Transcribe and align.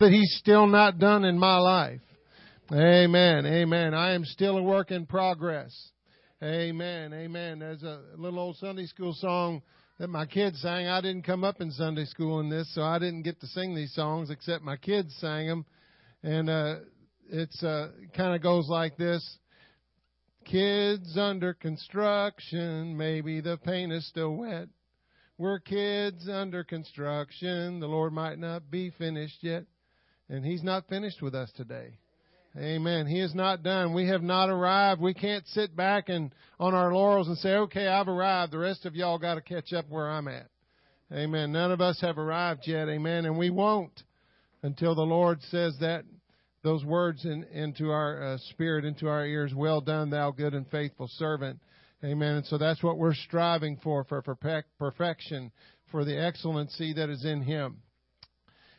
that 0.00 0.10
He's 0.10 0.36
still 0.38 0.66
not 0.66 0.98
done 0.98 1.24
in 1.24 1.38
my 1.38 1.58
life. 1.58 2.00
Amen. 2.72 3.46
Amen. 3.46 3.94
I 3.94 4.14
am 4.14 4.24
still 4.24 4.58
a 4.58 4.62
work 4.62 4.90
in 4.90 5.06
progress. 5.06 5.72
Amen. 6.42 7.12
Amen. 7.12 7.58
There's 7.58 7.82
a 7.82 8.00
little 8.16 8.38
old 8.38 8.56
Sunday 8.56 8.86
school 8.86 9.14
song 9.14 9.62
that 9.98 10.08
my 10.08 10.26
kids 10.26 10.60
sang. 10.60 10.88
I 10.88 11.00
didn't 11.00 11.22
come 11.22 11.44
up 11.44 11.60
in 11.60 11.70
Sunday 11.70 12.04
school 12.04 12.40
in 12.40 12.48
this, 12.48 12.72
so 12.74 12.82
I 12.82 12.98
didn't 12.98 13.22
get 13.22 13.40
to 13.40 13.46
sing 13.46 13.74
these 13.74 13.94
songs 13.94 14.30
except 14.30 14.64
my 14.64 14.76
kids 14.76 15.14
sang 15.20 15.46
them. 15.46 15.64
And 16.22 16.50
uh 16.50 16.74
it's 17.30 17.62
uh 17.62 17.90
kind 18.16 18.34
of 18.34 18.42
goes 18.42 18.68
like 18.68 18.96
this. 18.96 19.38
Kids 20.44 21.16
under 21.16 21.54
construction, 21.54 22.96
maybe 22.96 23.40
the 23.40 23.56
paint 23.58 23.92
is 23.92 24.06
still 24.08 24.34
wet. 24.34 24.68
We're 25.38 25.60
kids 25.60 26.28
under 26.28 26.64
construction. 26.64 27.80
The 27.80 27.86
Lord 27.86 28.12
might 28.12 28.38
not 28.38 28.70
be 28.70 28.90
finished 28.90 29.38
yet. 29.42 29.64
And 30.28 30.44
He's 30.44 30.62
not 30.62 30.88
finished 30.88 31.22
with 31.22 31.34
us 31.34 31.50
today. 31.56 31.98
Amen. 32.56 33.06
He 33.08 33.20
is 33.20 33.34
not 33.34 33.64
done. 33.64 33.94
We 33.94 34.06
have 34.08 34.22
not 34.22 34.48
arrived. 34.48 35.00
We 35.00 35.12
can't 35.12 35.46
sit 35.48 35.74
back 35.74 36.08
and 36.08 36.32
on 36.60 36.72
our 36.72 36.94
laurels 36.94 37.26
and 37.26 37.36
say, 37.38 37.54
okay, 37.54 37.88
I've 37.88 38.06
arrived. 38.06 38.52
The 38.52 38.58
rest 38.58 38.86
of 38.86 38.94
y'all 38.94 39.18
got 39.18 39.34
to 39.34 39.40
catch 39.40 39.72
up 39.72 39.86
where 39.88 40.08
I'm 40.08 40.28
at. 40.28 40.46
Amen. 41.12 41.50
None 41.50 41.72
of 41.72 41.80
us 41.80 42.00
have 42.00 42.16
arrived 42.16 42.62
yet. 42.66 42.88
Amen. 42.88 43.24
And 43.24 43.36
we 43.36 43.50
won't 43.50 44.04
until 44.62 44.94
the 44.94 45.02
Lord 45.02 45.42
says 45.50 45.76
that 45.80 46.04
those 46.62 46.84
words 46.84 47.24
in, 47.24 47.44
into 47.52 47.90
our 47.90 48.22
uh, 48.22 48.38
spirit, 48.50 48.84
into 48.84 49.08
our 49.08 49.26
ears. 49.26 49.52
Well 49.54 49.80
done, 49.80 50.10
thou 50.10 50.30
good 50.30 50.54
and 50.54 50.66
faithful 50.70 51.08
servant. 51.18 51.58
Amen. 52.02 52.36
And 52.36 52.46
so 52.46 52.56
that's 52.56 52.82
what 52.82 52.98
we're 52.98 53.14
striving 53.14 53.78
for, 53.82 54.04
for 54.04 54.22
perfection, 54.78 55.52
for 55.90 56.04
the 56.04 56.18
excellency 56.18 56.94
that 56.94 57.10
is 57.10 57.24
in 57.24 57.42
Him. 57.42 57.78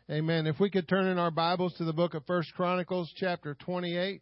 Amen. 0.07 0.45
If 0.45 0.59
we 0.59 0.69
could 0.69 0.87
turn 0.87 1.07
in 1.07 1.17
our 1.17 1.31
Bibles 1.31 1.73
to 1.79 1.83
the 1.83 1.91
book 1.91 2.13
of 2.13 2.23
First 2.27 2.53
Chronicles, 2.53 3.11
chapter 3.15 3.55
28. 3.55 4.21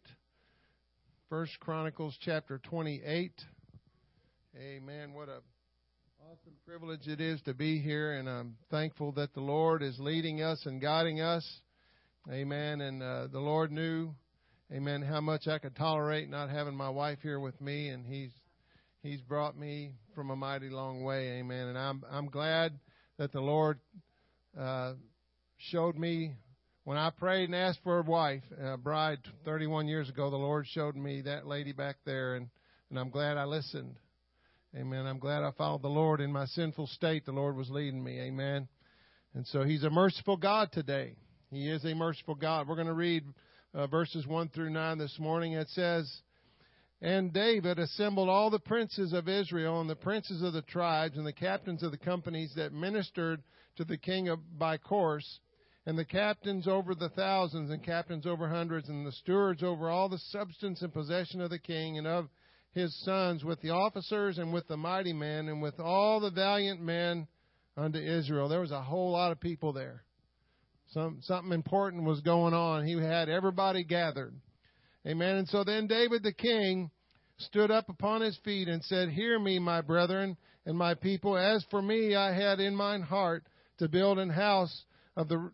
First 1.28 1.60
Chronicles, 1.60 2.16
chapter 2.22 2.58
28. 2.58 3.32
Amen. 4.58 5.12
What 5.12 5.28
a 5.28 5.42
awesome 6.22 6.54
privilege 6.66 7.06
it 7.06 7.20
is 7.20 7.38
to 7.42 7.52
be 7.52 7.80
here, 7.80 8.14
and 8.14 8.30
I'm 8.30 8.56
thankful 8.70 9.12
that 9.12 9.34
the 9.34 9.42
Lord 9.42 9.82
is 9.82 9.98
leading 9.98 10.40
us 10.40 10.64
and 10.64 10.80
guiding 10.80 11.20
us. 11.20 11.46
Amen. 12.32 12.80
And 12.80 13.02
uh, 13.02 13.26
the 13.26 13.40
Lord 13.40 13.70
knew, 13.70 14.14
Amen, 14.72 15.02
how 15.02 15.20
much 15.20 15.46
I 15.46 15.58
could 15.58 15.76
tolerate 15.76 16.30
not 16.30 16.48
having 16.48 16.74
my 16.74 16.88
wife 16.88 17.18
here 17.22 17.40
with 17.40 17.60
me, 17.60 17.88
and 17.88 18.06
He's 18.06 18.32
He's 19.02 19.20
brought 19.20 19.54
me 19.54 19.92
from 20.14 20.30
a 20.30 20.36
mighty 20.36 20.70
long 20.70 21.04
way. 21.04 21.40
Amen. 21.40 21.68
And 21.68 21.76
I'm 21.76 22.02
I'm 22.10 22.30
glad 22.30 22.72
that 23.18 23.32
the 23.32 23.42
Lord. 23.42 23.80
Uh, 24.58 24.94
showed 25.58 25.96
me 25.96 26.34
when 26.84 26.98
I 26.98 27.10
prayed 27.10 27.44
and 27.44 27.54
asked 27.54 27.80
for 27.82 27.98
a 27.98 28.02
wife, 28.02 28.42
a 28.60 28.76
bride 28.76 29.18
31 29.46 29.88
years 29.88 30.10
ago, 30.10 30.30
the 30.30 30.36
Lord 30.36 30.66
showed 30.66 30.96
me 30.96 31.22
that 31.22 31.46
lady 31.46 31.72
back 31.72 31.96
there, 32.04 32.34
and, 32.34 32.48
and 32.90 32.98
I'm 32.98 33.08
glad 33.08 33.38
I 33.38 33.44
listened. 33.44 33.96
Amen. 34.76 35.06
I'm 35.06 35.18
glad 35.18 35.42
I 35.42 35.52
followed 35.52 35.82
the 35.82 35.88
Lord 35.88 36.20
in 36.20 36.30
my 36.30 36.44
sinful 36.44 36.88
state. 36.88 37.24
The 37.24 37.32
Lord 37.32 37.56
was 37.56 37.70
leading 37.70 38.02
me. 38.04 38.20
Amen. 38.20 38.68
And 39.32 39.46
so 39.46 39.62
He's 39.62 39.84
a 39.84 39.90
merciful 39.90 40.36
God 40.36 40.72
today. 40.72 41.16
He 41.50 41.70
is 41.70 41.84
a 41.84 41.94
merciful 41.94 42.34
God. 42.34 42.68
We're 42.68 42.74
going 42.74 42.88
to 42.88 42.92
read 42.92 43.24
uh, 43.72 43.86
verses 43.86 44.26
1 44.26 44.48
through 44.50 44.70
9 44.70 44.98
this 44.98 45.16
morning. 45.18 45.52
It 45.52 45.68
says, 45.70 46.12
And 47.00 47.32
David 47.32 47.78
assembled 47.78 48.28
all 48.28 48.50
the 48.50 48.58
princes 48.58 49.12
of 49.12 49.28
Israel 49.28 49.80
and 49.80 49.88
the 49.88 49.96
princes 49.96 50.42
of 50.42 50.52
the 50.52 50.62
tribes 50.62 51.16
and 51.16 51.26
the 51.26 51.32
captains 51.32 51.82
of 51.82 51.92
the 51.92 51.96
companies 51.96 52.52
that 52.56 52.72
ministered 52.72 53.42
to 53.76 53.84
the 53.84 53.96
king 53.96 54.28
of, 54.28 54.58
by 54.58 54.76
course 54.78 55.40
and 55.86 55.98
the 55.98 56.04
captains 56.04 56.66
over 56.66 56.94
the 56.94 57.10
thousands, 57.10 57.70
and 57.70 57.82
captains 57.82 58.26
over 58.26 58.48
hundreds, 58.48 58.88
and 58.88 59.06
the 59.06 59.12
stewards 59.12 59.62
over 59.62 59.90
all 59.90 60.08
the 60.08 60.18
substance 60.30 60.80
and 60.80 60.92
possession 60.92 61.40
of 61.40 61.50
the 61.50 61.58
king 61.58 61.98
and 61.98 62.06
of 62.06 62.28
his 62.72 62.94
sons, 63.04 63.44
with 63.44 63.60
the 63.60 63.70
officers 63.70 64.38
and 64.38 64.52
with 64.52 64.66
the 64.66 64.76
mighty 64.76 65.12
men, 65.12 65.48
and 65.48 65.60
with 65.60 65.78
all 65.78 66.20
the 66.20 66.30
valiant 66.30 66.80
men 66.80 67.28
unto 67.76 67.98
Israel. 67.98 68.48
There 68.48 68.60
was 68.60 68.70
a 68.70 68.80
whole 68.80 69.12
lot 69.12 69.30
of 69.30 69.40
people 69.40 69.72
there. 69.72 70.04
Some 70.92 71.18
something 71.22 71.52
important 71.52 72.04
was 72.04 72.20
going 72.20 72.54
on. 72.54 72.86
He 72.86 72.94
had 72.94 73.28
everybody 73.28 73.84
gathered. 73.84 74.34
Amen. 75.06 75.36
And 75.36 75.48
so 75.48 75.64
then 75.64 75.86
David 75.86 76.22
the 76.22 76.32
king 76.32 76.90
stood 77.38 77.70
up 77.70 77.88
upon 77.90 78.22
his 78.22 78.38
feet 78.44 78.68
and 78.68 78.82
said, 78.84 79.10
Hear 79.10 79.38
me, 79.38 79.58
my 79.58 79.82
brethren 79.82 80.36
and 80.64 80.78
my 80.78 80.94
people. 80.94 81.36
As 81.36 81.64
for 81.70 81.82
me, 81.82 82.14
I 82.14 82.32
had 82.32 82.58
in 82.58 82.74
mine 82.74 83.02
heart 83.02 83.44
to 83.78 83.88
build 83.88 84.18
an 84.18 84.30
house 84.30 84.84
of 85.16 85.28
the 85.28 85.50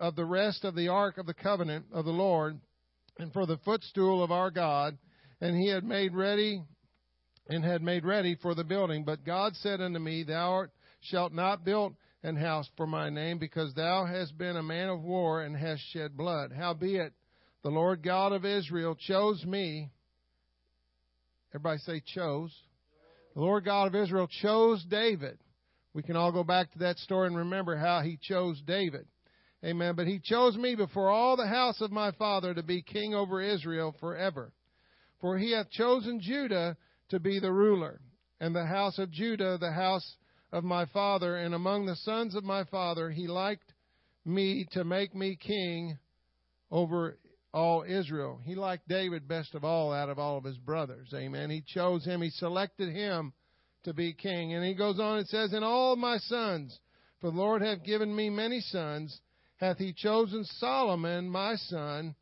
of 0.00 0.14
the 0.14 0.24
rest 0.24 0.64
of 0.64 0.76
the 0.76 0.88
ark 0.88 1.18
of 1.18 1.26
the 1.26 1.34
covenant 1.34 1.86
of 1.92 2.04
the 2.04 2.10
Lord, 2.12 2.60
and 3.18 3.32
for 3.32 3.46
the 3.46 3.58
footstool 3.58 4.22
of 4.22 4.30
our 4.30 4.50
God, 4.50 4.96
and 5.40 5.56
he 5.56 5.68
had 5.68 5.84
made 5.84 6.14
ready 6.14 6.62
and 7.48 7.64
had 7.64 7.82
made 7.82 8.04
ready 8.04 8.36
for 8.40 8.54
the 8.54 8.64
building. 8.64 9.04
But 9.04 9.24
God 9.24 9.56
said 9.56 9.80
unto 9.80 9.98
me, 9.98 10.22
Thou 10.22 10.66
shalt 11.00 11.32
not 11.32 11.64
build 11.64 11.94
an 12.22 12.36
house 12.36 12.68
for 12.76 12.86
my 12.86 13.10
name, 13.10 13.38
because 13.38 13.74
thou 13.74 14.04
hast 14.04 14.36
been 14.36 14.56
a 14.56 14.62
man 14.62 14.88
of 14.88 15.02
war 15.02 15.42
and 15.42 15.56
hast 15.56 15.82
shed 15.92 16.16
blood. 16.16 16.52
Howbeit, 16.52 17.12
the 17.62 17.70
Lord 17.70 18.02
God 18.02 18.32
of 18.32 18.44
Israel 18.44 18.94
chose 18.94 19.44
me. 19.44 19.90
Everybody 21.54 21.78
say 21.78 22.02
chose. 22.14 22.54
The 23.34 23.40
Lord 23.40 23.64
God 23.64 23.86
of 23.86 23.94
Israel 23.94 24.28
chose 24.42 24.84
David. 24.90 25.38
We 25.94 26.02
can 26.02 26.16
all 26.16 26.32
go 26.32 26.44
back 26.44 26.72
to 26.72 26.78
that 26.80 26.98
story 26.98 27.28
and 27.28 27.36
remember 27.36 27.76
how 27.76 28.00
he 28.00 28.18
chose 28.20 28.60
David. 28.66 29.06
Amen. 29.64 29.94
But 29.96 30.06
he 30.06 30.20
chose 30.22 30.56
me 30.56 30.74
before 30.74 31.10
all 31.10 31.36
the 31.36 31.46
house 31.46 31.80
of 31.80 31.90
my 31.90 32.12
father 32.12 32.54
to 32.54 32.62
be 32.62 32.82
king 32.82 33.14
over 33.14 33.40
Israel 33.40 33.94
forever. 33.98 34.52
For 35.20 35.36
he 35.36 35.52
hath 35.52 35.70
chosen 35.70 36.20
Judah 36.20 36.76
to 37.08 37.18
be 37.18 37.40
the 37.40 37.52
ruler, 37.52 38.00
and 38.38 38.54
the 38.54 38.66
house 38.66 38.98
of 38.98 39.10
Judah 39.10 39.58
the 39.58 39.72
house 39.72 40.16
of 40.52 40.62
my 40.62 40.86
father, 40.86 41.36
and 41.36 41.54
among 41.54 41.86
the 41.86 41.96
sons 41.96 42.34
of 42.34 42.44
my 42.44 42.64
father 42.64 43.10
he 43.10 43.26
liked 43.26 43.72
me 44.24 44.66
to 44.72 44.84
make 44.84 45.14
me 45.14 45.36
king 45.36 45.98
over 46.70 47.18
all 47.52 47.82
Israel. 47.82 48.40
He 48.44 48.54
liked 48.54 48.86
David 48.86 49.26
best 49.26 49.54
of 49.54 49.64
all 49.64 49.92
out 49.92 50.08
of 50.08 50.18
all 50.18 50.36
of 50.36 50.44
his 50.44 50.58
brothers. 50.58 51.08
Amen. 51.14 51.50
He 51.50 51.62
chose 51.66 52.04
him, 52.04 52.22
he 52.22 52.30
selected 52.30 52.94
him 52.94 53.32
to 53.84 53.94
be 53.94 54.12
king. 54.12 54.54
And 54.54 54.64
he 54.64 54.74
goes 54.74 54.98
on 54.98 55.18
and 55.18 55.28
says, 55.28 55.52
And 55.52 55.64
all 55.64 55.96
my 55.96 56.18
sons, 56.18 56.78
for 57.20 57.30
the 57.30 57.36
Lord 57.36 57.62
hath 57.62 57.84
given 57.84 58.14
me 58.14 58.30
many 58.30 58.60
sons, 58.60 59.20
hath 59.56 59.78
he 59.78 59.92
chosen 59.92 60.44
Solomon, 60.44 61.28
my 61.28 61.56
son, 61.56 62.14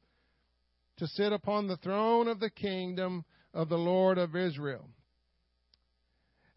to 0.99 1.07
sit 1.07 1.33
upon 1.33 1.67
the 1.67 1.77
throne 1.77 2.29
of 2.29 2.41
the 2.41 2.51
kingdom 2.51 3.25
of 3.53 3.69
the 3.69 3.79
Lord 3.79 4.19
of 4.19 4.35
Israel. 4.35 4.89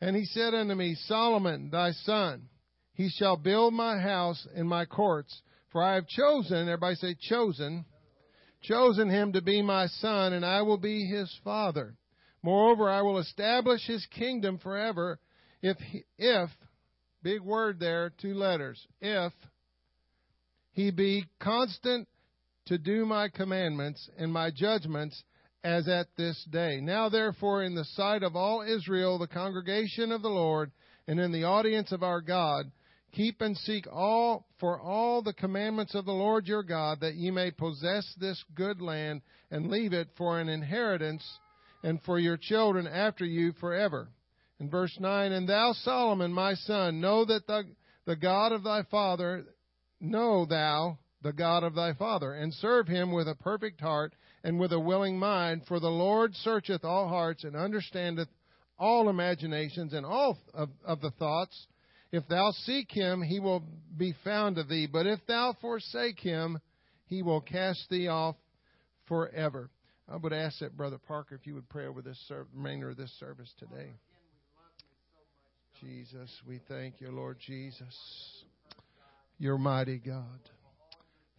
And 0.01 0.15
he 0.15 0.25
said 0.25 0.53
unto 0.53 0.75
me, 0.75 0.95
Solomon, 0.95 1.69
thy 1.71 1.91
son, 1.91 2.47
he 2.93 3.09
shall 3.09 3.35
build 3.35 3.73
my 3.73 3.99
house 3.99 4.47
and 4.55 4.67
my 4.67 4.85
courts, 4.85 5.41
for 5.71 5.83
I 5.83 5.95
have 5.95 6.07
chosen, 6.07 6.67
everybody 6.67 6.95
say 6.95 7.15
chosen, 7.19 7.85
chosen 8.61 9.09
him 9.09 9.33
to 9.33 9.41
be 9.41 9.61
my 9.61 9.87
son, 9.87 10.33
and 10.33 10.45
I 10.45 10.61
will 10.61 10.77
be 10.77 11.05
his 11.05 11.33
father. 11.43 11.95
Moreover, 12.41 12.89
I 12.89 13.01
will 13.01 13.19
establish 13.19 13.85
his 13.85 14.05
kingdom 14.07 14.57
forever, 14.59 15.19
if, 15.61 15.77
if, 16.17 16.49
big 17.21 17.41
word 17.41 17.79
there, 17.79 18.11
two 18.21 18.33
letters, 18.33 18.85
if 19.01 19.33
he 20.71 20.91
be 20.91 21.25
constant 21.39 22.07
to 22.67 22.77
do 22.77 23.05
my 23.05 23.27
commandments 23.27 24.09
and 24.17 24.31
my 24.31 24.51
judgments 24.51 25.21
as 25.63 25.89
at 25.89 26.07
this 26.15 26.41
day. 26.49 26.79
Now, 26.79 27.09
therefore, 27.09 27.63
in 27.63 27.75
the 27.75 27.83
sight 27.83 28.23
of 28.23 28.35
all 28.35 28.61
Israel, 28.61 29.17
the 29.17 29.27
congregation 29.27 30.11
of 30.11 30.21
the 30.21 30.29
Lord, 30.29 30.71
and 31.07 31.19
in 31.19 31.31
the 31.31 31.43
audience 31.43 31.91
of 31.91 32.03
our 32.03 32.21
God, 32.21 32.71
keep 33.11 33.41
and 33.41 33.57
seek 33.57 33.85
all 33.91 34.45
for 34.59 34.79
all 34.79 35.21
the 35.21 35.33
commandments 35.33 35.95
of 35.95 36.05
the 36.05 36.11
Lord 36.13 36.47
your 36.47 36.63
God, 36.63 37.01
that 37.01 37.15
ye 37.15 37.31
may 37.31 37.51
possess 37.51 38.05
this 38.19 38.41
good 38.55 38.81
land 38.81 39.21
and 39.51 39.69
leave 39.69 39.91
it 39.91 40.07
for 40.15 40.39
an 40.39 40.47
inheritance 40.47 41.25
and 41.83 42.01
for 42.03 42.19
your 42.19 42.37
children 42.37 42.87
after 42.87 43.25
you 43.25 43.53
forever. 43.59 44.09
In 44.59 44.69
verse 44.69 44.95
9, 44.99 45.31
And 45.31 45.47
thou, 45.47 45.73
Solomon, 45.83 46.33
my 46.33 46.53
son, 46.55 46.99
know 46.99 47.25
that 47.25 47.47
the, 47.47 47.63
the 48.05 48.15
God 48.15 48.51
of 48.51 48.63
thy 48.63 48.83
father, 48.83 49.45
Know 49.99 50.45
thou 50.45 50.97
the 51.21 51.33
God 51.33 51.63
of 51.63 51.75
thy 51.75 51.93
father, 51.93 52.33
and 52.33 52.53
serve 52.53 52.87
him 52.87 53.11
with 53.11 53.27
a 53.27 53.35
perfect 53.35 53.81
heart 53.81 54.13
and 54.43 54.57
with 54.57 54.71
a 54.71 54.79
willing 54.79 55.19
mind, 55.19 55.63
for 55.67 55.81
the 55.81 55.89
Lord 55.89 56.33
searcheth 56.35 56.85
all 56.85 57.09
hearts 57.09 57.43
and 57.43 57.55
understandeth 57.55 58.29
all 58.77 59.09
imaginations 59.09 59.91
and 59.91 60.05
all 60.05 60.37
of, 60.53 60.69
of 60.85 61.01
the 61.01 61.11
thoughts. 61.11 61.67
If 62.13 62.25
thou 62.29 62.51
seek 62.51 62.89
him, 62.89 63.21
he 63.21 63.41
will 63.41 63.63
be 63.97 64.15
found 64.23 64.57
of 64.57 64.69
thee, 64.69 64.87
but 64.87 65.05
if 65.05 65.19
thou 65.27 65.57
forsake 65.59 66.19
him, 66.19 66.59
he 67.07 67.21
will 67.21 67.41
cast 67.41 67.89
thee 67.89 68.07
off 68.07 68.37
forever. 69.07 69.69
I 70.11 70.17
would 70.17 70.33
ask 70.33 70.59
that 70.59 70.75
Brother 70.75 70.97
Parker 70.97 71.35
if 71.35 71.45
you 71.45 71.53
would 71.53 71.69
pray 71.69 71.85
over 71.85 72.01
this 72.01 72.19
ser- 72.27 72.47
remainder 72.53 72.89
of 72.89 72.97
this 72.97 73.11
service 73.19 73.53
today. 73.59 73.91
Jesus, 75.79 76.29
we 76.47 76.59
thank 76.67 76.99
you, 76.99 77.11
Lord 77.11 77.37
Jesus. 77.45 77.95
You're 79.37 79.57
mighty 79.57 79.99
God. 79.99 80.39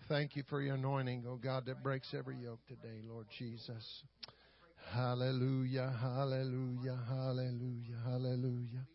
thank 0.09 0.35
you 0.35 0.43
for 0.49 0.63
your 0.63 0.77
anointing, 0.77 1.25
oh 1.29 1.37
God, 1.37 1.67
that 1.67 1.83
breaks 1.83 2.15
every 2.17 2.37
yoke 2.37 2.61
today, 2.67 3.01
Lord 3.07 3.27
Jesus. 3.39 4.03
Hallelujah, 4.93 5.93
hallelujah, 6.01 6.99
hallelujah, 7.09 7.97
hallelujah, 8.05 8.87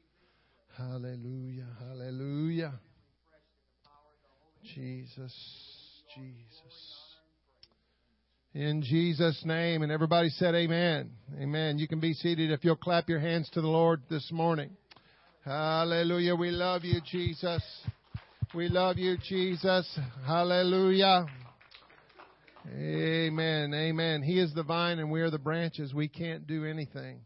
hallelujah, 0.77 1.67
hallelujah. 1.79 2.73
Jesus, 4.63 5.33
Jesus. 6.15 6.94
In 8.55 8.81
Jesus' 8.81 9.41
name, 9.43 9.81
and 9.81 9.91
everybody 9.91 10.29
said 10.29 10.55
amen. 10.55 11.11
Amen. 11.37 11.77
You 11.77 11.89
can 11.89 11.99
be 11.99 12.13
seated 12.13 12.51
if 12.51 12.63
you'll 12.63 12.77
clap 12.77 13.09
your 13.09 13.19
hands 13.19 13.49
to 13.49 13.59
the 13.59 13.67
Lord 13.67 14.01
this 14.09 14.31
morning. 14.31 14.69
Hallelujah. 15.43 16.35
We 16.35 16.51
love 16.51 16.85
you, 16.85 17.01
Jesus. 17.01 17.61
We 18.53 18.69
love 18.69 18.97
you, 18.97 19.17
Jesus. 19.27 19.99
Hallelujah. 20.25 21.25
Amen. 22.73 23.73
Amen. 23.73 24.23
He 24.23 24.39
is 24.39 24.53
the 24.53 24.63
vine 24.63 24.99
and 24.99 25.11
we 25.11 25.19
are 25.19 25.29
the 25.29 25.37
branches. 25.37 25.93
We 25.93 26.07
can't 26.07 26.47
do 26.47 26.63
anything 26.63 27.25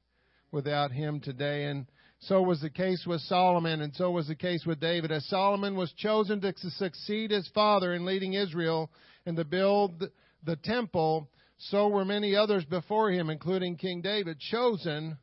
without 0.51 0.91
Him 0.91 1.19
today. 1.19 1.65
And 1.65 1.85
so 2.21 2.41
was 2.41 2.59
the 2.61 2.71
case 2.71 3.05
with 3.05 3.21
Solomon 3.21 3.81
and 3.81 3.93
so 3.93 4.09
was 4.09 4.27
the 4.27 4.35
case 4.35 4.65
with 4.65 4.79
David. 4.79 5.11
As 5.11 5.27
Solomon 5.27 5.75
was 5.75 5.93
chosen 5.93 6.41
to 6.41 6.55
succeed 6.71 7.29
his 7.29 7.47
father 7.53 7.93
in 7.93 8.03
leading 8.03 8.33
Israel 8.33 8.89
and 9.27 9.37
to 9.37 9.45
build 9.45 10.09
the 10.43 10.55
temple, 10.57 11.29
so 11.57 11.87
were 11.89 12.05
many 12.05 12.35
others 12.35 12.65
before 12.65 13.11
him, 13.11 13.29
including 13.29 13.77
King 13.77 14.01
David, 14.01 14.39
chosen 14.39 15.17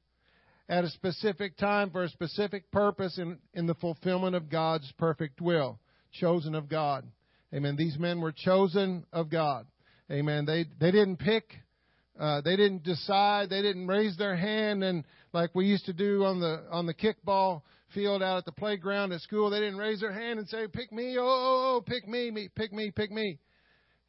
at 0.69 0.85
a 0.85 0.91
specific 0.91 1.57
time 1.57 1.91
for 1.91 2.03
a 2.03 2.09
specific 2.09 2.71
purpose 2.71 3.19
in, 3.19 3.39
in 3.55 3.67
the 3.67 3.75
fulfillment 3.75 4.35
of 4.35 4.51
God's 4.51 4.91
perfect 4.99 5.41
will. 5.41 5.79
Chosen 6.13 6.55
of 6.55 6.69
God. 6.69 7.07
Amen. 7.55 7.77
These 7.77 7.99
men 7.99 8.21
were 8.21 8.33
chosen 8.33 9.05
of 9.13 9.31
God. 9.31 9.67
Amen. 10.11 10.45
They 10.45 10.65
they 10.81 10.91
didn't 10.91 11.19
pick, 11.19 11.45
uh, 12.19 12.41
they 12.41 12.57
didn't 12.57 12.85
decide, 12.85 13.51
they 13.51 13.63
didn't 13.63 13.87
raise 13.87 14.17
their 14.17 14.37
hand 14.37 14.83
and 14.83 15.05
like 15.33 15.55
we 15.55 15.67
used 15.67 15.87
to 15.87 15.93
do 15.93 16.25
on 16.25 16.41
the 16.41 16.65
on 16.71 16.87
the 16.87 16.95
kickball 16.95 17.63
field 17.95 18.23
out 18.23 18.39
at 18.39 18.45
the 18.45 18.53
playground 18.53 19.13
at 19.13 19.21
school. 19.21 19.51
They 19.51 19.61
didn't 19.61 19.79
raise 19.79 20.01
their 20.01 20.13
hand 20.13 20.39
and 20.39 20.49
say, 20.49 20.67
"Pick 20.67 20.93
me, 20.93 21.17
oh, 21.19 21.23
oh, 21.23 21.77
oh 21.77 21.81
pick 21.81 22.09
me, 22.09 22.31
me, 22.31 22.49
pick 22.55 22.73
me, 22.73 22.91
pick 22.91 23.11
me." 23.11 23.39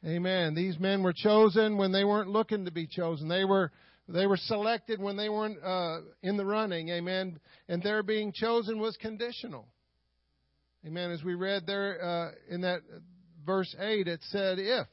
Amen. 0.06 0.54
These 0.54 0.78
men 0.78 1.02
were 1.02 1.12
chosen 1.12 1.76
when 1.76 1.90
they 1.90 2.04
weren't 2.04 2.30
looking 2.30 2.64
to 2.66 2.70
be 2.70 2.86
chosen. 2.86 3.28
They 3.28 3.44
were 3.44 3.72
they 4.08 4.26
were 4.26 4.36
selected 4.36 5.00
when 5.00 5.16
they 5.16 5.28
weren't 5.28 5.62
uh, 5.62 5.98
in 6.22 6.36
the 6.36 6.44
running. 6.44 6.88
Amen. 6.88 7.38
And 7.68 7.82
their 7.82 8.02
being 8.02 8.32
chosen 8.32 8.78
was 8.78 8.96
conditional. 8.96 9.66
Amen. 10.86 11.10
As 11.10 11.22
we 11.24 11.34
read 11.34 11.66
there 11.66 12.02
uh, 12.02 12.30
in 12.48 12.60
that 12.60 12.80
verse 13.44 13.74
eight, 13.80 14.06
it 14.06 14.20
said, 14.30 14.58
"If." 14.58 14.86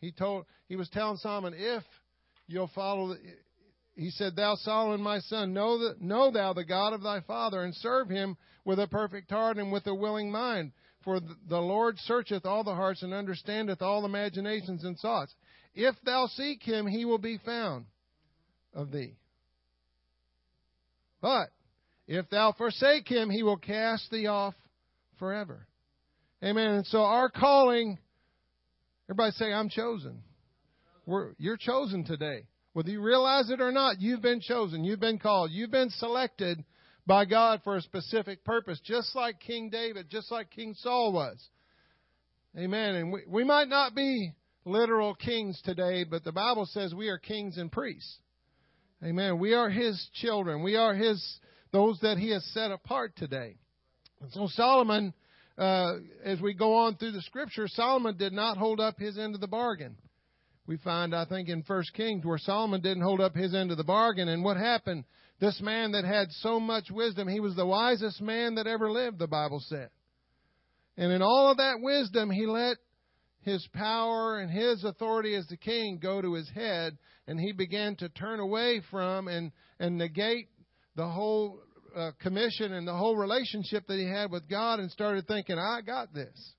He 0.00 0.12
told 0.12 0.46
he 0.68 0.76
was 0.76 0.88
telling 0.90 1.16
Solomon, 1.16 1.54
"If 1.56 1.82
you'll 2.46 2.70
follow." 2.74 3.08
The, 3.08 3.18
he 3.96 4.10
said, 4.10 4.36
"Thou 4.36 4.54
Solomon, 4.54 5.02
my 5.02 5.18
son, 5.18 5.52
know 5.52 5.78
that 5.78 6.00
know 6.00 6.30
thou 6.30 6.52
the 6.52 6.64
God 6.64 6.92
of 6.92 7.02
thy 7.02 7.20
father, 7.22 7.62
and 7.62 7.74
serve 7.74 8.08
him 8.08 8.36
with 8.64 8.78
a 8.78 8.86
perfect 8.86 9.30
heart 9.30 9.56
and 9.56 9.72
with 9.72 9.88
a 9.88 9.94
willing 9.94 10.30
mind." 10.30 10.70
For 11.04 11.20
the 11.20 11.60
Lord 11.60 11.98
searcheth 12.00 12.44
all 12.44 12.64
the 12.64 12.74
hearts 12.74 13.02
and 13.02 13.14
understandeth 13.14 13.82
all 13.82 14.04
imaginations 14.04 14.84
and 14.84 14.98
thoughts. 14.98 15.32
If 15.74 15.94
thou 16.04 16.26
seek 16.26 16.62
him, 16.62 16.86
he 16.86 17.04
will 17.04 17.18
be 17.18 17.38
found 17.44 17.86
of 18.74 18.90
thee. 18.90 19.14
But 21.20 21.50
if 22.06 22.28
thou 22.30 22.52
forsake 22.52 23.08
him, 23.08 23.30
he 23.30 23.42
will 23.42 23.56
cast 23.56 24.10
thee 24.10 24.26
off 24.26 24.54
forever. 25.18 25.66
Amen. 26.42 26.74
And 26.74 26.86
so 26.86 27.02
our 27.02 27.28
calling, 27.30 27.98
everybody 29.08 29.32
say, 29.32 29.52
I'm 29.52 29.68
chosen. 29.68 30.22
We're, 31.06 31.32
you're 31.38 31.56
chosen 31.56 32.04
today. 32.04 32.46
Whether 32.72 32.90
you 32.90 33.00
realize 33.00 33.50
it 33.50 33.60
or 33.60 33.72
not, 33.72 34.00
you've 34.00 34.22
been 34.22 34.40
chosen. 34.40 34.84
You've 34.84 35.00
been 35.00 35.18
called. 35.18 35.50
You've 35.50 35.70
been 35.70 35.90
selected 35.90 36.62
by 37.08 37.24
God 37.24 37.62
for 37.64 37.76
a 37.76 37.82
specific 37.82 38.44
purpose, 38.44 38.78
just 38.84 39.16
like 39.16 39.40
King 39.40 39.70
David, 39.70 40.10
just 40.10 40.30
like 40.30 40.50
King 40.50 40.74
Saul 40.78 41.10
was. 41.12 41.42
Amen. 42.56 42.94
And 42.94 43.12
we, 43.12 43.20
we 43.26 43.44
might 43.44 43.68
not 43.68 43.94
be 43.94 44.32
literal 44.66 45.14
kings 45.14 45.60
today, 45.64 46.04
but 46.04 46.22
the 46.22 46.32
Bible 46.32 46.66
says 46.66 46.94
we 46.94 47.08
are 47.08 47.18
kings 47.18 47.56
and 47.56 47.72
priests. 47.72 48.18
Amen. 49.02 49.38
We 49.38 49.54
are 49.54 49.70
his 49.70 50.08
children. 50.14 50.62
We 50.62 50.76
are 50.76 50.94
his 50.94 51.24
those 51.72 51.98
that 52.00 52.18
he 52.18 52.30
has 52.30 52.44
set 52.52 52.70
apart 52.70 53.16
today. 53.16 53.56
And 54.20 54.30
so 54.32 54.46
Solomon, 54.50 55.14
uh, 55.56 55.94
as 56.24 56.40
we 56.40 56.52
go 56.52 56.74
on 56.74 56.96
through 56.96 57.12
the 57.12 57.22
scripture, 57.22 57.68
Solomon 57.68 58.16
did 58.16 58.32
not 58.32 58.58
hold 58.58 58.80
up 58.80 58.98
his 58.98 59.18
end 59.18 59.34
of 59.34 59.40
the 59.40 59.48
bargain. 59.48 59.96
We 60.66 60.76
find, 60.76 61.14
I 61.14 61.24
think, 61.24 61.48
in 61.48 61.62
First 61.62 61.94
Kings 61.94 62.24
where 62.24 62.38
Solomon 62.38 62.82
didn't 62.82 63.02
hold 63.02 63.20
up 63.20 63.34
his 63.34 63.54
end 63.54 63.70
of 63.70 63.78
the 63.78 63.84
bargain, 63.84 64.28
and 64.28 64.44
what 64.44 64.58
happened? 64.58 65.04
This 65.40 65.60
man 65.60 65.92
that 65.92 66.04
had 66.04 66.30
so 66.40 66.58
much 66.58 66.90
wisdom, 66.90 67.28
he 67.28 67.40
was 67.40 67.54
the 67.54 67.66
wisest 67.66 68.20
man 68.20 68.56
that 68.56 68.66
ever 68.66 68.90
lived, 68.90 69.18
the 69.18 69.28
Bible 69.28 69.62
said. 69.66 69.90
And 70.96 71.12
in 71.12 71.22
all 71.22 71.50
of 71.50 71.58
that 71.58 71.80
wisdom, 71.80 72.28
he 72.28 72.46
let 72.46 72.76
his 73.42 73.66
power 73.72 74.40
and 74.40 74.50
his 74.50 74.82
authority 74.82 75.36
as 75.36 75.46
the 75.46 75.56
king 75.56 76.00
go 76.02 76.20
to 76.20 76.34
his 76.34 76.50
head, 76.50 76.98
and 77.28 77.38
he 77.38 77.52
began 77.52 77.94
to 77.96 78.08
turn 78.08 78.40
away 78.40 78.82
from 78.90 79.28
and, 79.28 79.52
and 79.78 79.96
negate 79.96 80.48
the 80.96 81.06
whole 81.06 81.60
uh, 81.94 82.10
commission 82.20 82.72
and 82.72 82.86
the 82.86 82.96
whole 82.96 83.16
relationship 83.16 83.86
that 83.86 83.96
he 83.96 84.06
had 84.06 84.32
with 84.32 84.48
God 84.48 84.80
and 84.80 84.90
started 84.90 85.28
thinking, 85.28 85.56
I 85.56 85.82
got 85.82 86.12
this. 86.12 86.54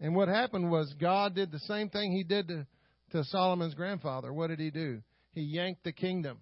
And 0.00 0.16
what 0.16 0.28
happened 0.28 0.70
was 0.70 0.92
God 0.98 1.34
did 1.34 1.52
the 1.52 1.60
same 1.60 1.90
thing 1.90 2.10
he 2.10 2.24
did 2.24 2.48
to, 2.48 2.66
to 3.10 3.22
Solomon's 3.24 3.74
grandfather. 3.74 4.32
What 4.32 4.48
did 4.48 4.60
he 4.60 4.70
do? 4.70 5.02
He 5.32 5.42
yanked 5.42 5.84
the 5.84 5.92
kingdom 5.92 6.38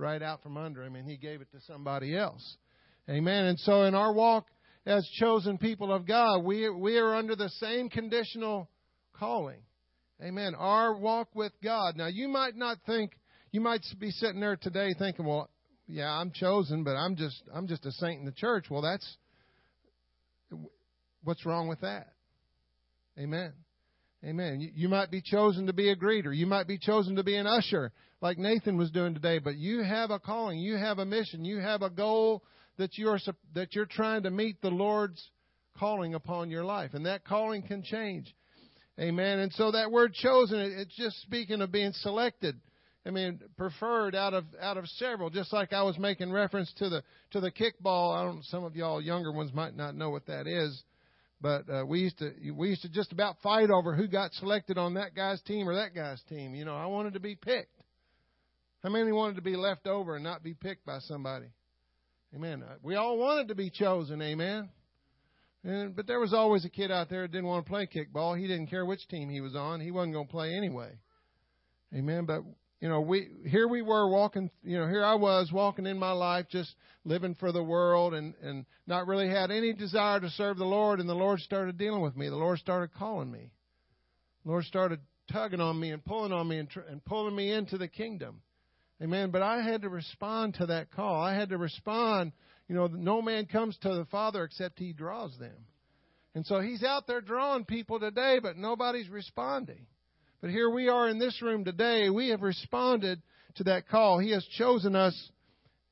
right 0.00 0.22
out 0.22 0.42
from 0.42 0.56
under 0.56 0.82
him 0.82 0.96
and 0.96 1.08
he 1.08 1.16
gave 1.16 1.40
it 1.40 1.50
to 1.52 1.60
somebody 1.66 2.16
else. 2.16 2.56
Amen. 3.08 3.46
And 3.46 3.58
so 3.60 3.84
in 3.84 3.94
our 3.94 4.12
walk 4.12 4.46
as 4.86 5.08
chosen 5.20 5.58
people 5.58 5.92
of 5.92 6.06
God, 6.06 6.40
we, 6.44 6.68
we 6.68 6.96
are 6.98 7.14
under 7.14 7.36
the 7.36 7.48
same 7.60 7.88
conditional 7.88 8.68
calling. 9.12 9.60
Amen. 10.22 10.54
Our 10.56 10.96
walk 10.96 11.28
with 11.34 11.52
God. 11.62 11.96
Now 11.96 12.08
you 12.08 12.28
might 12.28 12.56
not 12.56 12.78
think, 12.86 13.12
you 13.52 13.60
might 13.60 13.84
be 13.98 14.10
sitting 14.10 14.40
there 14.40 14.56
today 14.56 14.94
thinking, 14.98 15.26
well, 15.26 15.50
yeah, 15.86 16.10
I'm 16.10 16.30
chosen, 16.32 16.84
but 16.84 16.92
I'm 16.92 17.16
just, 17.16 17.42
I'm 17.52 17.66
just 17.66 17.84
a 17.84 17.92
saint 17.92 18.20
in 18.20 18.24
the 18.24 18.32
church. 18.32 18.66
Well, 18.70 18.82
that's, 18.82 19.16
what's 21.24 21.44
wrong 21.44 21.68
with 21.68 21.80
that? 21.80 22.12
Amen. 23.18 23.52
Amen. 24.24 24.60
You, 24.60 24.70
you 24.74 24.88
might 24.88 25.10
be 25.10 25.22
chosen 25.22 25.66
to 25.66 25.72
be 25.72 25.90
a 25.90 25.96
greeter. 25.96 26.36
You 26.36 26.46
might 26.46 26.66
be 26.66 26.78
chosen 26.78 27.16
to 27.16 27.24
be 27.24 27.36
an 27.36 27.46
usher 27.46 27.92
like 28.20 28.38
Nathan 28.38 28.76
was 28.76 28.90
doing 28.90 29.14
today, 29.14 29.38
but 29.38 29.56
you 29.56 29.82
have 29.82 30.10
a 30.10 30.18
calling, 30.18 30.58
you 30.58 30.76
have 30.76 30.98
a 30.98 31.06
mission, 31.06 31.44
you 31.44 31.58
have 31.58 31.82
a 31.82 31.90
goal 31.90 32.42
that 32.76 32.98
you're 32.98 33.18
that 33.54 33.74
you're 33.74 33.86
trying 33.86 34.24
to 34.24 34.30
meet 34.30 34.60
the 34.60 34.70
Lord's 34.70 35.22
calling 35.78 36.14
upon 36.14 36.50
your 36.50 36.64
life, 36.64 36.92
and 36.92 37.06
that 37.06 37.24
calling 37.24 37.62
can 37.62 37.82
change. 37.82 38.34
Amen. 38.98 39.38
And 39.38 39.52
so 39.54 39.70
that 39.70 39.90
word 39.90 40.12
chosen, 40.12 40.58
it's 40.58 40.94
just 40.94 41.22
speaking 41.22 41.62
of 41.62 41.72
being 41.72 41.92
selected. 41.92 42.60
I 43.06 43.10
mean, 43.10 43.40
preferred 43.56 44.14
out 44.14 44.34
of 44.34 44.44
out 44.60 44.76
of 44.76 44.86
several. 44.88 45.30
Just 45.30 45.54
like 45.54 45.72
I 45.72 45.82
was 45.82 45.98
making 45.98 46.30
reference 46.30 46.70
to 46.76 46.90
the 46.90 47.02
to 47.30 47.40
the 47.40 47.50
kickball. 47.50 48.14
I 48.14 48.24
don't. 48.24 48.44
Some 48.44 48.64
of 48.64 48.76
y'all 48.76 49.00
younger 49.00 49.32
ones 49.32 49.54
might 49.54 49.74
not 49.74 49.94
know 49.94 50.10
what 50.10 50.26
that 50.26 50.46
is, 50.46 50.82
but 51.40 51.68
uh, 51.70 51.84
we 51.86 52.00
used 52.00 52.18
to 52.18 52.32
we 52.54 52.68
used 52.68 52.82
to 52.82 52.88
just 52.88 53.12
about 53.12 53.36
fight 53.42 53.70
over 53.70 53.94
who 53.94 54.06
got 54.06 54.32
selected 54.34 54.78
on 54.78 54.94
that 54.94 55.14
guy's 55.14 55.40
team 55.42 55.68
or 55.68 55.74
that 55.76 55.94
guy's 55.94 56.22
team. 56.28 56.54
You 56.54 56.64
know, 56.64 56.76
I 56.76 56.86
wanted 56.86 57.14
to 57.14 57.20
be 57.20 57.34
picked. 57.34 57.82
How 58.82 58.90
many 58.90 59.12
wanted 59.12 59.36
to 59.36 59.42
be 59.42 59.56
left 59.56 59.86
over 59.86 60.14
and 60.14 60.24
not 60.24 60.42
be 60.42 60.54
picked 60.54 60.86
by 60.86 61.00
somebody? 61.00 61.46
Amen. 62.34 62.62
Uh, 62.62 62.74
we 62.82 62.94
all 62.94 63.18
wanted 63.18 63.48
to 63.48 63.54
be 63.54 63.70
chosen. 63.70 64.22
Amen. 64.22 64.68
And, 65.62 65.94
but 65.94 66.06
there 66.06 66.20
was 66.20 66.32
always 66.32 66.64
a 66.64 66.70
kid 66.70 66.90
out 66.90 67.10
there 67.10 67.22
that 67.22 67.32
didn't 67.32 67.46
want 67.46 67.66
to 67.66 67.70
play 67.70 67.86
kickball. 67.86 68.38
He 68.38 68.46
didn't 68.46 68.68
care 68.68 68.86
which 68.86 69.06
team 69.08 69.28
he 69.28 69.40
was 69.40 69.54
on. 69.54 69.80
He 69.80 69.90
wasn't 69.90 70.14
going 70.14 70.26
to 70.26 70.32
play 70.32 70.54
anyway. 70.54 70.92
Amen. 71.94 72.24
But 72.24 72.42
you 72.80 72.88
know, 72.88 73.02
we 73.02 73.28
here 73.46 73.68
we 73.68 73.82
were 73.82 74.08
walking. 74.08 74.50
You 74.62 74.78
know, 74.78 74.88
here 74.88 75.04
I 75.04 75.14
was 75.14 75.52
walking 75.52 75.86
in 75.86 75.98
my 75.98 76.12
life, 76.12 76.46
just 76.50 76.74
living 77.04 77.34
for 77.34 77.52
the 77.52 77.62
world, 77.62 78.14
and 78.14 78.34
and 78.42 78.64
not 78.86 79.06
really 79.06 79.28
had 79.28 79.50
any 79.50 79.74
desire 79.74 80.18
to 80.20 80.30
serve 80.30 80.56
the 80.56 80.64
Lord. 80.64 80.98
And 80.98 81.08
the 81.08 81.14
Lord 81.14 81.40
started 81.40 81.76
dealing 81.76 82.00
with 82.00 82.16
me. 82.16 82.28
The 82.28 82.36
Lord 82.36 82.58
started 82.58 82.94
calling 82.94 83.30
me. 83.30 83.50
The 84.44 84.50
Lord 84.50 84.64
started 84.64 85.00
tugging 85.30 85.60
on 85.60 85.78
me 85.78 85.90
and 85.90 86.04
pulling 86.04 86.32
on 86.32 86.48
me 86.48 86.58
and, 86.58 86.70
tr- 86.70 86.80
and 86.80 87.04
pulling 87.04 87.36
me 87.36 87.52
into 87.52 87.76
the 87.76 87.88
kingdom. 87.88 88.40
Amen. 89.02 89.30
But 89.30 89.42
I 89.42 89.62
had 89.62 89.82
to 89.82 89.88
respond 89.88 90.54
to 90.54 90.66
that 90.66 90.90
call. 90.90 91.20
I 91.20 91.34
had 91.34 91.50
to 91.50 91.58
respond. 91.58 92.32
You 92.66 92.74
know, 92.74 92.86
no 92.86 93.20
man 93.20 93.46
comes 93.46 93.76
to 93.78 93.94
the 93.94 94.06
Father 94.06 94.44
except 94.44 94.78
he 94.78 94.92
draws 94.92 95.36
them. 95.38 95.66
And 96.34 96.46
so 96.46 96.60
he's 96.60 96.82
out 96.82 97.06
there 97.06 97.20
drawing 97.20 97.64
people 97.64 97.98
today, 97.98 98.38
but 98.40 98.56
nobody's 98.56 99.08
responding. 99.08 99.86
But 100.40 100.50
here 100.50 100.70
we 100.70 100.88
are 100.88 101.08
in 101.08 101.18
this 101.18 101.40
room 101.42 101.64
today. 101.64 102.08
We 102.08 102.28
have 102.30 102.42
responded 102.42 103.20
to 103.56 103.64
that 103.64 103.88
call. 103.88 104.18
He 104.18 104.30
has 104.30 104.44
chosen 104.56 104.96
us, 104.96 105.14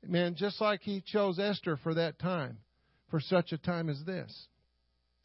man, 0.07 0.35
just 0.37 0.61
like 0.61 0.81
he 0.81 1.03
chose 1.05 1.39
Esther 1.39 1.77
for 1.83 1.95
that 1.95 2.19
time, 2.19 2.59
for 3.11 3.21
such 3.21 3.53
a 3.53 3.59
time 3.59 3.89
as 3.89 4.03
this. 4.07 4.47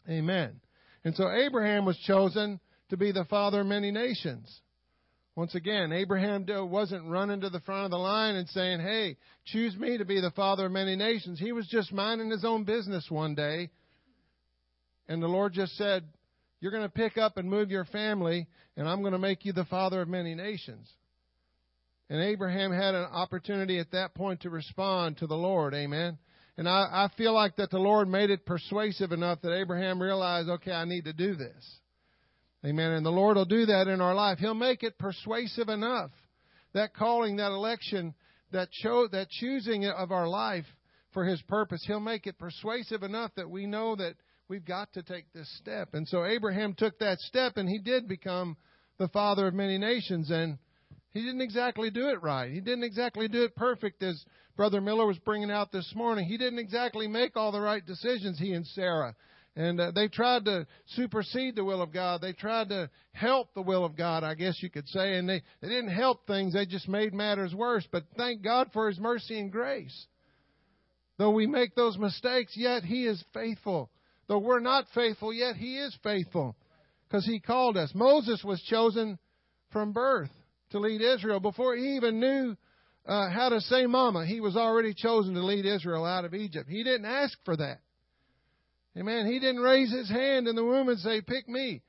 Amen. 0.09 0.59
And 1.05 1.15
so 1.15 1.29
Abraham 1.29 1.85
was 1.85 1.97
chosen 1.99 2.59
to 2.89 2.97
be 2.97 3.11
the 3.11 3.25
father 3.25 3.61
of 3.61 3.67
many 3.67 3.91
nations. 3.91 4.61
Once 5.35 5.55
again, 5.55 5.91
Abraham 5.91 6.45
wasn't 6.69 7.09
running 7.09 7.41
to 7.41 7.49
the 7.49 7.59
front 7.61 7.85
of 7.85 7.91
the 7.91 7.97
line 7.97 8.35
and 8.35 8.47
saying, 8.49 8.79
Hey, 8.79 9.17
choose 9.45 9.75
me 9.75 9.97
to 9.97 10.05
be 10.05 10.21
the 10.21 10.31
father 10.31 10.67
of 10.67 10.71
many 10.71 10.95
nations. 10.95 11.39
He 11.39 11.51
was 11.51 11.67
just 11.67 11.91
minding 11.91 12.29
his 12.29 12.45
own 12.45 12.65
business 12.65 13.09
one 13.09 13.33
day. 13.33 13.71
And 15.07 15.23
the 15.23 15.27
Lord 15.27 15.53
just 15.53 15.75
said, 15.75 16.03
You're 16.63 16.71
going 16.71 16.83
to 16.83 16.89
pick 16.89 17.17
up 17.17 17.35
and 17.35 17.49
move 17.49 17.71
your 17.71 17.83
family, 17.83 18.47
and 18.77 18.87
I'm 18.87 19.01
going 19.01 19.11
to 19.11 19.19
make 19.19 19.43
you 19.43 19.51
the 19.51 19.65
father 19.65 19.99
of 19.99 20.07
many 20.07 20.33
nations. 20.33 20.89
And 22.09 22.21
Abraham 22.21 22.71
had 22.71 22.95
an 22.95 23.03
opportunity 23.03 23.79
at 23.79 23.91
that 23.91 24.15
point 24.15 24.43
to 24.43 24.49
respond 24.49 25.17
to 25.17 25.27
the 25.27 25.35
Lord. 25.35 25.73
Amen. 25.73 26.17
And 26.55 26.69
I, 26.69 26.83
I 26.89 27.09
feel 27.17 27.33
like 27.33 27.57
that 27.57 27.69
the 27.69 27.79
Lord 27.79 28.07
made 28.07 28.29
it 28.29 28.45
persuasive 28.45 29.11
enough 29.11 29.41
that 29.41 29.53
Abraham 29.53 30.01
realized, 30.01 30.47
okay, 30.47 30.71
I 30.71 30.85
need 30.85 31.03
to 31.03 31.11
do 31.11 31.35
this. 31.35 31.79
Amen. 32.65 32.91
And 32.91 33.05
the 33.05 33.09
Lord 33.09 33.35
will 33.35 33.43
do 33.43 33.65
that 33.65 33.89
in 33.89 33.99
our 33.99 34.15
life. 34.15 34.37
He'll 34.37 34.53
make 34.53 34.83
it 34.83 34.97
persuasive 34.97 35.67
enough. 35.67 36.11
That 36.73 36.93
calling, 36.93 37.35
that 37.37 37.51
election, 37.51 38.13
that 38.53 38.69
cho- 38.71 39.09
that 39.11 39.27
choosing 39.29 39.85
of 39.85 40.13
our 40.13 40.29
life 40.29 40.65
for 41.11 41.25
His 41.25 41.41
purpose, 41.41 41.83
He'll 41.85 41.99
make 41.99 42.25
it 42.25 42.39
persuasive 42.39 43.03
enough 43.03 43.31
that 43.35 43.49
we 43.49 43.65
know 43.65 43.97
that 43.97 44.15
we've 44.47 44.65
got 44.65 44.93
to 44.93 45.03
take 45.03 45.31
this 45.33 45.49
step. 45.57 45.93
And 45.93 46.07
so 46.07 46.25
Abraham 46.25 46.73
took 46.73 46.99
that 46.99 47.19
step 47.19 47.57
and 47.57 47.67
he 47.67 47.79
did 47.79 48.07
become 48.07 48.57
the 48.97 49.07
father 49.09 49.47
of 49.47 49.53
many 49.53 49.77
nations. 49.77 50.29
And 50.31 50.57
he 51.11 51.21
didn't 51.21 51.41
exactly 51.41 51.89
do 51.89 52.09
it 52.09 52.21
right. 52.21 52.51
He 52.51 52.59
didn't 52.59 52.83
exactly 52.83 53.27
do 53.27 53.43
it 53.43 53.55
perfect, 53.55 54.01
as 54.01 54.23
Brother 54.55 54.81
Miller 54.81 55.05
was 55.05 55.19
bringing 55.19 55.51
out 55.51 55.71
this 55.71 55.93
morning. 55.95 56.25
He 56.25 56.37
didn't 56.37 56.59
exactly 56.59 57.07
make 57.07 57.37
all 57.37 57.51
the 57.51 57.61
right 57.61 57.85
decisions, 57.85 58.39
he 58.39 58.53
and 58.53 58.65
Sarah. 58.67 59.15
And 59.55 59.79
uh, 59.79 59.91
they 59.91 60.07
tried 60.07 60.45
to 60.45 60.65
supersede 60.87 61.55
the 61.55 61.63
will 61.63 61.83
of 61.83 61.93
God. 61.93 62.21
They 62.21 62.33
tried 62.33 62.69
to 62.69 62.89
help 63.11 63.53
the 63.53 63.61
will 63.61 63.85
of 63.85 63.95
God, 63.95 64.23
I 64.23 64.33
guess 64.33 64.57
you 64.61 64.71
could 64.71 64.87
say. 64.87 65.15
And 65.15 65.29
they, 65.29 65.43
they 65.61 65.69
didn't 65.69 65.93
help 65.93 66.25
things, 66.25 66.53
they 66.53 66.65
just 66.65 66.89
made 66.89 67.13
matters 67.13 67.53
worse. 67.53 67.87
But 67.91 68.05
thank 68.17 68.41
God 68.41 68.71
for 68.73 68.89
His 68.89 68.99
mercy 68.99 69.39
and 69.39 69.51
grace. 69.51 70.07
Though 71.19 71.29
we 71.29 71.45
make 71.45 71.75
those 71.75 71.97
mistakes, 71.99 72.53
yet 72.55 72.83
He 72.83 73.05
is 73.05 73.23
faithful. 73.33 73.91
Though 74.27 74.39
we're 74.39 74.59
not 74.59 74.85
faithful, 74.95 75.33
yet 75.33 75.55
He 75.55 75.77
is 75.77 75.95
faithful 76.03 76.55
because 77.07 77.25
He 77.25 77.39
called 77.39 77.77
us. 77.77 77.91
Moses 77.93 78.43
was 78.43 78.61
chosen 78.63 79.19
from 79.71 79.91
birth 79.91 80.29
to 80.73 80.79
lead 80.79 81.01
Israel 81.01 81.39
before 81.39 81.75
he 81.75 81.95
even 81.95 82.19
knew 82.19 82.55
uh, 83.05 83.29
how 83.29 83.49
to 83.49 83.61
say 83.61 83.85
mama. 83.85 84.25
He 84.25 84.39
was 84.39 84.55
already 84.55 84.93
chosen 84.93 85.33
to 85.33 85.45
lead 85.45 85.65
Israel 85.65 86.05
out 86.05 86.25
of 86.25 86.33
Egypt. 86.33 86.69
He 86.69 86.83
didn't 86.83 87.05
ask 87.05 87.37
for 87.45 87.55
that. 87.57 87.79
Amen. 88.97 89.25
He 89.25 89.39
didn't 89.39 89.61
raise 89.61 89.91
his 89.91 90.09
hand 90.09 90.47
in 90.47 90.55
the 90.55 90.63
womb 90.63 90.89
and 90.89 90.99
say, 90.99 91.21
pick 91.21 91.47
me. 91.47 91.81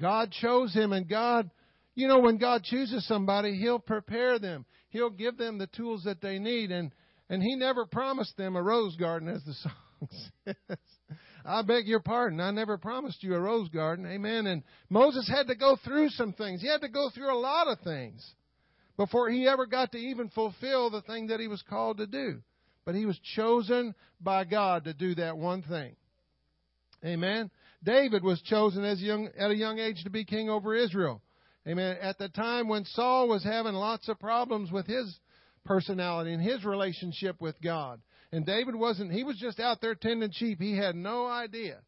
God 0.00 0.32
chose 0.32 0.74
him 0.74 0.92
and 0.92 1.08
God, 1.08 1.50
you 1.94 2.08
know, 2.08 2.18
when 2.18 2.38
God 2.38 2.62
chooses 2.62 3.06
somebody, 3.06 3.56
He'll 3.56 3.78
prepare 3.78 4.38
them. 4.38 4.66
He'll 4.90 5.10
give 5.10 5.38
them 5.38 5.56
the 5.56 5.66
tools 5.68 6.02
that 6.04 6.20
they 6.20 6.38
need. 6.38 6.70
And, 6.70 6.92
and 7.30 7.42
He 7.42 7.56
never 7.56 7.86
promised 7.86 8.36
them 8.36 8.54
a 8.54 8.62
rose 8.62 8.94
garden 8.96 9.28
as 9.28 9.42
the 9.44 9.54
song 9.62 10.08
says. 10.44 10.78
I 11.46 11.62
beg 11.62 11.86
your 11.86 12.00
pardon. 12.00 12.40
I 12.40 12.50
never 12.50 12.76
promised 12.76 13.22
you 13.22 13.34
a 13.34 13.40
rose 13.40 13.68
garden. 13.68 14.06
Amen. 14.06 14.46
And 14.46 14.62
Moses 14.90 15.28
had 15.28 15.46
to 15.46 15.54
go 15.54 15.76
through 15.84 16.08
some 16.10 16.32
things. 16.32 16.60
He 16.60 16.68
had 16.68 16.80
to 16.80 16.88
go 16.88 17.10
through 17.14 17.32
a 17.32 17.38
lot 17.38 17.68
of 17.68 17.78
things 17.80 18.28
before 18.96 19.30
he 19.30 19.46
ever 19.46 19.66
got 19.66 19.92
to 19.92 19.98
even 19.98 20.28
fulfill 20.30 20.90
the 20.90 21.02
thing 21.02 21.28
that 21.28 21.40
he 21.40 21.48
was 21.48 21.62
called 21.68 21.98
to 21.98 22.06
do. 22.06 22.42
But 22.84 22.94
he 22.94 23.06
was 23.06 23.18
chosen 23.36 23.94
by 24.20 24.44
God 24.44 24.84
to 24.84 24.94
do 24.94 25.14
that 25.16 25.36
one 25.36 25.62
thing. 25.62 25.96
Amen. 27.04 27.50
David 27.84 28.24
was 28.24 28.40
chosen 28.42 28.84
as 28.84 29.00
young, 29.00 29.28
at 29.38 29.50
a 29.50 29.56
young 29.56 29.78
age 29.78 30.02
to 30.04 30.10
be 30.10 30.24
king 30.24 30.48
over 30.48 30.74
Israel. 30.74 31.20
Amen. 31.68 31.96
At 32.00 32.18
the 32.18 32.28
time 32.28 32.68
when 32.68 32.84
Saul 32.84 33.28
was 33.28 33.44
having 33.44 33.74
lots 33.74 34.08
of 34.08 34.18
problems 34.18 34.72
with 34.72 34.86
his 34.86 35.18
personality 35.64 36.32
and 36.32 36.42
his 36.42 36.64
relationship 36.64 37.40
with 37.40 37.60
God. 37.60 38.00
And 38.36 38.44
David 38.44 38.74
wasn't, 38.76 39.12
he 39.12 39.24
was 39.24 39.38
just 39.38 39.58
out 39.58 39.80
there 39.80 39.94
tending 39.94 40.30
sheep. 40.30 40.60
He 40.60 40.76
had 40.76 40.94
no 40.94 41.26
idea 41.26 41.78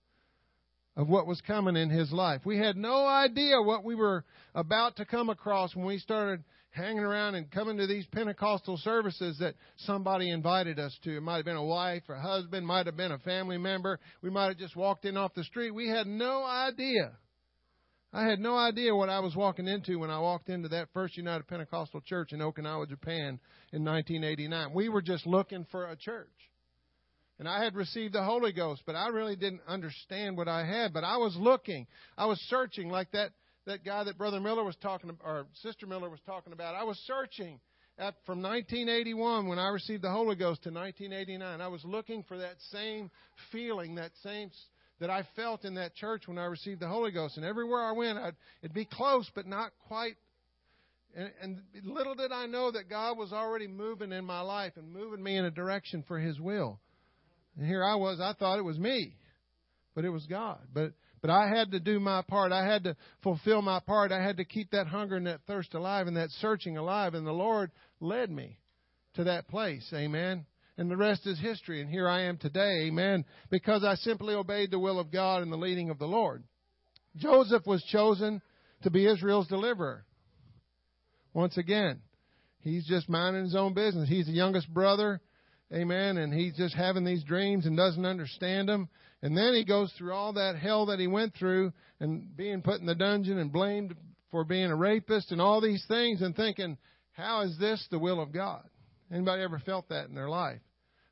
of 0.96 1.06
what 1.06 1.26
was 1.26 1.42
coming 1.42 1.76
in 1.76 1.90
his 1.90 2.10
life. 2.10 2.40
We 2.46 2.56
had 2.56 2.74
no 2.74 3.06
idea 3.06 3.60
what 3.60 3.84
we 3.84 3.94
were 3.94 4.24
about 4.54 4.96
to 4.96 5.04
come 5.04 5.28
across 5.28 5.76
when 5.76 5.84
we 5.84 5.98
started 5.98 6.42
hanging 6.70 7.00
around 7.00 7.34
and 7.34 7.50
coming 7.50 7.76
to 7.76 7.86
these 7.86 8.06
Pentecostal 8.06 8.78
services 8.78 9.36
that 9.40 9.56
somebody 9.76 10.30
invited 10.30 10.78
us 10.78 10.98
to. 11.04 11.18
It 11.18 11.20
might 11.20 11.36
have 11.36 11.44
been 11.44 11.56
a 11.56 11.62
wife 11.62 12.04
or 12.08 12.14
a 12.14 12.22
husband, 12.22 12.66
might 12.66 12.86
have 12.86 12.96
been 12.96 13.12
a 13.12 13.18
family 13.18 13.58
member. 13.58 14.00
We 14.22 14.30
might 14.30 14.46
have 14.46 14.56
just 14.56 14.74
walked 14.74 15.04
in 15.04 15.18
off 15.18 15.34
the 15.34 15.44
street. 15.44 15.72
We 15.72 15.88
had 15.90 16.06
no 16.06 16.44
idea. 16.44 17.12
I 18.12 18.24
had 18.24 18.40
no 18.40 18.56
idea 18.56 18.94
what 18.96 19.10
I 19.10 19.20
was 19.20 19.36
walking 19.36 19.68
into 19.68 19.98
when 19.98 20.10
I 20.10 20.18
walked 20.18 20.48
into 20.48 20.68
that 20.70 20.88
First 20.94 21.16
United 21.18 21.46
Pentecostal 21.46 22.00
Church 22.00 22.32
in 22.32 22.40
Okinawa, 22.40 22.88
Japan 22.88 23.38
in 23.70 23.84
1989. 23.84 24.72
We 24.72 24.88
were 24.88 25.02
just 25.02 25.26
looking 25.26 25.66
for 25.70 25.86
a 25.86 25.96
church. 25.96 26.30
And 27.38 27.46
I 27.46 27.62
had 27.62 27.76
received 27.76 28.14
the 28.14 28.24
Holy 28.24 28.52
Ghost, 28.52 28.82
but 28.86 28.96
I 28.96 29.08
really 29.08 29.36
didn't 29.36 29.60
understand 29.68 30.36
what 30.36 30.48
I 30.48 30.64
had. 30.64 30.92
But 30.94 31.04
I 31.04 31.18
was 31.18 31.36
looking, 31.36 31.86
I 32.16 32.26
was 32.26 32.40
searching, 32.48 32.88
like 32.88 33.12
that, 33.12 33.30
that 33.66 33.84
guy 33.84 34.04
that 34.04 34.16
Brother 34.16 34.40
Miller 34.40 34.64
was 34.64 34.76
talking, 34.76 35.16
or 35.22 35.46
Sister 35.62 35.86
Miller 35.86 36.08
was 36.08 36.20
talking 36.24 36.54
about. 36.54 36.74
I 36.74 36.84
was 36.84 36.98
searching 37.06 37.60
at, 37.98 38.14
from 38.24 38.40
1981 38.42 39.46
when 39.46 39.58
I 39.58 39.68
received 39.68 40.02
the 40.02 40.10
Holy 40.10 40.34
Ghost 40.34 40.62
to 40.62 40.70
1989. 40.70 41.60
I 41.60 41.68
was 41.68 41.84
looking 41.84 42.24
for 42.24 42.38
that 42.38 42.56
same 42.72 43.10
feeling, 43.52 43.96
that 43.96 44.12
same 44.22 44.50
that 45.00 45.10
I 45.10 45.26
felt 45.36 45.64
in 45.64 45.74
that 45.74 45.94
church 45.94 46.26
when 46.26 46.38
I 46.38 46.44
received 46.44 46.80
the 46.80 46.88
Holy 46.88 47.10
Ghost. 47.10 47.36
And 47.36 47.46
everywhere 47.46 47.82
I 47.82 47.92
went, 47.92 48.18
I'd, 48.18 48.34
it'd 48.62 48.74
be 48.74 48.84
close, 48.84 49.30
but 49.34 49.46
not 49.46 49.70
quite 49.86 50.16
and, 51.16 51.32
and 51.42 51.62
little 51.84 52.14
did 52.14 52.32
I 52.32 52.46
know 52.46 52.70
that 52.70 52.88
God 52.88 53.16
was 53.16 53.32
already 53.32 53.66
moving 53.66 54.12
in 54.12 54.24
my 54.24 54.40
life 54.40 54.74
and 54.76 54.92
moving 54.92 55.22
me 55.22 55.36
in 55.36 55.44
a 55.44 55.50
direction 55.50 56.04
for 56.06 56.18
His 56.18 56.38
will. 56.38 56.78
And 57.56 57.66
here 57.66 57.82
I 57.82 57.96
was, 57.96 58.20
I 58.20 58.34
thought 58.34 58.58
it 58.58 58.64
was 58.64 58.78
me, 58.78 59.16
but 59.94 60.04
it 60.04 60.10
was 60.10 60.26
God. 60.26 60.60
But 60.72 60.92
but 61.20 61.30
I 61.30 61.48
had 61.48 61.72
to 61.72 61.80
do 61.80 61.98
my 61.98 62.22
part. 62.22 62.52
I 62.52 62.64
had 62.64 62.84
to 62.84 62.96
fulfill 63.24 63.60
my 63.60 63.80
part. 63.80 64.12
I 64.12 64.22
had 64.22 64.36
to 64.36 64.44
keep 64.44 64.70
that 64.70 64.86
hunger 64.86 65.16
and 65.16 65.26
that 65.26 65.40
thirst 65.48 65.74
alive 65.74 66.06
and 66.06 66.16
that 66.16 66.30
searching 66.40 66.76
alive. 66.76 67.14
And 67.14 67.26
the 67.26 67.32
Lord 67.32 67.72
led 68.00 68.30
me 68.30 68.60
to 69.14 69.24
that 69.24 69.48
place. 69.48 69.84
Amen. 69.92 70.46
And 70.78 70.88
the 70.88 70.96
rest 70.96 71.26
is 71.26 71.38
history. 71.40 71.80
And 71.80 71.90
here 71.90 72.08
I 72.08 72.22
am 72.22 72.38
today. 72.38 72.86
Amen. 72.86 73.24
Because 73.50 73.84
I 73.84 73.96
simply 73.96 74.34
obeyed 74.34 74.70
the 74.70 74.78
will 74.78 75.00
of 75.00 75.10
God 75.10 75.42
and 75.42 75.52
the 75.52 75.56
leading 75.56 75.90
of 75.90 75.98
the 75.98 76.06
Lord. 76.06 76.44
Joseph 77.16 77.66
was 77.66 77.82
chosen 77.90 78.40
to 78.84 78.90
be 78.90 79.06
Israel's 79.06 79.48
deliverer. 79.48 80.04
Once 81.34 81.58
again, 81.58 82.00
he's 82.60 82.86
just 82.86 83.08
minding 83.08 83.42
his 83.42 83.56
own 83.56 83.74
business. 83.74 84.08
He's 84.08 84.26
the 84.26 84.32
youngest 84.32 84.72
brother, 84.72 85.20
amen, 85.74 86.16
and 86.16 86.32
he's 86.32 86.56
just 86.56 86.74
having 86.74 87.04
these 87.04 87.24
dreams 87.24 87.66
and 87.66 87.76
doesn't 87.76 88.06
understand 88.06 88.68
them. 88.68 88.88
And 89.20 89.36
then 89.36 89.54
he 89.54 89.64
goes 89.64 89.92
through 89.98 90.12
all 90.12 90.34
that 90.34 90.56
hell 90.56 90.86
that 90.86 91.00
he 91.00 91.08
went 91.08 91.34
through 91.34 91.72
and 91.98 92.36
being 92.36 92.62
put 92.62 92.80
in 92.80 92.86
the 92.86 92.94
dungeon 92.94 93.38
and 93.38 93.52
blamed 93.52 93.94
for 94.30 94.44
being 94.44 94.70
a 94.70 94.76
rapist 94.76 95.32
and 95.32 95.40
all 95.40 95.60
these 95.60 95.84
things 95.88 96.22
and 96.22 96.36
thinking, 96.36 96.78
how 97.12 97.40
is 97.40 97.58
this 97.58 97.84
the 97.90 97.98
will 97.98 98.22
of 98.22 98.32
God? 98.32 98.62
Anybody 99.12 99.42
ever 99.42 99.58
felt 99.58 99.88
that 99.88 100.08
in 100.08 100.14
their 100.14 100.28
life? 100.28 100.60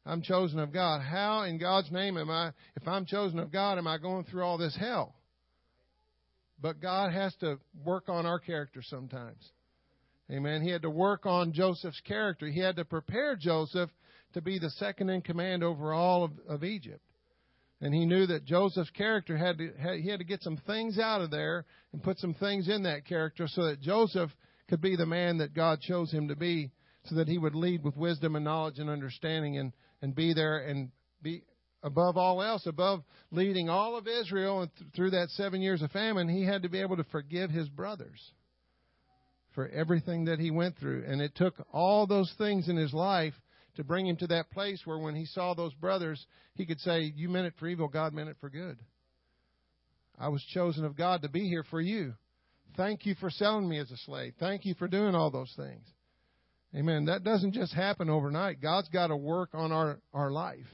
I'm 0.07 0.23
chosen 0.23 0.61
of 0.61 0.73
God. 0.73 1.03
How 1.03 1.43
in 1.43 1.59
God's 1.59 1.91
name 1.91 2.17
am 2.17 2.31
I, 2.31 2.53
if 2.77 2.87
I'm 2.87 3.07
chosen 3.07 3.41
of 3.41 3.51
God, 3.51 3.77
am 3.77 3.89
I 3.89 3.99
going 3.99 4.25
through 4.25 4.45
all 4.45 4.57
this 4.57 4.77
hell? 4.79 5.15
But 6.61 6.81
God 6.81 7.13
has 7.13 7.35
to 7.41 7.59
work 7.85 8.09
on 8.09 8.25
our 8.25 8.39
character 8.39 8.83
sometimes. 8.83 9.43
Amen. 10.31 10.63
He 10.63 10.71
had 10.71 10.83
to 10.83 10.91
work 10.91 11.27
on 11.27 11.53
Joseph's 11.53 12.01
character. 12.01 12.47
He 12.47 12.61
had 12.61 12.77
to 12.77 12.85
prepare 12.85 13.37
Joseph 13.37 13.91
to 14.35 14.41
be 14.41 14.59
the 14.59 14.71
second 14.71 15.11
in 15.11 15.23
command 15.23 15.63
over 15.63 15.93
all 15.93 16.25
of, 16.25 16.31
of 16.49 16.65
Egypt. 16.65 17.03
And 17.81 17.93
he 17.93 18.07
knew 18.07 18.27
that 18.27 18.45
Joseph's 18.45 18.91
character 18.91 19.37
had 19.37 19.59
to, 19.59 19.73
had, 19.79 19.99
he 19.99 20.09
had 20.09 20.21
to 20.21 20.25
get 20.25 20.43
some 20.43 20.57
things 20.67 20.99
out 20.99 21.21
of 21.21 21.31
there 21.31 21.67
and 21.93 22.03
put 22.03 22.19
some 22.19 22.35
things 22.35 22.69
in 22.69 22.85
that 22.85 23.07
character 23.07 23.47
so 23.49 23.65
that 23.65 23.83
Joseph 23.83 24.31
could 24.69 24.81
be 24.81 24.97
the 24.97 25.07
man 25.07 25.39
that 25.39 25.53
God 25.53 25.81
chose 25.81 26.11
him 26.11 26.29
to 26.29 26.37
be 26.37 26.71
so 27.05 27.17
that 27.17 27.29
he 27.29 27.39
would 27.39 27.55
lead 27.55 27.85
with 27.85 27.97
wisdom 27.97 28.35
and 28.35 28.45
knowledge 28.45 28.79
and 28.79 28.91
understanding 28.91 29.59
and, 29.59 29.73
and 30.03 30.15
be 30.15 30.35
there 30.35 30.59
and 30.59 30.91
be 31.23 31.43
above 31.83 32.17
all 32.17 32.43
else, 32.43 32.67
above 32.67 33.03
leading 33.31 33.69
all 33.69 33.97
of 33.97 34.09
Israel 34.09 34.62
and 34.62 34.71
th- 34.76 34.91
through 34.95 35.11
that 35.11 35.31
seven 35.31 35.62
years 35.62 35.83
of 35.83 35.91
famine, 35.93 36.29
he 36.29 36.45
had 36.45 36.62
to 36.62 36.69
be 36.69 36.81
able 36.81 36.97
to 36.97 37.05
forgive 37.05 37.50
his 37.50 37.69
brothers 37.69 38.21
for 39.55 39.69
everything 39.69 40.26
that 40.26 40.38
he 40.38 40.50
went 40.50 40.76
through. 40.79 41.05
And 41.07 41.21
it 41.21 41.35
took 41.35 41.55
all 41.73 42.07
those 42.07 42.33
things 42.38 42.69
in 42.69 42.76
his 42.76 42.93
life 42.93 43.35
to 43.76 43.85
bring 43.85 44.07
him 44.07 44.17
to 44.17 44.26
that 44.29 44.50
place 44.50 44.83
where 44.85 44.99
when 44.99 45.15
he 45.15 45.26
saw 45.26 45.55
those 45.55 45.75
brothers, 45.75 46.25
he 46.55 46.67
could 46.67 46.81
say, 46.81 47.12
You 47.15 47.29
meant 47.29 47.47
it 47.47 47.55
for 47.59 47.67
evil, 47.67 47.88
God 47.88 48.12
meant 48.12 48.29
it 48.29 48.37
for 48.41 48.50
good. 48.50 48.79
I 50.19 50.29
was 50.29 50.43
chosen 50.53 50.85
of 50.85 50.97
God 50.97 51.23
to 51.23 51.29
be 51.29 51.49
here 51.49 51.65
for 51.71 51.81
you. 51.81 52.15
Thank 52.76 53.07
you 53.07 53.15
for 53.15 53.31
selling 53.31 53.69
me 53.69 53.79
as 53.79 53.91
a 53.91 53.97
slave. 53.99 54.35
Thank 54.38 54.65
you 54.65 54.75
for 54.75 54.88
doing 54.88 55.15
all 55.15 55.31
those 55.31 55.53
things. 55.57 55.85
Amen. 56.76 57.06
That 57.06 57.25
doesn't 57.25 57.54
just 57.54 57.73
happen 57.73 58.11
overnight. 58.11 58.61
God's 58.61 58.88
got 58.90 59.06
to 59.06 59.16
work 59.16 59.50
on 59.54 59.73
our, 59.73 59.99
our 60.12 60.30
life. 60.30 60.66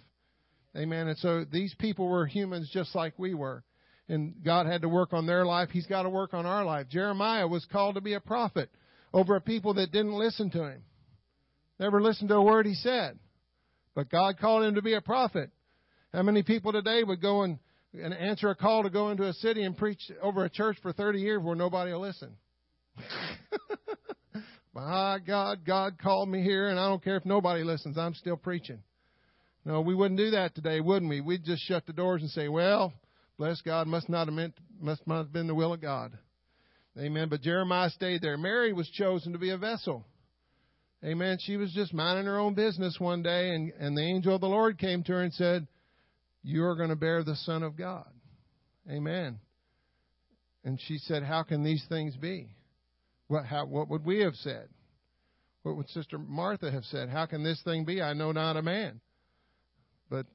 Amen. 0.76 1.06
And 1.06 1.18
so 1.18 1.44
these 1.44 1.74
people 1.78 2.08
were 2.08 2.26
humans 2.26 2.68
just 2.72 2.94
like 2.94 3.18
we 3.18 3.34
were. 3.34 3.62
and 4.08 4.34
God 4.44 4.66
had 4.66 4.82
to 4.82 4.88
work 4.88 5.12
on 5.12 5.26
their 5.26 5.44
life, 5.44 5.68
He's 5.70 5.86
got 5.86 6.02
to 6.02 6.10
work 6.10 6.34
on 6.34 6.44
our 6.44 6.64
life. 6.64 6.88
Jeremiah 6.88 7.46
was 7.46 7.64
called 7.70 7.94
to 7.94 8.00
be 8.00 8.14
a 8.14 8.20
prophet 8.20 8.70
over 9.12 9.36
a 9.36 9.40
people 9.40 9.74
that 9.74 9.92
didn't 9.92 10.14
listen 10.14 10.50
to 10.50 10.64
him, 10.64 10.82
never 11.78 12.00
listened 12.02 12.30
to 12.30 12.36
a 12.36 12.42
word 12.42 12.66
he 12.66 12.74
said. 12.74 13.18
But 13.94 14.08
God 14.08 14.38
called 14.38 14.64
him 14.64 14.76
to 14.76 14.82
be 14.82 14.94
a 14.94 15.02
prophet. 15.02 15.50
How 16.14 16.22
many 16.22 16.42
people 16.42 16.72
today 16.72 17.04
would 17.04 17.20
go 17.20 17.42
and, 17.42 17.58
and 17.92 18.14
answer 18.14 18.48
a 18.48 18.54
call 18.54 18.84
to 18.84 18.90
go 18.90 19.10
into 19.10 19.28
a 19.28 19.34
city 19.34 19.62
and 19.64 19.76
preach 19.76 20.00
over 20.22 20.44
a 20.44 20.50
church 20.50 20.78
for 20.82 20.92
30 20.92 21.20
years 21.20 21.42
where 21.42 21.54
nobody 21.54 21.92
will 21.92 22.00
listen? 22.00 22.34
My 24.74 25.18
God, 25.24 25.64
God 25.66 25.98
called 25.98 26.28
me 26.28 26.42
here, 26.42 26.68
and 26.68 26.78
I 26.78 26.88
don't 26.88 27.04
care 27.04 27.16
if 27.16 27.26
nobody 27.26 27.62
listens. 27.62 27.98
I'm 27.98 28.14
still 28.14 28.36
preaching. 28.36 28.78
No, 29.64 29.80
we 29.82 29.94
wouldn't 29.94 30.18
do 30.18 30.30
that 30.30 30.54
today, 30.54 30.80
wouldn't 30.80 31.10
we? 31.10 31.20
We'd 31.20 31.44
just 31.44 31.62
shut 31.64 31.86
the 31.86 31.92
doors 31.92 32.22
and 32.22 32.30
say, 32.30 32.48
"Well, 32.48 32.92
bless 33.38 33.60
God, 33.60 33.86
must 33.86 34.08
not 34.08 34.26
have 34.26 34.34
meant, 34.34 34.54
must 34.80 35.06
not 35.06 35.18
have 35.18 35.32
been 35.32 35.46
the 35.46 35.54
will 35.54 35.74
of 35.74 35.80
God." 35.80 36.16
Amen. 36.98 37.28
But 37.28 37.42
Jeremiah 37.42 37.90
stayed 37.90 38.22
there. 38.22 38.36
Mary 38.36 38.72
was 38.72 38.88
chosen 38.90 39.32
to 39.32 39.38
be 39.38 39.50
a 39.50 39.58
vessel. 39.58 40.04
Amen. 41.04 41.38
She 41.40 41.56
was 41.56 41.72
just 41.72 41.92
minding 41.92 42.26
her 42.26 42.38
own 42.38 42.54
business 42.54 42.96
one 42.98 43.22
day, 43.22 43.54
and, 43.54 43.72
and 43.78 43.96
the 43.96 44.02
angel 44.02 44.34
of 44.34 44.40
the 44.40 44.48
Lord 44.48 44.78
came 44.78 45.02
to 45.04 45.12
her 45.12 45.22
and 45.22 45.32
said, 45.34 45.66
You 46.42 46.64
are 46.64 46.76
going 46.76 46.90
to 46.90 46.96
bear 46.96 47.24
the 47.24 47.36
Son 47.36 47.62
of 47.62 47.76
God. 47.76 48.08
Amen. 48.88 49.40
And 50.64 50.80
she 50.86 50.98
said, 50.98 51.24
How 51.24 51.42
can 51.42 51.64
these 51.64 51.84
things 51.88 52.14
be? 52.16 52.50
What, 53.28 53.46
how, 53.46 53.66
what 53.66 53.88
would 53.88 54.04
we 54.04 54.20
have 54.20 54.34
said? 54.36 54.68
What 55.62 55.76
would 55.76 55.88
Sister 55.90 56.18
Martha 56.18 56.70
have 56.70 56.84
said? 56.84 57.08
How 57.08 57.26
can 57.26 57.42
this 57.42 57.60
thing 57.62 57.84
be? 57.84 58.02
I 58.02 58.12
know 58.14 58.32
not 58.32 58.56
a 58.56 58.62
man. 58.62 59.00
But 60.10 60.26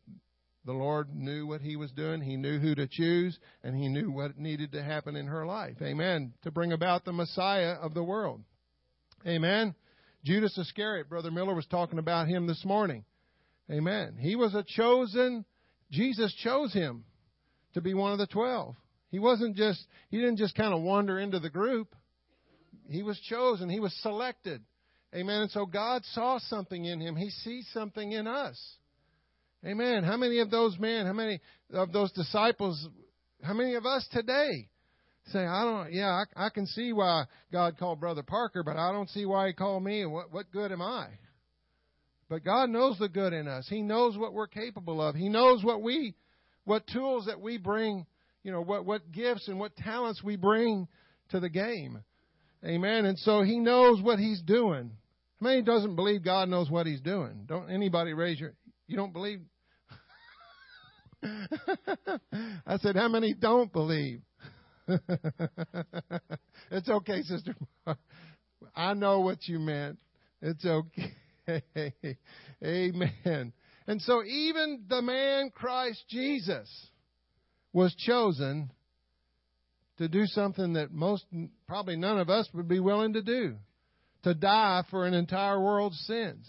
the 0.65 0.73
Lord 0.73 1.13
knew 1.13 1.45
what 1.45 1.61
He 1.61 1.75
was 1.75 1.91
doing. 1.91 2.21
He 2.21 2.37
knew 2.37 2.59
who 2.59 2.75
to 2.75 2.87
choose, 2.87 3.37
and 3.63 3.75
He 3.75 3.89
knew 3.89 4.11
what 4.11 4.37
needed 4.37 4.71
to 4.71 4.83
happen 4.83 5.15
in 5.15 5.27
her 5.27 5.45
life. 5.45 5.75
Amen. 5.81 6.33
To 6.43 6.51
bring 6.51 6.71
about 6.71 7.05
the 7.05 7.13
Messiah 7.13 7.73
of 7.73 7.93
the 7.93 8.03
world. 8.03 8.41
Amen. 9.25 9.75
Judas 10.23 10.57
Iscariot, 10.57 11.09
Brother 11.09 11.31
Miller 11.31 11.53
was 11.53 11.65
talking 11.67 11.99
about 11.99 12.27
him 12.27 12.47
this 12.47 12.65
morning. 12.65 13.05
Amen. 13.71 14.17
He 14.19 14.35
was 14.35 14.53
a 14.55 14.63
chosen, 14.63 15.45
Jesus 15.91 16.33
chose 16.43 16.73
him 16.73 17.05
to 17.73 17.81
be 17.81 17.93
one 17.93 18.11
of 18.11 18.17
the 18.17 18.27
twelve. 18.27 18.75
He 19.09 19.19
wasn't 19.19 19.55
just, 19.55 19.85
he 20.09 20.17
didn't 20.17 20.37
just 20.37 20.55
kind 20.55 20.73
of 20.73 20.81
wander 20.81 21.17
into 21.17 21.39
the 21.39 21.49
group. 21.49 21.95
He 22.89 23.03
was 23.03 23.19
chosen. 23.29 23.69
He 23.69 23.79
was 23.79 23.93
selected. 24.01 24.61
Amen. 25.13 25.41
And 25.41 25.51
so 25.51 25.65
God 25.65 26.03
saw 26.13 26.39
something 26.39 26.85
in 26.85 26.99
him. 26.99 27.15
He 27.15 27.29
sees 27.29 27.67
something 27.73 28.11
in 28.11 28.27
us. 28.27 28.59
Amen. 29.65 30.03
How 30.03 30.17
many 30.17 30.39
of 30.39 30.51
those 30.51 30.77
men, 30.77 31.05
how 31.05 31.13
many 31.13 31.39
of 31.73 31.91
those 31.91 32.11
disciples, 32.11 32.87
how 33.41 33.53
many 33.53 33.75
of 33.75 33.85
us 33.85 34.07
today 34.11 34.69
say, 35.31 35.39
I 35.39 35.63
don't, 35.63 35.93
yeah, 35.93 36.23
I, 36.35 36.45
I 36.45 36.49
can 36.49 36.67
see 36.67 36.93
why 36.93 37.25
God 37.51 37.77
called 37.77 37.99
Brother 37.99 38.23
Parker, 38.23 38.63
but 38.63 38.77
I 38.77 38.91
don't 38.91 39.09
see 39.09 39.25
why 39.25 39.47
He 39.47 39.53
called 39.53 39.83
me, 39.83 40.05
what, 40.05 40.31
what 40.31 40.51
good 40.51 40.71
am 40.71 40.81
I? 40.81 41.07
But 42.29 42.43
God 42.43 42.69
knows 42.69 42.99
the 42.99 43.09
good 43.09 43.33
in 43.33 43.47
us. 43.47 43.67
He 43.69 43.81
knows 43.81 44.17
what 44.17 44.33
we're 44.33 44.47
capable 44.47 45.01
of. 45.01 45.15
He 45.15 45.29
knows 45.29 45.63
what 45.63 45.81
we, 45.81 46.15
what 46.65 46.85
tools 46.87 47.25
that 47.25 47.39
we 47.39 47.57
bring, 47.57 48.05
you 48.43 48.51
know, 48.51 48.61
what, 48.61 48.85
what 48.85 49.11
gifts 49.11 49.47
and 49.47 49.59
what 49.59 49.75
talents 49.77 50.21
we 50.21 50.35
bring 50.35 50.87
to 51.29 51.39
the 51.39 51.49
game. 51.49 52.03
Amen. 52.65 53.05
And 53.05 53.17
so 53.19 53.41
He 53.43 53.59
knows 53.59 54.01
what 54.01 54.19
He's 54.19 54.41
doing. 54.41 54.91
How 55.39 55.47
many 55.47 55.61
doesn't 55.61 55.95
believe 55.95 56.23
God 56.23 56.49
knows 56.49 56.69
what 56.69 56.87
He's 56.87 57.01
doing? 57.01 57.43
Don't 57.45 57.69
anybody 57.69 58.13
raise 58.13 58.39
your, 58.39 58.53
you 58.87 58.97
don't 58.97 59.13
believe? 59.13 59.41
I 61.23 62.77
said, 62.79 62.95
how 62.95 63.07
many 63.07 63.33
don't 63.33 63.71
believe? 63.71 64.21
it's 66.71 66.89
okay, 66.89 67.21
Sister. 67.23 67.55
I 68.75 68.93
know 68.93 69.21
what 69.21 69.47
you 69.47 69.59
meant. 69.59 69.99
It's 70.41 70.65
okay. 70.65 71.13
Amen. 72.63 73.53
And 73.87 74.01
so 74.01 74.23
even 74.23 74.83
the 74.87 75.01
man 75.01 75.51
Christ 75.53 76.03
Jesus 76.09 76.69
was 77.73 77.95
chosen 77.95 78.71
to 79.97 80.07
do 80.07 80.25
something 80.25 80.73
that 80.73 80.91
most, 80.91 81.25
probably 81.67 81.95
none 81.95 82.19
of 82.19 82.29
us 82.29 82.47
would 82.53 82.67
be 82.67 82.79
willing 82.79 83.13
to 83.13 83.21
do 83.21 83.55
to 84.23 84.33
die 84.33 84.83
for 84.89 85.05
an 85.05 85.13
entire 85.13 85.59
world's 85.59 85.99
sins. 86.05 86.45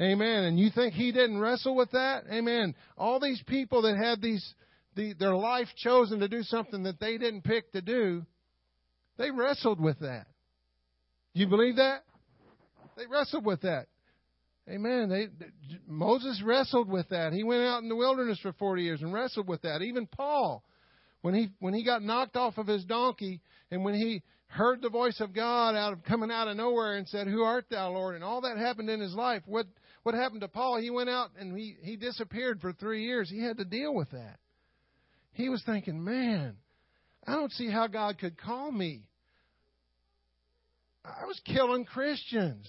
Amen. 0.00 0.44
And 0.44 0.58
you 0.58 0.70
think 0.74 0.94
he 0.94 1.12
didn't 1.12 1.40
wrestle 1.40 1.76
with 1.76 1.90
that? 1.92 2.24
Amen. 2.32 2.74
All 2.96 3.20
these 3.20 3.42
people 3.46 3.82
that 3.82 3.96
had 3.96 4.22
these 4.22 4.54
the, 4.96 5.14
their 5.14 5.34
life 5.34 5.68
chosen 5.76 6.20
to 6.20 6.28
do 6.28 6.42
something 6.42 6.82
that 6.84 6.98
they 6.98 7.18
didn't 7.18 7.42
pick 7.42 7.70
to 7.72 7.80
do, 7.80 8.24
they 9.18 9.30
wrestled 9.30 9.80
with 9.80 10.00
that. 10.00 10.26
Do 11.34 11.40
you 11.40 11.46
believe 11.46 11.76
that? 11.76 12.02
They 12.96 13.04
wrestled 13.06 13.44
with 13.44 13.62
that. 13.62 13.86
Amen. 14.68 15.08
They, 15.08 15.28
Moses 15.86 16.42
wrestled 16.44 16.88
with 16.88 17.08
that. 17.10 17.32
He 17.32 17.44
went 17.44 17.62
out 17.62 17.82
in 17.82 17.88
the 17.88 17.96
wilderness 17.96 18.38
for 18.40 18.52
40 18.52 18.82
years 18.82 19.02
and 19.02 19.12
wrestled 19.12 19.48
with 19.48 19.62
that. 19.62 19.82
Even 19.82 20.06
Paul, 20.06 20.62
when 21.22 21.34
he 21.34 21.50
when 21.58 21.74
he 21.74 21.84
got 21.84 22.02
knocked 22.02 22.36
off 22.36 22.58
of 22.58 22.66
his 22.66 22.84
donkey 22.84 23.40
and 23.70 23.84
when 23.84 23.94
he 23.94 24.22
heard 24.46 24.82
the 24.82 24.88
voice 24.88 25.20
of 25.20 25.32
God 25.32 25.76
out 25.76 25.92
of 25.92 26.02
coming 26.02 26.30
out 26.30 26.48
of 26.48 26.56
nowhere 26.56 26.96
and 26.96 27.06
said, 27.08 27.26
"Who 27.26 27.42
art 27.42 27.66
thou, 27.70 27.92
Lord?" 27.92 28.14
and 28.14 28.24
all 28.24 28.40
that 28.42 28.56
happened 28.56 28.90
in 28.90 29.00
his 29.00 29.14
life. 29.14 29.42
What 29.46 29.66
what 30.02 30.14
happened 30.14 30.40
to 30.40 30.48
Paul? 30.48 30.78
He 30.80 30.90
went 30.90 31.10
out 31.10 31.30
and 31.38 31.56
he 31.56 31.76
he 31.82 31.96
disappeared 31.96 32.60
for 32.60 32.72
3 32.72 33.04
years. 33.04 33.30
He 33.30 33.42
had 33.42 33.58
to 33.58 33.64
deal 33.64 33.94
with 33.94 34.10
that. 34.10 34.38
He 35.32 35.48
was 35.48 35.62
thinking, 35.64 36.02
man, 36.02 36.56
I 37.26 37.34
don't 37.34 37.52
see 37.52 37.70
how 37.70 37.86
God 37.86 38.18
could 38.18 38.36
call 38.36 38.72
me. 38.72 39.04
I 41.04 41.26
was 41.26 41.40
killing 41.46 41.84
Christians. 41.84 42.66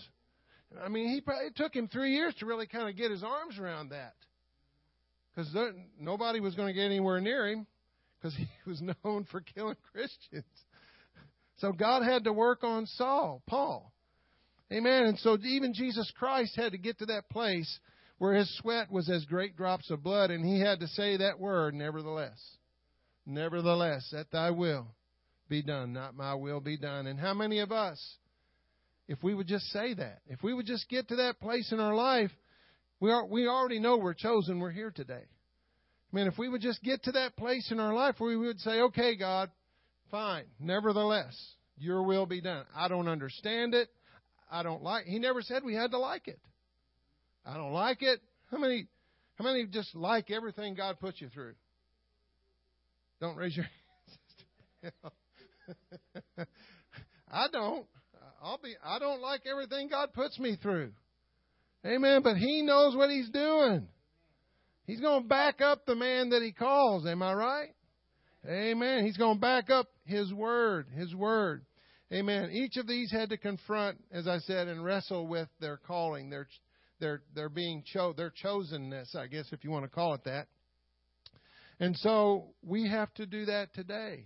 I 0.82 0.88
mean, 0.88 1.10
he 1.10 1.20
probably, 1.20 1.48
it 1.48 1.56
took 1.58 1.76
him 1.76 1.88
three 1.88 2.14
years 2.14 2.34
to 2.36 2.46
really 2.46 2.68
kind 2.68 2.88
of 2.88 2.96
get 2.96 3.12
his 3.12 3.24
arms 3.24 3.60
around 3.60 3.90
that. 3.90 4.14
Because 5.36 5.54
nobody 6.00 6.40
was 6.40 6.56
going 6.56 6.68
to 6.68 6.74
get 6.74 6.86
anywhere 6.86 7.20
near 7.20 7.48
him 7.48 7.68
because 8.22 8.36
he 8.36 8.48
was 8.70 8.82
known 8.82 9.26
for 9.32 9.42
killing 9.42 9.78
Christians. 9.92 10.46
So 11.58 11.72
God 11.72 12.04
had 12.04 12.24
to 12.26 12.34
work 12.34 12.64
on 12.64 12.86
Saul, 12.86 13.42
Paul. 13.48 13.92
Amen. 14.72 15.06
And 15.06 15.20
so 15.20 15.38
even 15.44 15.74
Jesus 15.74 16.12
Christ 16.18 16.56
had 16.56 16.72
to 16.72 16.78
get 16.78 17.00
to 17.00 17.06
that 17.08 17.30
place 17.30 17.80
where 18.18 18.34
his 18.34 18.56
sweat 18.60 18.92
was 18.92 19.10
as 19.10 19.26
great 19.26 19.58
drops 19.58 19.90
of 19.90 20.04
blood, 20.04 20.32
and 20.32 20.46
he 20.46 20.60
had 20.60 20.80
to 20.80 20.88
say 20.88 21.18
that 21.18 21.40
word, 21.40 21.74
nevertheless. 21.74 22.40
Nevertheless, 23.26 24.14
at 24.18 24.32
thy 24.32 24.52
will 24.52 24.88
be 25.50 25.62
done, 25.62 25.94
not 25.94 26.16
my 26.16 26.36
will 26.36 26.62
be 26.62 26.78
done. 26.78 27.08
And 27.08 27.20
how 27.20 27.34
many 27.34 27.60
of 27.60 27.72
us, 27.72 28.00
if 29.08 29.22
we 29.22 29.34
would 29.34 29.48
just 29.48 29.66
say 29.72 29.94
that, 29.96 30.20
if 30.28 30.42
we 30.42 30.54
would 30.54 30.66
just 30.66 30.88
get 30.88 31.10
to 31.10 31.18
that 31.18 31.40
place 31.40 31.72
in 31.72 31.80
our 31.80 31.94
life, 31.94 32.32
we, 33.00 33.12
are, 33.12 33.26
we 33.26 33.48
already 33.48 33.80
know 33.80 33.98
we're 33.98 34.14
chosen, 34.14 34.60
we're 34.60 34.72
here 34.72 34.92
today. 34.92 35.26
I 36.12 36.16
mean, 36.16 36.28
if 36.28 36.38
we 36.38 36.50
would 36.50 36.62
just 36.62 36.84
get 36.84 37.04
to 37.04 37.14
that 37.14 37.38
place 37.38 37.72
in 37.72 37.80
our 37.80 37.94
life 37.94 38.16
where 38.18 38.38
we 38.38 38.48
would 38.48 38.60
say, 38.60 38.82
okay, 38.82 39.16
God, 39.16 39.50
fine, 40.10 40.44
nevertheless, 40.60 41.36
your 41.78 42.04
will 42.04 42.26
be 42.26 42.42
done. 42.42 42.66
I 42.76 42.88
don't 42.90 43.08
understand 43.08 43.74
it. 43.74 43.90
I 44.52 44.64
don't 44.64 44.84
like 44.84 45.06
He 45.06 45.20
never 45.20 45.42
said 45.42 45.64
we 45.64 45.74
had 45.74 45.92
to 45.92 45.98
like 45.98 46.28
it. 46.28 46.40
I 47.46 47.56
don't 47.56 47.72
like 47.72 48.02
it. 48.02 48.20
How 48.52 48.58
many 48.58 48.88
how 49.36 49.46
many 49.46 49.66
just 49.66 49.96
like 49.96 50.30
everything 50.30 50.76
God 50.76 51.00
puts 51.00 51.22
you 51.22 51.30
through? 51.30 51.54
Don't 53.22 53.38
raise 53.38 53.56
your 53.56 53.66
hands. 54.84 54.94
I 57.32 57.48
don't. 57.52 57.86
I'll 58.44 58.60
be 58.62 58.76
I 58.84 59.00
don't 59.00 59.22
like 59.22 59.42
everything 59.50 59.88
God 59.88 60.14
puts 60.14 60.38
me 60.38 60.58
through. 60.62 60.92
Amen. 61.86 62.22
But 62.22 62.36
he 62.36 62.62
knows 62.62 62.96
what 62.96 63.10
he's 63.10 63.30
doing. 63.30 63.88
He's 64.92 65.00
going 65.00 65.24
to 65.24 65.28
back 65.30 65.62
up 65.62 65.86
the 65.86 65.96
man 65.96 66.32
that 66.32 66.42
he 66.42 66.52
calls. 66.52 67.08
Am 67.08 67.24
I 67.24 67.34
right? 67.34 67.70
Amen. 68.46 69.06
He's 69.06 69.16
going 69.16 69.38
to 69.38 69.40
back 69.40 69.70
up 69.70 69.88
his 70.04 70.34
word. 70.34 70.88
His 70.94 71.16
word. 71.16 71.64
Amen. 72.12 72.52
Each 72.52 72.76
of 72.76 72.88
these 72.88 73.10
had 73.10 73.30
to 73.30 73.38
confront, 73.38 74.04
as 74.12 74.28
I 74.28 74.40
said, 74.40 74.68
and 74.68 74.84
wrestle 74.84 75.28
with 75.28 75.48
their 75.62 75.78
calling, 75.78 76.30
their 76.30 76.46
their 77.00 77.22
their 77.34 77.48
being 77.48 77.86
cho 77.86 78.12
their 78.12 78.34
chosenness, 78.44 79.16
I 79.16 79.28
guess 79.28 79.46
if 79.54 79.64
you 79.64 79.72
want 79.72 79.86
to 79.86 79.90
call 79.90 80.14
it 80.14 80.26
that. 80.26 80.48
And 81.80 81.96
so 82.00 82.50
we 82.62 82.90
have 82.90 83.14
to 83.14 83.26
do 83.26 83.46
that 83.46 83.74
today. 83.74 84.26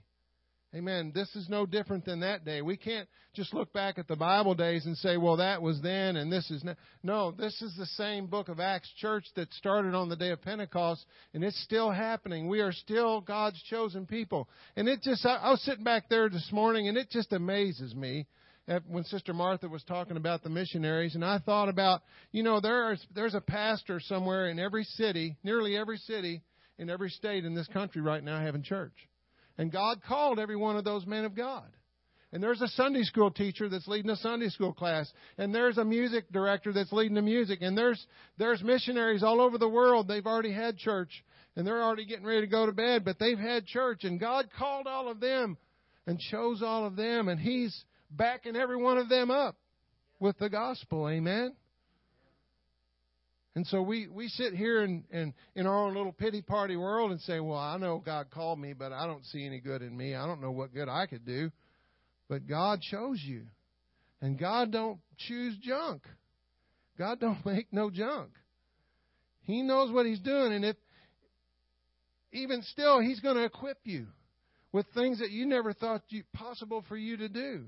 Amen. 0.76 1.14
This 1.16 1.34
is 1.38 1.48
no 1.48 1.66
different 1.66 2.04
than 2.04 2.20
that 2.20 2.44
day. 2.44 2.62
We 2.62 2.76
can't 2.76 3.08
just 3.34 3.54
look 3.54 3.72
back 3.72 3.98
at 3.98 4.10
the 4.10 4.18
Bible 4.18 4.56
days 4.56 4.86
and 4.86 4.98
say, 4.98 5.16
well, 5.16 5.38
that 5.38 5.62
was 5.62 5.82
then 5.82 6.18
and 6.18 6.30
this 6.30 6.52
is 6.52 6.66
now. 6.66 6.76
No, 7.02 7.32
this 7.32 7.62
is 7.62 7.74
the 7.78 7.86
same 7.86 8.28
book 8.28 8.50
of 8.50 8.60
Acts 8.60 8.92
church 8.98 9.24
that 9.38 9.54
started 9.54 9.96
on 9.96 10.10
the 10.10 10.18
day 10.18 10.32
of 10.32 10.42
Pentecost 10.42 11.06
and 11.34 11.46
it's 11.46 11.62
still 11.64 11.92
happening. 11.92 12.50
We 12.50 12.60
are 12.60 12.74
still 12.74 13.22
God's 13.22 13.62
chosen 13.70 14.06
people. 14.06 14.50
And 14.76 14.90
it 14.90 15.02
just, 15.02 15.26
I, 15.26 15.36
I 15.36 15.52
was 15.52 15.62
sitting 15.62 15.86
back 15.86 16.10
there 16.10 16.28
this 16.28 16.50
morning 16.52 16.90
and 16.90 16.98
it 16.98 17.10
just 17.10 17.32
amazes 17.32 17.96
me 17.96 18.28
when 18.88 19.06
Sister 19.06 19.34
Martha 19.34 19.70
was 19.70 19.84
talking 19.84 20.18
about 20.18 20.44
the 20.44 20.50
missionaries, 20.50 21.14
and 21.14 21.24
I 21.24 21.38
thought 21.38 21.70
about, 21.70 22.02
you 22.32 22.42
know, 22.42 22.60
there's 22.60 23.00
there's 23.14 23.36
a 23.36 23.42
pastor 23.42 24.00
somewhere 24.00 24.50
in 24.50 24.58
every 24.58 24.84
city, 24.84 25.38
nearly 25.44 25.78
every 25.78 25.98
city 26.00 26.42
in 26.80 26.90
every 26.90 27.12
state 27.12 27.46
in 27.46 27.54
this 27.54 27.68
country 27.68 28.02
right 28.02 28.24
now 28.24 28.42
having 28.42 28.64
church. 28.64 28.96
And 29.58 29.72
God 29.72 30.02
called 30.08 30.40
every 30.40 30.56
one 30.56 30.76
of 30.76 30.84
those 30.84 31.06
men 31.06 31.26
of 31.26 31.36
God. 31.36 31.66
And 32.32 32.44
there's 32.44 32.62
a 32.62 32.68
Sunday 32.70 33.04
school 33.04 33.32
teacher 33.32 33.70
that's 33.70 33.88
leading 33.88 34.12
a 34.12 34.18
Sunday 34.18 34.50
school 34.50 34.74
class. 34.74 35.10
And 35.38 35.56
there's 35.56 35.78
a 35.78 35.86
music 35.86 36.26
director 36.34 36.74
that's 36.74 36.92
leading 36.92 37.16
the 37.16 37.22
music. 37.22 37.60
And 37.62 37.78
there's, 37.78 38.06
there's 38.38 38.62
missionaries 38.62 39.24
all 39.24 39.40
over 39.40 39.58
the 39.58 39.70
world. 39.70 40.08
They've 40.08 40.26
already 40.26 40.52
had 40.52 40.78
church. 40.78 41.24
And 41.56 41.66
they're 41.66 41.82
already 41.82 42.06
getting 42.06 42.26
ready 42.26 42.42
to 42.42 42.48
go 42.48 42.66
to 42.66 42.74
bed, 42.74 43.06
but 43.06 43.18
they've 43.20 43.40
had 43.40 43.66
church. 43.66 44.04
And 44.04 44.20
God 44.20 44.50
called 44.58 44.86
all 44.86 45.10
of 45.10 45.22
them 45.22 45.58
and 46.06 46.20
chose 46.20 46.62
all 46.62 46.86
of 46.86 46.98
them. 46.98 47.30
And 47.30 47.40
He's 47.40 47.86
backing 48.12 48.58
every 48.58 48.76
one 48.76 48.98
of 48.98 49.08
them 49.08 49.32
up 49.32 49.56
with 50.20 50.38
the 50.38 50.50
gospel. 50.50 51.08
Amen. 51.08 51.56
And 53.56 53.66
so 53.68 53.82
we, 53.82 54.08
we 54.08 54.28
sit 54.28 54.54
here 54.54 54.84
in, 54.84 55.06
in, 55.12 55.34
in 55.56 55.66
our 55.66 55.86
own 55.88 55.96
little 55.96 56.12
pity 56.12 56.42
party 56.42 56.76
world 56.76 57.12
and 57.12 57.22
say, 57.22 57.40
well, 57.40 57.58
I 57.58 57.78
know 57.78 58.04
God 58.06 58.30
called 58.30 58.60
me, 58.60 58.74
but 58.74 58.92
I 58.92 59.08
don't 59.08 59.26
see 59.26 59.46
any 59.46 59.62
good 59.62 59.82
in 59.82 59.96
me. 59.96 60.14
I 60.14 60.28
don't 60.28 60.42
know 60.42 60.52
what 60.52 60.74
good 60.74 60.90
I 60.90 61.06
could 61.06 61.26
do. 61.26 61.52
But 62.28 62.48
God 62.48 62.82
chose 62.82 63.22
you. 63.24 63.44
And 64.22 64.38
God 64.38 64.72
don't 64.72 65.00
choose 65.18 65.56
junk. 65.62 66.02
God 66.98 67.22
don't 67.22 67.46
make 67.46 67.72
no 67.72 67.90
junk. 67.90 68.32
He 69.44 69.62
knows 69.62 69.92
what 69.92 70.06
he's 70.06 70.20
doing 70.20 70.54
and 70.54 70.66
if 70.66 70.76
even 72.34 72.62
still 72.64 73.00
he's 73.00 73.22
going 73.22 73.38
to 73.38 73.46
equip 73.46 73.78
you 73.84 74.08
with 74.74 74.86
things 74.94 75.20
that 75.20 75.32
you 75.32 75.46
never 75.46 75.72
thought 75.72 76.02
you, 76.10 76.24
possible 76.34 76.84
for 76.90 76.98
you 76.98 77.16
to 77.16 77.30
do. 77.30 77.66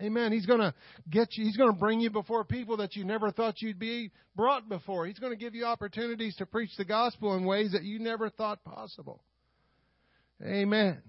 Amen. 0.00 0.30
He's 0.30 0.44
going 0.44 0.60
to 0.60 0.74
get 1.08 1.36
you, 1.36 1.44
he's 1.44 1.56
going 1.56 1.72
to 1.72 1.78
bring 1.78 2.00
you 2.00 2.10
before 2.10 2.44
people 2.44 2.76
that 2.78 2.96
you 2.96 3.04
never 3.04 3.30
thought 3.30 3.62
you'd 3.62 3.78
be 3.78 4.10
brought 4.34 4.68
before. 4.68 5.06
He's 5.06 5.18
going 5.18 5.32
to 5.32 5.38
give 5.38 5.54
you 5.54 5.64
opportunities 5.64 6.36
to 6.36 6.46
preach 6.46 6.70
the 6.76 6.84
gospel 6.84 7.34
in 7.34 7.46
ways 7.46 7.72
that 7.72 7.82
you 7.82 7.98
never 7.98 8.28
thought 8.28 8.62
possible. 8.62 9.22
Amen. 10.44 11.00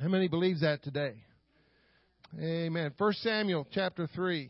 How 0.00 0.06
many 0.06 0.28
believes 0.28 0.60
that 0.60 0.84
today? 0.84 1.14
Amen. 2.40 2.92
First 2.96 3.20
Samuel 3.22 3.66
chapter 3.72 4.06
3. 4.14 4.48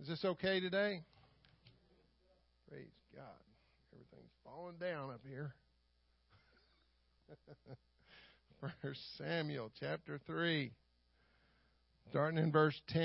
Is 0.00 0.08
this 0.08 0.24
okay 0.24 0.60
today? 0.60 1.02
Praise 2.70 2.86
God. 3.12 3.24
Everything's 3.92 4.30
falling 4.44 4.76
down 4.76 5.10
up 5.10 5.22
here. 5.28 5.52
First 8.82 9.00
Samuel 9.18 9.72
chapter 9.80 10.20
3. 10.26 10.70
Starting 12.10 12.38
in 12.38 12.52
verse 12.52 12.80
10. 12.88 13.02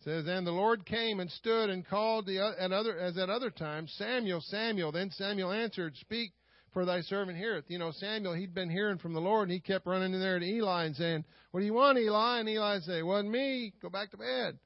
It 0.00 0.04
says, 0.04 0.26
And 0.26 0.46
the 0.46 0.52
Lord 0.52 0.84
came 0.84 1.20
and 1.20 1.30
stood 1.30 1.70
and 1.70 1.86
called 1.86 2.26
the, 2.26 2.38
at 2.58 2.72
other, 2.72 2.98
as 2.98 3.16
at 3.16 3.30
other 3.30 3.50
times, 3.50 3.94
Samuel, 3.96 4.40
Samuel. 4.40 4.92
Then 4.92 5.10
Samuel 5.10 5.52
answered, 5.52 5.96
Speak, 5.96 6.32
for 6.72 6.84
thy 6.84 7.02
servant 7.02 7.38
heareth. 7.38 7.66
You 7.68 7.78
know, 7.78 7.92
Samuel, 7.92 8.34
he'd 8.34 8.54
been 8.54 8.70
hearing 8.70 8.98
from 8.98 9.12
the 9.12 9.20
Lord, 9.20 9.48
and 9.48 9.52
he 9.52 9.60
kept 9.60 9.86
running 9.86 10.12
in 10.12 10.20
there 10.20 10.38
to 10.38 10.44
Eli 10.44 10.84
and 10.84 10.96
saying, 10.96 11.24
What 11.50 11.60
do 11.60 11.66
you 11.66 11.74
want, 11.74 11.98
Eli? 11.98 12.40
And 12.40 12.48
Eli 12.48 12.80
said, 12.80 13.04
wasn't 13.04 13.30
me. 13.30 13.72
Go 13.80 13.90
back 13.90 14.10
to 14.10 14.16
bed. 14.16 14.58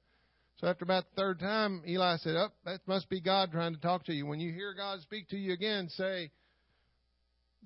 So 0.58 0.68
after 0.68 0.84
about 0.84 1.04
the 1.10 1.20
third 1.20 1.38
time, 1.38 1.82
Eli 1.86 2.16
said, 2.18 2.36
Oh, 2.36 2.48
that 2.64 2.80
must 2.86 3.08
be 3.10 3.20
God 3.20 3.52
trying 3.52 3.74
to 3.74 3.80
talk 3.80 4.04
to 4.06 4.14
you. 4.14 4.24
When 4.24 4.40
you 4.40 4.52
hear 4.52 4.72
God 4.74 5.00
speak 5.02 5.28
to 5.28 5.36
you 5.36 5.52
again, 5.52 5.88
say, 5.90 6.30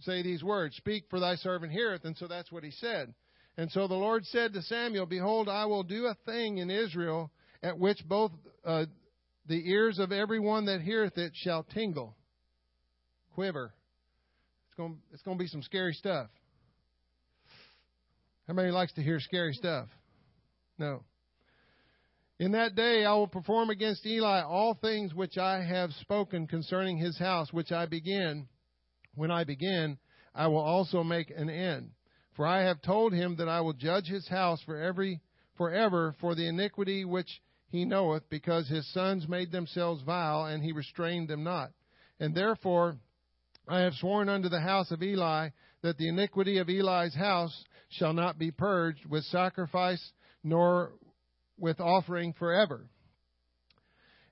say 0.01 0.23
these 0.23 0.43
words, 0.43 0.77
Speak, 0.77 1.05
for 1.09 1.21
thy 1.21 1.37
servant 1.37 1.73
heareth. 1.73 2.05
And 2.05 2.16
so 2.16 2.27
that's 2.27 2.51
what 2.51 2.64
he 2.64 2.73
said. 2.73 3.14
And 3.61 3.70
so 3.70 3.87
the 3.87 3.94
Lord 3.94 4.25
said 4.27 4.55
to 4.55 4.62
Samuel, 4.62 5.05
Behold, 5.05 5.49
I 5.49 5.66
will 5.66 5.83
do 5.83 6.07
a 6.07 6.16
thing 6.25 6.59
in 6.59 6.70
Israel 6.70 7.31
at 7.62 7.79
which 7.79 8.01
both 8.09 8.33
uh, 8.64 8.87
the 9.46 9.70
ears 9.70 9.99
of 9.99 10.12
every 10.12 10.40
one 10.40 10.64
that 10.66 10.81
heareth 10.81 11.18
it 11.18 11.33
shall 11.35 11.64
tingle, 11.64 12.16
quiver 13.35 13.75
going 14.81 14.99
it's 15.12 15.23
going 15.23 15.37
to 15.37 15.42
be 15.42 15.49
some 15.49 15.62
scary 15.62 15.92
stuff. 15.92 16.29
How 18.49 18.55
many 18.55 18.70
likes 18.70 18.94
to 18.94 19.03
hear 19.03 19.20
scary 19.20 19.53
stuff? 19.53 19.88
No. 20.79 21.03
In 22.38 22.53
that 22.53 22.75
day 22.75 23.05
I 23.05 23.12
will 23.12 23.29
perform 23.29 23.68
against 23.68 24.07
Eli 24.07 24.40
all 24.40 24.73
things 24.73 25.12
which 25.12 25.37
I 25.37 25.62
have 25.62 25.90
spoken 26.01 26.46
concerning 26.46 26.96
his 26.96 27.18
house, 27.18 27.53
which 27.53 27.73
I 27.73 27.85
begin. 27.85 28.49
When 29.14 29.31
I 29.31 29.44
begin, 29.44 29.99
I 30.35 30.46
will 30.46 30.61
also 30.61 31.05
make 31.05 31.31
an 31.31 31.51
end. 31.51 31.90
For 32.40 32.46
I 32.46 32.62
have 32.62 32.81
told 32.81 33.12
him 33.12 33.37
that 33.37 33.50
I 33.50 33.61
will 33.61 33.74
judge 33.74 34.07
his 34.07 34.26
house 34.26 34.62
for 34.64 34.81
every 34.81 35.20
forever 35.59 36.14
for 36.22 36.35
the 36.35 36.48
iniquity 36.48 37.05
which 37.05 37.29
he 37.68 37.85
knoweth, 37.85 38.31
because 38.31 38.66
his 38.66 38.90
sons 38.94 39.29
made 39.29 39.53
themselves 39.53 40.03
vile, 40.05 40.46
and 40.46 40.64
he 40.64 40.72
restrained 40.72 41.29
them 41.29 41.44
not. 41.44 41.70
And 42.18 42.35
therefore 42.35 42.96
I 43.68 43.81
have 43.81 43.92
sworn 43.92 44.31
unto 44.31 44.48
the 44.48 44.62
house 44.62 44.90
of 44.90 45.03
Eli 45.03 45.50
that 45.83 45.98
the 45.98 46.09
iniquity 46.09 46.57
of 46.57 46.70
Eli's 46.70 47.14
house 47.14 47.66
shall 47.90 48.14
not 48.14 48.38
be 48.38 48.50
purged 48.50 49.05
with 49.05 49.24
sacrifice 49.24 50.12
nor 50.42 50.92
with 51.59 51.79
offering 51.79 52.33
forever. 52.33 52.87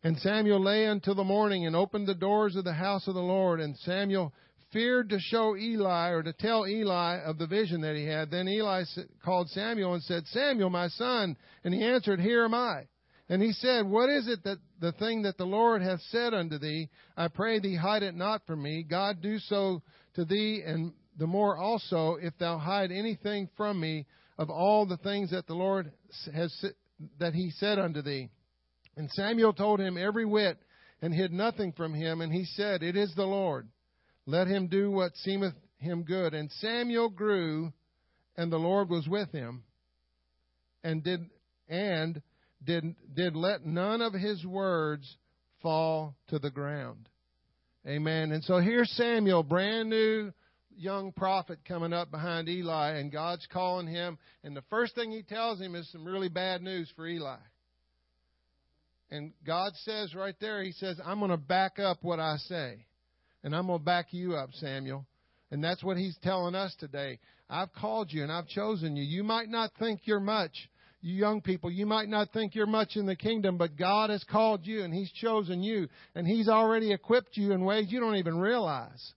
And 0.02 0.16
Samuel 0.16 0.64
lay 0.64 0.86
until 0.86 1.14
the 1.14 1.24
morning 1.24 1.66
and 1.66 1.76
opened 1.76 2.06
the 2.06 2.14
doors 2.14 2.56
of 2.56 2.64
the 2.64 2.72
house 2.72 3.06
of 3.06 3.12
the 3.12 3.20
Lord. 3.20 3.60
And 3.60 3.76
Samuel 3.76 4.32
feared 4.72 5.10
to 5.10 5.18
show 5.18 5.56
Eli 5.56 6.10
or 6.10 6.22
to 6.22 6.32
tell 6.32 6.66
Eli 6.66 7.20
of 7.24 7.38
the 7.38 7.46
vision 7.46 7.80
that 7.82 7.96
he 7.96 8.04
had. 8.04 8.30
Then 8.30 8.48
Eli 8.48 8.84
called 9.24 9.48
Samuel 9.50 9.94
and 9.94 10.02
said, 10.02 10.26
Samuel, 10.26 10.70
my 10.70 10.88
son. 10.88 11.36
And 11.64 11.72
he 11.72 11.82
answered, 11.82 12.20
Here 12.20 12.44
am 12.44 12.54
I. 12.54 12.86
And 13.28 13.42
he 13.42 13.52
said, 13.52 13.86
What 13.86 14.08
is 14.08 14.28
it 14.28 14.44
that 14.44 14.58
the 14.80 14.92
thing 14.92 15.22
that 15.22 15.36
the 15.36 15.44
Lord 15.44 15.82
hath 15.82 16.00
said 16.10 16.34
unto 16.34 16.58
thee? 16.58 16.88
I 17.16 17.28
pray 17.28 17.58
thee, 17.58 17.76
hide 17.76 18.02
it 18.02 18.14
not 18.14 18.46
from 18.46 18.62
me. 18.62 18.84
God 18.88 19.20
do 19.22 19.38
so 19.38 19.82
to 20.14 20.24
thee, 20.24 20.62
and 20.64 20.92
the 21.18 21.26
more 21.26 21.56
also, 21.56 22.16
if 22.20 22.36
thou 22.38 22.58
hide 22.58 22.90
anything 22.92 23.48
from 23.56 23.80
me 23.80 24.06
of 24.38 24.50
all 24.50 24.86
the 24.86 24.96
things 24.98 25.30
that 25.30 25.46
the 25.46 25.54
Lord 25.54 25.92
has 26.32 26.54
that 27.18 27.34
he 27.34 27.50
said 27.50 27.78
unto 27.78 28.02
thee. 28.02 28.30
And 28.96 29.10
Samuel 29.10 29.52
told 29.52 29.80
him 29.80 29.96
every 29.98 30.24
whit, 30.24 30.58
and 31.02 31.14
hid 31.14 31.32
nothing 31.32 31.72
from 31.72 31.94
him. 31.94 32.20
And 32.20 32.32
he 32.32 32.44
said, 32.44 32.82
It 32.82 32.96
is 32.96 33.14
the 33.14 33.26
Lord. 33.26 33.68
Let 34.28 34.46
him 34.46 34.66
do 34.66 34.90
what 34.90 35.16
seemeth 35.16 35.54
him 35.78 36.02
good. 36.02 36.34
And 36.34 36.50
Samuel 36.60 37.08
grew, 37.08 37.72
and 38.36 38.52
the 38.52 38.58
Lord 38.58 38.90
was 38.90 39.08
with 39.08 39.32
him, 39.32 39.62
and 40.84 41.02
did 41.02 41.30
and 41.66 42.20
did, 42.62 42.94
did 43.14 43.34
let 43.34 43.64
none 43.64 44.02
of 44.02 44.12
his 44.12 44.44
words 44.44 45.16
fall 45.62 46.14
to 46.28 46.38
the 46.38 46.50
ground. 46.50 47.08
Amen. 47.86 48.32
And 48.32 48.44
so 48.44 48.58
here's 48.58 48.90
Samuel, 48.90 49.42
brand 49.42 49.88
new 49.88 50.30
young 50.76 51.10
prophet 51.12 51.60
coming 51.66 51.94
up 51.94 52.10
behind 52.10 52.50
Eli, 52.50 52.98
and 52.98 53.10
God's 53.10 53.46
calling 53.50 53.86
him. 53.86 54.18
And 54.44 54.54
the 54.54 54.64
first 54.68 54.94
thing 54.94 55.10
he 55.10 55.22
tells 55.22 55.58
him 55.58 55.74
is 55.74 55.90
some 55.90 56.04
really 56.04 56.28
bad 56.28 56.60
news 56.60 56.92
for 56.94 57.06
Eli. 57.06 57.38
And 59.10 59.32
God 59.46 59.72
says 59.84 60.14
right 60.14 60.36
there, 60.38 60.62
He 60.62 60.72
says, 60.72 61.00
I'm 61.02 61.18
going 61.18 61.30
to 61.30 61.38
back 61.38 61.78
up 61.78 62.00
what 62.02 62.20
I 62.20 62.36
say. 62.36 62.84
And 63.44 63.54
I'm 63.54 63.66
going 63.66 63.78
to 63.78 63.84
back 63.84 64.06
you 64.12 64.34
up, 64.34 64.50
Samuel. 64.54 65.06
And 65.50 65.62
that's 65.62 65.82
what 65.82 65.96
He's 65.96 66.16
telling 66.22 66.54
us 66.54 66.74
today. 66.78 67.18
I've 67.48 67.72
called 67.72 68.12
you 68.12 68.22
and 68.22 68.30
I've 68.30 68.48
chosen 68.48 68.96
you. 68.96 69.04
You 69.04 69.24
might 69.24 69.48
not 69.48 69.70
think 69.78 70.00
you're 70.04 70.20
much, 70.20 70.52
you 71.00 71.14
young 71.14 71.40
people, 71.40 71.70
you 71.70 71.86
might 71.86 72.08
not 72.08 72.32
think 72.32 72.54
you're 72.54 72.66
much 72.66 72.96
in 72.96 73.06
the 73.06 73.16
kingdom, 73.16 73.56
but 73.56 73.76
God 73.76 74.10
has 74.10 74.22
called 74.24 74.66
you 74.66 74.82
and 74.82 74.92
He's 74.92 75.10
chosen 75.12 75.62
you 75.62 75.88
and 76.14 76.26
He's 76.26 76.48
already 76.48 76.92
equipped 76.92 77.36
you 77.36 77.52
in 77.52 77.64
ways 77.64 77.86
you 77.88 78.00
don't 78.00 78.16
even 78.16 78.38
realize. 78.38 79.14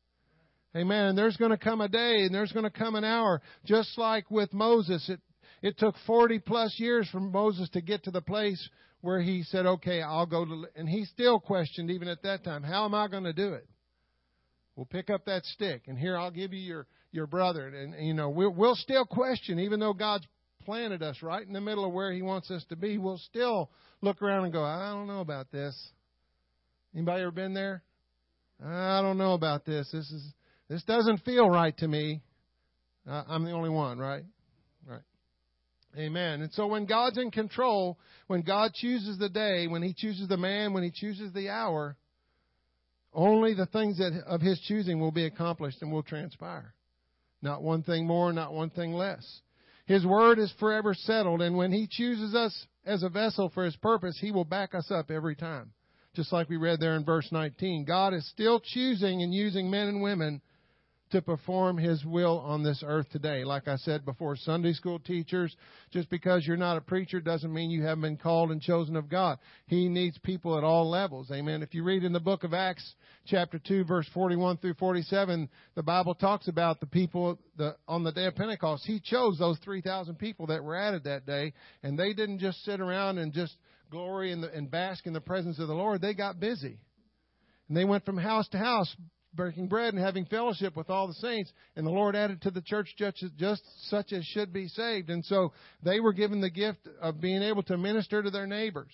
Amen. 0.75 1.07
And 1.07 1.17
there's 1.17 1.35
going 1.35 1.51
to 1.51 1.57
come 1.57 1.81
a 1.81 1.89
day 1.89 2.23
and 2.23 2.33
there's 2.33 2.53
going 2.53 2.63
to 2.63 2.69
come 2.69 2.95
an 2.95 3.03
hour, 3.03 3.41
just 3.65 3.97
like 3.97 4.31
with 4.31 4.53
Moses. 4.53 5.09
It, 5.09 5.19
it 5.61 5.77
took 5.77 5.95
40 6.07 6.39
plus 6.39 6.75
years 6.77 7.09
for 7.11 7.19
Moses 7.19 7.67
to 7.71 7.81
get 7.81 8.05
to 8.05 8.11
the 8.11 8.21
place 8.21 8.69
where 9.01 9.19
he 9.19 9.43
said, 9.43 9.65
okay, 9.65 10.01
I'll 10.01 10.25
go 10.25 10.45
to, 10.45 10.65
and 10.75 10.87
he 10.87 11.03
still 11.05 11.39
questioned 11.39 11.91
even 11.91 12.07
at 12.07 12.23
that 12.23 12.45
time, 12.45 12.63
how 12.63 12.85
am 12.85 12.93
I 12.93 13.09
going 13.09 13.25
to 13.25 13.33
do 13.33 13.53
it? 13.53 13.67
We'll 14.75 14.85
pick 14.85 15.09
up 15.09 15.25
that 15.25 15.45
stick 15.45 15.83
and 15.87 15.97
here 15.97 16.17
I'll 16.17 16.31
give 16.31 16.53
you 16.53 16.59
your, 16.59 16.87
your 17.11 17.27
brother. 17.27 17.67
And, 17.67 18.05
you 18.05 18.13
know, 18.13 18.29
we'll, 18.29 18.53
we'll 18.53 18.75
still 18.75 19.05
question, 19.05 19.59
even 19.59 19.79
though 19.79 19.93
God's 19.93 20.25
planted 20.63 21.03
us 21.03 21.17
right 21.21 21.45
in 21.45 21.53
the 21.53 21.61
middle 21.61 21.85
of 21.85 21.93
where 21.93 22.11
He 22.11 22.21
wants 22.21 22.49
us 22.51 22.63
to 22.69 22.75
be, 22.75 22.97
we'll 22.97 23.17
still 23.17 23.69
look 24.01 24.21
around 24.21 24.45
and 24.45 24.53
go, 24.53 24.63
I 24.63 24.91
don't 24.91 25.07
know 25.07 25.21
about 25.21 25.51
this. 25.51 25.75
Anybody 26.93 27.21
ever 27.21 27.31
been 27.31 27.53
there? 27.53 27.83
I 28.63 29.01
don't 29.01 29.17
know 29.17 29.33
about 29.33 29.65
this. 29.65 29.89
This 29.91 30.09
is 30.11 30.33
this 30.69 30.83
doesn't 30.83 31.23
feel 31.23 31.49
right 31.49 31.75
to 31.79 31.87
me. 31.87 32.21
I'm 33.07 33.43
the 33.43 33.51
only 33.51 33.69
one, 33.69 33.97
right? 33.97 34.23
Right. 34.87 35.01
Amen. 35.97 36.41
And 36.41 36.51
so 36.53 36.67
when 36.67 36.85
God's 36.85 37.17
in 37.17 37.31
control, 37.31 37.97
when 38.27 38.41
God 38.41 38.73
chooses 38.73 39.17
the 39.17 39.29
day, 39.29 39.67
when 39.67 39.81
He 39.81 39.93
chooses 39.93 40.27
the 40.27 40.37
man, 40.37 40.73
when 40.73 40.83
He 40.83 40.91
chooses 40.91 41.33
the 41.33 41.49
hour, 41.49 41.97
only 43.13 43.53
the 43.53 43.65
things 43.67 43.97
that 43.97 44.23
of 44.25 44.41
His 44.41 44.59
choosing 44.61 44.99
will 44.99 45.11
be 45.11 45.25
accomplished 45.25 45.81
and 45.81 45.91
will 45.91 46.03
transpire. 46.03 46.73
Not 47.41 47.63
one 47.63 47.83
thing 47.83 48.05
more, 48.05 48.31
not 48.31 48.53
one 48.53 48.69
thing 48.69 48.93
less. 48.93 49.41
His 49.85 50.05
word 50.05 50.39
is 50.39 50.53
forever 50.59 50.93
settled, 50.93 51.41
and 51.41 51.57
when 51.57 51.71
He 51.71 51.87
chooses 51.89 52.35
us 52.35 52.67
as 52.85 53.03
a 53.03 53.09
vessel 53.09 53.49
for 53.49 53.65
His 53.65 53.75
purpose, 53.77 54.17
He 54.19 54.31
will 54.31 54.45
back 54.45 54.73
us 54.75 54.89
up 54.91 55.11
every 55.11 55.35
time. 55.35 55.71
Just 56.15 56.31
like 56.31 56.49
we 56.49 56.57
read 56.57 56.79
there 56.79 56.95
in 56.95 57.05
verse 57.05 57.27
19. 57.31 57.85
God 57.85 58.13
is 58.13 58.27
still 58.29 58.59
choosing 58.59 59.21
and 59.21 59.33
using 59.33 59.69
men 59.69 59.87
and 59.87 60.01
women 60.01 60.41
to 61.11 61.21
perform 61.21 61.77
His 61.77 62.03
will 62.03 62.39
on 62.39 62.63
this 62.63 62.83
earth 62.85 63.09
today. 63.11 63.43
Like 63.43 63.67
I 63.67 63.75
said 63.77 64.05
before, 64.05 64.35
Sunday 64.35 64.73
school 64.73 64.99
teachers, 64.99 65.55
just 65.91 66.09
because 66.09 66.45
you're 66.45 66.57
not 66.57 66.77
a 66.77 66.81
preacher 66.81 67.19
doesn't 67.19 67.53
mean 67.53 67.69
you 67.69 67.83
haven't 67.83 68.01
been 68.01 68.17
called 68.17 68.51
and 68.51 68.61
chosen 68.61 68.95
of 68.95 69.09
God. 69.09 69.37
He 69.67 69.87
needs 69.87 70.17
people 70.19 70.57
at 70.57 70.63
all 70.63 70.89
levels. 70.89 71.31
Amen. 71.31 71.63
If 71.63 71.73
you 71.73 71.83
read 71.83 72.03
in 72.03 72.13
the 72.13 72.19
book 72.19 72.43
of 72.43 72.53
Acts, 72.53 72.95
chapter 73.25 73.59
2, 73.59 73.85
verse 73.85 74.07
41 74.13 74.57
through 74.57 74.75
47, 74.75 75.49
the 75.75 75.83
Bible 75.83 76.15
talks 76.15 76.47
about 76.47 76.79
the 76.79 76.87
people 76.87 77.39
the, 77.57 77.75
on 77.87 78.03
the 78.03 78.11
day 78.11 78.25
of 78.25 78.35
Pentecost. 78.35 78.85
He 78.85 78.99
chose 78.99 79.37
those 79.37 79.57
3,000 79.59 80.15
people 80.17 80.47
that 80.47 80.63
were 80.63 80.75
added 80.75 81.03
that 81.03 81.25
day, 81.25 81.53
and 81.83 81.97
they 81.97 82.13
didn't 82.13 82.39
just 82.39 82.63
sit 82.65 82.81
around 82.81 83.17
and 83.17 83.33
just 83.33 83.55
glory 83.89 84.31
and, 84.31 84.43
and 84.43 84.71
bask 84.71 85.05
in 85.05 85.13
the 85.13 85.21
presence 85.21 85.59
of 85.59 85.67
the 85.67 85.73
Lord. 85.73 86.01
They 86.01 86.13
got 86.13 86.39
busy. 86.39 86.79
And 87.67 87.77
they 87.77 87.85
went 87.85 88.05
from 88.05 88.17
house 88.17 88.47
to 88.49 88.57
house, 88.57 88.93
breaking 89.33 89.67
bread 89.67 89.93
and 89.93 90.03
having 90.03 90.25
fellowship 90.25 90.75
with 90.75 90.89
all 90.89 91.07
the 91.07 91.13
saints. 91.15 91.51
And 91.75 91.85
the 91.85 91.91
Lord 91.91 92.15
added 92.15 92.41
to 92.43 92.51
the 92.51 92.61
church 92.61 92.95
just, 92.97 93.63
such 93.89 94.11
as 94.13 94.25
should 94.25 94.51
be 94.51 94.67
saved. 94.67 95.09
And 95.09 95.23
so 95.25 95.53
they 95.83 95.99
were 95.99 96.13
given 96.13 96.41
the 96.41 96.49
gift 96.49 96.87
of 97.01 97.21
being 97.21 97.41
able 97.41 97.63
to 97.63 97.77
minister 97.77 98.21
to 98.21 98.29
their 98.29 98.47
neighbors. 98.47 98.91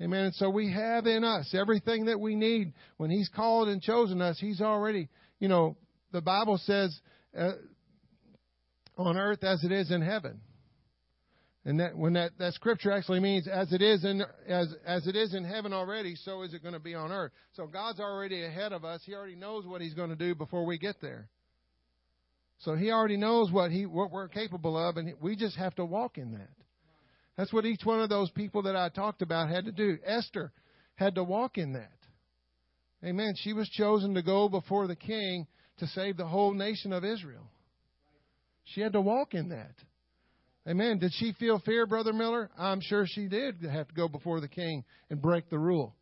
Amen. 0.00 0.26
And 0.26 0.34
so 0.34 0.50
we 0.50 0.72
have 0.72 1.06
in 1.06 1.24
us 1.24 1.54
everything 1.54 2.06
that 2.06 2.20
we 2.20 2.34
need. 2.34 2.74
When 2.98 3.10
He's 3.10 3.30
called 3.34 3.68
and 3.68 3.80
chosen 3.80 4.20
us, 4.20 4.38
He's 4.38 4.60
already, 4.60 5.08
you 5.38 5.48
know, 5.48 5.76
the 6.12 6.20
Bible 6.20 6.58
says, 6.58 6.98
uh, 7.36 7.52
on 8.98 9.16
earth 9.16 9.44
as 9.44 9.62
it 9.64 9.72
is 9.72 9.90
in 9.90 10.02
heaven. 10.02 10.40
And 11.66 11.80
that 11.80 11.98
when 11.98 12.12
that, 12.12 12.30
that 12.38 12.52
scripture 12.52 12.92
actually 12.92 13.18
means 13.18 13.48
as 13.48 13.72
it 13.72 13.82
is 13.82 14.04
in 14.04 14.22
as 14.48 14.72
as 14.86 15.08
it 15.08 15.16
is 15.16 15.34
in 15.34 15.42
heaven 15.42 15.72
already, 15.72 16.14
so 16.14 16.42
is 16.42 16.54
it 16.54 16.62
going 16.62 16.74
to 16.74 16.80
be 16.80 16.94
on 16.94 17.10
earth. 17.10 17.32
So 17.54 17.66
God's 17.66 17.98
already 17.98 18.44
ahead 18.44 18.72
of 18.72 18.84
us. 18.84 19.02
He 19.04 19.14
already 19.14 19.34
knows 19.34 19.66
what 19.66 19.80
He's 19.80 19.92
going 19.92 20.10
to 20.10 20.16
do 20.16 20.36
before 20.36 20.64
we 20.64 20.78
get 20.78 21.00
there. 21.02 21.28
So 22.60 22.76
He 22.76 22.92
already 22.92 23.16
knows 23.16 23.50
what 23.50 23.72
He 23.72 23.84
what 23.84 24.12
we're 24.12 24.28
capable 24.28 24.78
of, 24.78 24.96
and 24.96 25.12
we 25.20 25.34
just 25.34 25.56
have 25.56 25.74
to 25.74 25.84
walk 25.84 26.18
in 26.18 26.34
that. 26.34 26.50
That's 27.36 27.52
what 27.52 27.66
each 27.66 27.82
one 27.82 28.00
of 28.00 28.08
those 28.08 28.30
people 28.30 28.62
that 28.62 28.76
I 28.76 28.88
talked 28.88 29.20
about 29.20 29.48
had 29.48 29.64
to 29.64 29.72
do. 29.72 29.98
Esther 30.06 30.52
had 30.94 31.16
to 31.16 31.24
walk 31.24 31.58
in 31.58 31.72
that. 31.72 31.98
Amen. 33.04 33.34
She 33.38 33.52
was 33.52 33.68
chosen 33.70 34.14
to 34.14 34.22
go 34.22 34.48
before 34.48 34.86
the 34.86 34.94
king 34.94 35.48
to 35.78 35.88
save 35.88 36.16
the 36.16 36.26
whole 36.28 36.54
nation 36.54 36.92
of 36.92 37.04
Israel. 37.04 37.50
She 38.62 38.82
had 38.82 38.92
to 38.92 39.00
walk 39.00 39.34
in 39.34 39.48
that. 39.48 39.74
Amen. 40.68 40.98
Did 40.98 41.12
she 41.14 41.32
feel 41.34 41.60
fear, 41.60 41.86
Brother 41.86 42.12
Miller? 42.12 42.50
I'm 42.58 42.80
sure 42.80 43.06
she 43.06 43.28
did 43.28 43.62
have 43.62 43.86
to 43.86 43.94
go 43.94 44.08
before 44.08 44.40
the 44.40 44.48
king 44.48 44.84
and 45.10 45.22
break 45.22 45.48
the 45.48 45.58
rule. 45.58 45.94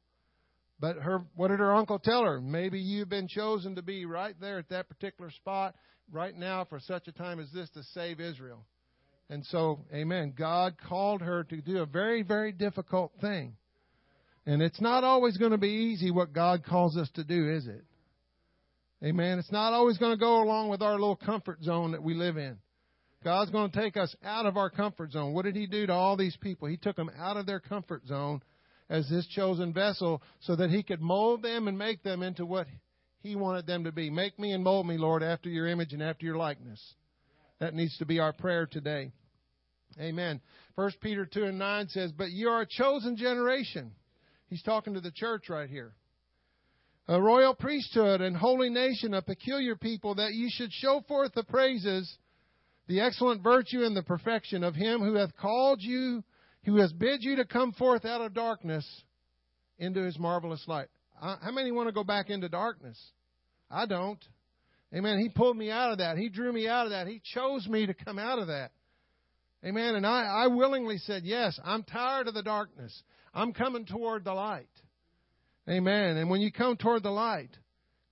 But 0.80 0.96
her, 0.96 1.22
what 1.34 1.48
did 1.48 1.60
her 1.60 1.74
uncle 1.74 1.98
tell 1.98 2.24
her? 2.24 2.40
Maybe 2.40 2.78
you've 2.78 3.10
been 3.10 3.28
chosen 3.28 3.74
to 3.76 3.82
be 3.82 4.06
right 4.06 4.34
there 4.40 4.58
at 4.58 4.70
that 4.70 4.88
particular 4.88 5.30
spot 5.30 5.74
right 6.10 6.34
now 6.34 6.64
for 6.64 6.80
such 6.80 7.08
a 7.08 7.12
time 7.12 7.40
as 7.40 7.50
this 7.52 7.68
to 7.70 7.82
save 7.94 8.20
Israel. 8.20 8.64
And 9.28 9.44
so, 9.46 9.80
amen. 9.92 10.34
God 10.36 10.76
called 10.88 11.20
her 11.20 11.44
to 11.44 11.60
do 11.60 11.78
a 11.78 11.86
very, 11.86 12.22
very 12.22 12.52
difficult 12.52 13.12
thing. 13.20 13.56
And 14.46 14.62
it's 14.62 14.80
not 14.80 15.04
always 15.04 15.36
going 15.36 15.52
to 15.52 15.58
be 15.58 15.92
easy 15.92 16.10
what 16.10 16.32
God 16.32 16.64
calls 16.64 16.96
us 16.96 17.08
to 17.14 17.24
do, 17.24 17.50
is 17.50 17.66
it? 17.66 17.84
Amen. 19.02 19.38
It's 19.38 19.52
not 19.52 19.72
always 19.72 19.98
going 19.98 20.12
to 20.12 20.18
go 20.18 20.42
along 20.42 20.70
with 20.70 20.82
our 20.82 20.92
little 20.92 21.16
comfort 21.16 21.62
zone 21.62 21.92
that 21.92 22.02
we 22.02 22.14
live 22.14 22.36
in. 22.36 22.58
God's 23.24 23.50
going 23.50 23.70
to 23.70 23.80
take 23.80 23.96
us 23.96 24.14
out 24.22 24.44
of 24.44 24.58
our 24.58 24.68
comfort 24.68 25.12
zone. 25.12 25.32
What 25.32 25.46
did 25.46 25.56
He 25.56 25.66
do 25.66 25.86
to 25.86 25.92
all 25.92 26.16
these 26.16 26.36
people? 26.36 26.68
He 26.68 26.76
took 26.76 26.94
them 26.94 27.10
out 27.18 27.38
of 27.38 27.46
their 27.46 27.58
comfort 27.58 28.06
zone 28.06 28.42
as 28.90 29.08
His 29.08 29.26
chosen 29.28 29.72
vessel 29.72 30.22
so 30.40 30.54
that 30.56 30.70
He 30.70 30.82
could 30.82 31.00
mold 31.00 31.42
them 31.42 31.66
and 31.66 31.78
make 31.78 32.02
them 32.02 32.22
into 32.22 32.44
what 32.44 32.66
He 33.20 33.34
wanted 33.34 33.66
them 33.66 33.84
to 33.84 33.92
be. 33.92 34.10
Make 34.10 34.38
me 34.38 34.52
and 34.52 34.62
mold 34.62 34.86
me, 34.86 34.98
Lord, 34.98 35.22
after 35.22 35.48
your 35.48 35.66
image 35.66 35.94
and 35.94 36.02
after 36.02 36.26
your 36.26 36.36
likeness. 36.36 36.80
That 37.60 37.74
needs 37.74 37.96
to 37.98 38.04
be 38.04 38.18
our 38.18 38.34
prayer 38.34 38.66
today. 38.66 39.10
Amen. 39.98 40.40
First 40.76 41.00
Peter 41.00 41.24
2 41.24 41.44
and 41.44 41.58
9 41.58 41.88
says, 41.88 42.12
But 42.12 42.30
you 42.30 42.48
are 42.48 42.62
a 42.62 42.66
chosen 42.68 43.16
generation. 43.16 43.92
He's 44.48 44.62
talking 44.62 44.94
to 44.94 45.00
the 45.00 45.12
church 45.12 45.48
right 45.48 45.70
here. 45.70 45.94
A 47.08 47.20
royal 47.20 47.54
priesthood 47.54 48.20
and 48.20 48.36
holy 48.36 48.70
nation, 48.70 49.14
a 49.14 49.22
peculiar 49.22 49.76
people, 49.76 50.16
that 50.16 50.34
you 50.34 50.48
should 50.50 50.72
show 50.72 51.02
forth 51.06 51.32
the 51.34 51.44
praises 51.44 52.18
the 52.86 53.00
excellent 53.00 53.42
virtue 53.42 53.82
and 53.82 53.96
the 53.96 54.02
perfection 54.02 54.62
of 54.62 54.74
him 54.74 55.00
who 55.00 55.14
hath 55.14 55.36
called 55.36 55.80
you, 55.80 56.22
who 56.64 56.76
has 56.76 56.92
bid 56.92 57.22
you 57.22 57.36
to 57.36 57.44
come 57.44 57.72
forth 57.72 58.04
out 58.04 58.20
of 58.20 58.34
darkness 58.34 58.86
into 59.78 60.02
his 60.02 60.18
marvelous 60.18 60.62
light. 60.66 60.88
How 61.20 61.50
many 61.52 61.70
want 61.72 61.88
to 61.88 61.92
go 61.92 62.04
back 62.04 62.28
into 62.28 62.48
darkness? 62.48 63.00
I 63.70 63.86
don't. 63.86 64.22
Amen. 64.94 65.18
He 65.18 65.28
pulled 65.28 65.56
me 65.56 65.70
out 65.70 65.92
of 65.92 65.98
that. 65.98 66.18
He 66.18 66.28
drew 66.28 66.52
me 66.52 66.68
out 66.68 66.86
of 66.86 66.90
that. 66.90 67.06
He 67.06 67.20
chose 67.34 67.66
me 67.66 67.86
to 67.86 67.94
come 67.94 68.18
out 68.18 68.38
of 68.38 68.48
that. 68.48 68.70
Amen. 69.64 69.94
And 69.94 70.06
I, 70.06 70.44
I 70.44 70.46
willingly 70.48 70.98
said, 70.98 71.24
Yes, 71.24 71.58
I'm 71.64 71.82
tired 71.82 72.28
of 72.28 72.34
the 72.34 72.42
darkness. 72.42 73.02
I'm 73.32 73.52
coming 73.52 73.86
toward 73.86 74.24
the 74.24 74.34
light. 74.34 74.68
Amen. 75.68 76.18
And 76.18 76.28
when 76.28 76.42
you 76.42 76.52
come 76.52 76.76
toward 76.76 77.02
the 77.02 77.10
light, 77.10 77.50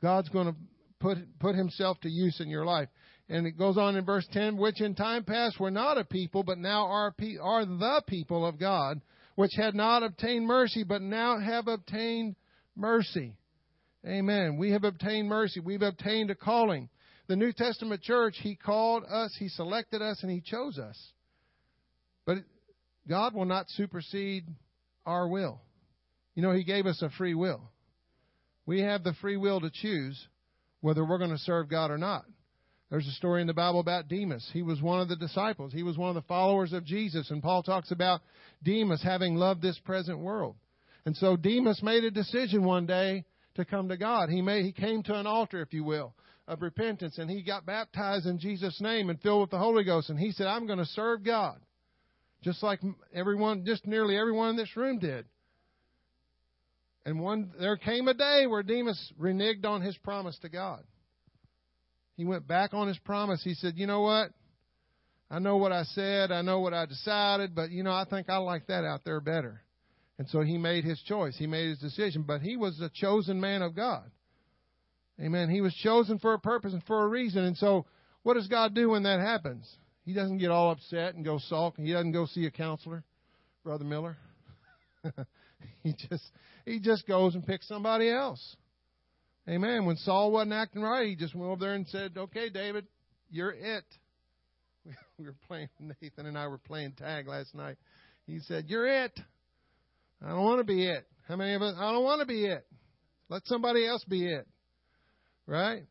God's 0.01 0.31
going 0.31 0.49
to 0.49 0.57
put, 0.99 1.19
put 1.39 1.55
Himself 1.55 2.01
to 2.01 2.09
use 2.09 2.41
in 2.41 2.49
your 2.49 2.65
life. 2.65 2.89
And 3.33 3.47
it 3.47 3.57
goes 3.57 3.79
on 3.79 3.97
in 3.97 4.05
verse 4.05 4.27
10, 4.33 4.59
which 4.59 4.83
in 4.83 4.95
time 4.95 5.25
past 5.25 5.59
were 5.59 5.71
not 5.71 5.97
a 5.97 6.05
people, 6.05 6.43
but 6.43 6.59
now 6.59 6.85
are, 6.85 7.15
are 7.41 7.65
the 7.65 8.03
people 8.07 8.45
of 8.45 8.61
God, 8.61 9.01
which 9.37 9.53
had 9.57 9.75
not 9.75 10.03
obtained 10.03 10.47
mercy, 10.47 10.85
but 10.85 11.01
now 11.01 11.41
have 11.41 11.67
obtained 11.67 12.37
mercy. 12.77 13.35
Amen. 14.07 14.59
We 14.59 14.73
have 14.73 14.85
obtained 14.85 15.31
mercy. 15.31 15.61
We've 15.61 15.81
obtained 15.81 16.31
a 16.31 16.35
calling. 16.35 16.91
The 17.27 17.37
New 17.37 17.55
Testament 17.55 18.03
church, 18.03 18.37
He 18.39 18.55
called 18.55 19.05
us, 19.11 19.35
He 19.39 19.49
selected 19.49 20.03
us, 20.03 20.23
and 20.23 20.31
He 20.31 20.43
chose 20.43 20.79
us. 20.79 20.99
But 22.27 22.37
God 23.09 23.35
will 23.35 23.47
not 23.47 23.71
supersede 23.71 24.45
our 25.07 25.27
will. 25.27 25.63
You 26.35 26.43
know, 26.43 26.53
He 26.53 26.65
gave 26.65 26.85
us 26.85 27.01
a 27.01 27.09
free 27.09 27.35
will. 27.35 27.63
We 28.67 28.83
have 28.83 29.05
the 29.05 29.15
free 29.23 29.39
will 29.39 29.63
to 29.63 29.71
choose 29.71 30.23
whether 30.83 31.03
we're 31.03 31.17
going 31.17 31.31
to 31.31 31.39
serve 31.39 31.71
God 31.71 31.91
or 31.91 31.97
not. 31.97 32.27
There's 32.93 33.09
a 33.09 33.13
story 33.13 33.41
in 33.41 33.47
the 33.47 33.55
Bible 33.55 33.81
about 33.81 34.09
Demas. 34.09 34.47
He 34.53 34.61
was 34.61 34.83
one 34.83 35.01
of 35.01 35.09
the 35.09 35.17
disciples. 35.17 35.73
He 35.73 35.83
was 35.83 35.97
one 35.97 36.11
of 36.11 36.15
the 36.15 36.29
followers 36.29 36.75
of 36.75 36.85
Jesus. 36.85 37.31
And 37.31 37.43
Paul 37.43 37.63
talks 37.63 37.91
about 37.91 38.21
Demas 38.63 39.03
having 39.03 39.35
loved 39.35 39.63
this 39.63 39.79
present 39.79 40.19
world. 40.19 40.57
And 41.07 41.17
so 41.17 41.35
Demas 41.35 41.83
made 41.83 42.05
a 42.05 42.11
decision 42.11 42.65
one 42.65 42.85
day 42.85 43.25
to 43.55 43.65
come 43.65 43.89
to 43.89 43.97
God. 43.97 44.29
He 44.29 44.43
made, 44.43 44.67
he 44.67 44.73
came 44.73 45.03
to 45.05 45.15
an 45.15 45.27
altar, 45.27 45.63
if 45.63 45.73
you 45.73 45.85
will, 45.85 46.13
of 46.47 46.61
repentance, 46.61 47.17
and 47.17 47.31
he 47.31 47.43
got 47.43 47.65
baptized 47.65 48.27
in 48.27 48.39
Jesus' 48.39 48.79
name 48.79 49.09
and 49.09 49.19
filled 49.23 49.41
with 49.41 49.51
the 49.51 49.59
Holy 49.59 49.85
Ghost. 49.85 50.11
And 50.11 50.19
he 50.19 50.31
said, 50.31 50.47
I'm 50.47 50.67
going 50.67 50.79
to 50.79 50.85
serve 50.85 51.25
God. 51.25 51.59
Just 52.43 52.63
like 52.63 52.81
everyone, 53.15 53.65
just 53.65 53.87
nearly 53.87 54.19
everyone 54.19 54.51
in 54.51 54.57
this 54.57 54.77
room 54.77 54.99
did. 54.99 55.25
And 57.07 57.21
one, 57.21 57.53
there 57.59 57.79
came 57.79 58.07
a 58.09 58.13
day 58.13 58.47
where 58.47 58.63
Demas 58.63 59.13
reneged 59.19 59.65
on 59.65 59.81
his 59.81 59.97
promise 59.97 60.39
to 60.43 60.51
God. 60.51 60.85
He 62.17 62.25
went 62.25 62.47
back 62.47 62.75
on 62.75 62.89
his 62.89 62.99
promise. 62.99 63.43
He 63.43 63.55
said, 63.55 63.75
You 63.77 63.87
know 63.87 64.01
what? 64.01 64.31
I 65.31 65.39
know 65.39 65.57
what 65.57 65.73
I 65.73 65.85
said. 65.85 66.31
I 66.31 66.43
know 66.43 66.61
what 66.61 66.75
I 66.75 66.85
decided, 66.85 67.55
but, 67.55 67.71
you 67.71 67.83
know, 67.83 67.93
I 67.93 68.05
think 68.05 68.29
I 68.29 68.37
like 68.37 68.67
that 68.67 68.85
out 68.85 69.01
there 69.05 69.19
better. 69.19 69.63
And 70.19 70.29
so 70.29 70.43
he 70.43 70.59
made 70.59 70.85
his 70.85 71.01
choice. 71.01 71.35
He 71.39 71.47
made 71.47 71.71
his 71.71 71.79
decision. 71.79 72.23
But 72.23 72.43
he 72.43 72.59
was 72.59 72.79
a 72.81 72.91
chosen 72.91 73.41
man 73.41 73.63
of 73.63 73.75
God. 73.75 74.11
Amen. 75.19 75.49
He 75.49 75.63
was 75.63 75.75
chosen 75.75 76.19
for 76.19 76.35
a 76.35 76.39
purpose 76.39 76.75
and 76.75 76.83
for 76.85 77.03
a 77.03 77.09
reason. 77.09 77.45
And 77.45 77.57
so, 77.57 77.87
what 78.23 78.35
does 78.35 78.47
God 78.47 78.75
do 78.75 78.91
when 78.91 79.05
that 79.05 79.21
happens? 79.21 79.69
He 80.05 80.13
doesn't 80.13 80.39
get 80.39 80.51
all 80.51 80.71
upset 80.71 81.15
and 81.15 81.25
go 81.25 81.39
sulk. 81.39 81.77
He 81.77 81.93
doesn't 81.93 82.13
go 82.13 82.27
see 82.27 82.45
a 82.47 82.51
counselor, 82.51 83.03
Brother 83.65 83.85
Miller. 83.85 84.17
he 85.83 85.95
just 86.09 86.25
he 86.65 86.79
just 86.79 87.07
goes 87.07 87.35
and 87.35 87.47
picks 87.47 87.69
somebody 87.69 88.11
else. 88.11 88.57
Amen. 89.49 89.87
When 89.87 89.97
Saul 89.97 90.31
wasn't 90.31 90.53
acting 90.53 90.83
right, 90.83 91.09
he 91.09 91.17
just 91.17 91.35
went 91.35 91.51
over 91.51 91.61
there 91.61 91.75
and 91.75 91.87
said, 91.89 92.17
Okay, 92.17 92.49
David, 92.49 92.87
you're 93.31 93.53
it. 93.53 93.85
We 95.19 95.27
were 95.27 95.37
playing, 95.47 95.69
Nathan 95.79 96.27
and 96.27 96.37
I 96.37 96.49
were 96.49 96.59
playing 96.59 96.93
tag 96.93 97.29
last 97.29 97.55
night. 97.55 97.77
He 98.27 98.41
said, 98.41 98.65
You're 98.69 99.05
it. 99.05 99.19
I 100.25 100.31
don't 100.31 100.45
want 100.45 100.59
to 100.61 100.65
be 100.65 100.87
it. 100.87 101.07
How 101.29 101.37
many 101.37 101.55
of 101.55 101.63
us? 101.63 101.75
I 101.79 101.93
don't 101.93 102.05
want 102.05 102.21
to 102.21 102.27
be 102.27 102.45
it. 102.45 102.67
Let 103.29 103.43
somebody 103.47 103.87
else 103.87 104.05
be 104.05 104.27
it. 104.27 104.47
Right? 105.47 105.85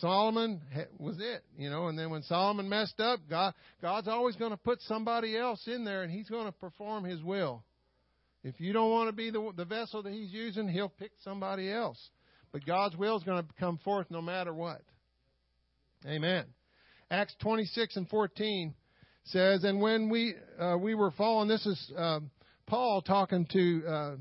Solomon 0.00 0.60
was 0.98 1.16
it, 1.18 1.44
you 1.56 1.70
know, 1.70 1.88
and 1.88 1.98
then 1.98 2.10
when 2.10 2.22
Solomon 2.22 2.68
messed 2.68 3.00
up, 3.00 3.20
God, 3.28 3.54
God's 3.80 4.08
always 4.08 4.36
going 4.36 4.50
to 4.50 4.56
put 4.56 4.80
somebody 4.82 5.36
else 5.36 5.66
in 5.66 5.84
there 5.84 6.02
and 6.02 6.12
he's 6.12 6.28
going 6.28 6.46
to 6.46 6.52
perform 6.52 7.04
his 7.04 7.22
will. 7.22 7.64
If 8.44 8.60
you 8.60 8.72
don't 8.72 8.90
want 8.90 9.08
to 9.08 9.12
be 9.12 9.30
the, 9.30 9.52
the 9.56 9.64
vessel 9.64 10.02
that 10.02 10.12
he's 10.12 10.30
using, 10.30 10.68
he'll 10.68 10.88
pick 10.88 11.12
somebody 11.22 11.70
else. 11.70 11.98
But 12.52 12.66
God's 12.66 12.96
will 12.96 13.16
is 13.16 13.24
going 13.24 13.42
to 13.42 13.48
come 13.58 13.78
forth 13.84 14.06
no 14.10 14.22
matter 14.22 14.52
what. 14.52 14.80
Amen. 16.06 16.44
Acts 17.10 17.34
26 17.40 17.96
and 17.96 18.08
14 18.08 18.74
says, 19.24 19.64
And 19.64 19.80
when 19.80 20.08
we, 20.08 20.34
uh, 20.58 20.76
we 20.78 20.94
were 20.94 21.10
fallen, 21.12 21.48
this 21.48 21.64
is 21.66 21.92
uh, 21.96 22.20
Paul 22.66 23.02
talking 23.02 23.46
to 23.52 23.82
uh, 23.86 24.16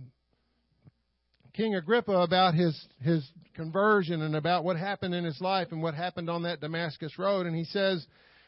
King 1.53 1.75
Agrippa 1.75 2.11
about 2.11 2.53
his 2.53 2.87
his 3.01 3.27
conversion 3.55 4.21
and 4.21 4.35
about 4.35 4.63
what 4.63 4.77
happened 4.77 5.15
in 5.15 5.25
his 5.25 5.41
life 5.41 5.69
and 5.71 5.81
what 5.81 5.95
happened 5.95 6.29
on 6.29 6.43
that 6.43 6.61
Damascus 6.61 7.17
road. 7.17 7.47
And 7.47 7.55
he 7.55 7.65
says, 7.65 8.05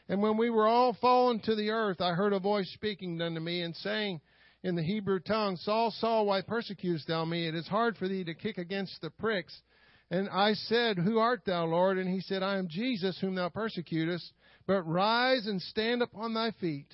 And 0.08 0.22
when 0.22 0.36
we 0.36 0.48
were 0.48 0.68
all 0.68 0.96
fallen 1.00 1.40
to 1.40 1.54
the 1.54 1.70
earth, 1.70 2.00
I 2.00 2.12
heard 2.12 2.32
a 2.32 2.38
voice 2.38 2.70
speaking 2.72 3.20
unto 3.20 3.40
me 3.40 3.62
and 3.62 3.74
saying 3.76 4.20
in 4.62 4.76
the 4.76 4.82
Hebrew 4.82 5.18
tongue, 5.20 5.56
Saul, 5.56 5.90
Saul, 5.98 6.26
why 6.26 6.42
persecutest 6.42 7.08
thou 7.08 7.24
me? 7.24 7.48
It 7.48 7.54
is 7.54 7.66
hard 7.66 7.96
for 7.96 8.08
thee 8.08 8.24
to 8.24 8.34
kick 8.34 8.58
against 8.58 9.00
the 9.00 9.10
pricks. 9.10 9.60
And 10.10 10.28
I 10.28 10.54
said, 10.54 10.98
Who 10.98 11.18
art 11.18 11.42
thou, 11.46 11.66
Lord? 11.66 11.98
And 11.98 12.08
he 12.08 12.20
said, 12.20 12.42
I 12.42 12.58
am 12.58 12.68
Jesus 12.68 13.18
whom 13.20 13.36
thou 13.36 13.48
persecutest. 13.48 14.32
But 14.66 14.82
rise 14.82 15.46
and 15.46 15.60
stand 15.62 16.02
upon 16.02 16.34
thy 16.34 16.52
feet, 16.60 16.86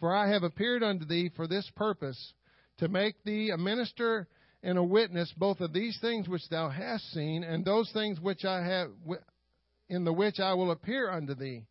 for 0.00 0.14
I 0.14 0.30
have 0.30 0.42
appeared 0.42 0.82
unto 0.82 1.04
thee 1.04 1.30
for 1.34 1.46
this 1.46 1.70
purpose, 1.76 2.32
to 2.78 2.88
make 2.88 3.22
thee 3.24 3.50
a 3.50 3.58
minister 3.58 4.28
and 4.62 4.76
a 4.76 4.82
witness 4.82 5.32
both 5.36 5.60
of 5.60 5.72
these 5.72 5.98
things 6.00 6.28
which 6.28 6.48
thou 6.48 6.68
hast 6.68 7.12
seen, 7.12 7.44
and 7.44 7.64
those 7.64 7.90
things 7.92 8.20
which 8.20 8.44
I 8.44 8.64
have 8.64 8.90
in 9.88 10.04
the 10.04 10.12
which 10.12 10.40
I 10.40 10.54
will 10.54 10.70
appear 10.70 11.10
unto 11.10 11.34
thee. 11.34 11.64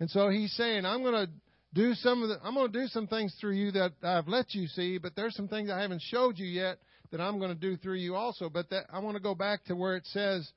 And 0.00 0.10
so 0.10 0.28
he's 0.28 0.52
saying, 0.52 0.84
I'm 0.84 1.02
going 1.02 1.26
to 1.26 1.32
do 1.74 1.94
some 1.94 2.22
of 2.22 2.28
the, 2.28 2.38
I'm 2.42 2.54
going 2.54 2.72
to 2.72 2.80
do 2.80 2.86
some 2.88 3.06
things 3.06 3.34
through 3.40 3.54
you 3.54 3.72
that 3.72 3.92
I've 4.02 4.28
let 4.28 4.54
you 4.54 4.66
see, 4.68 4.98
but 4.98 5.16
there's 5.16 5.34
some 5.34 5.48
things 5.48 5.70
I 5.70 5.80
haven't 5.80 6.02
showed 6.02 6.38
you 6.38 6.46
yet 6.46 6.78
that 7.10 7.20
I'm 7.20 7.38
going 7.38 7.52
to 7.52 7.60
do 7.60 7.76
through 7.76 7.96
you 7.96 8.14
also. 8.14 8.48
But 8.48 8.70
that 8.70 8.86
I 8.92 8.98
want 8.98 9.16
to 9.16 9.22
go 9.22 9.34
back 9.34 9.64
to 9.64 9.74
where 9.74 9.96
it 9.96 10.06
says, 10.06 10.50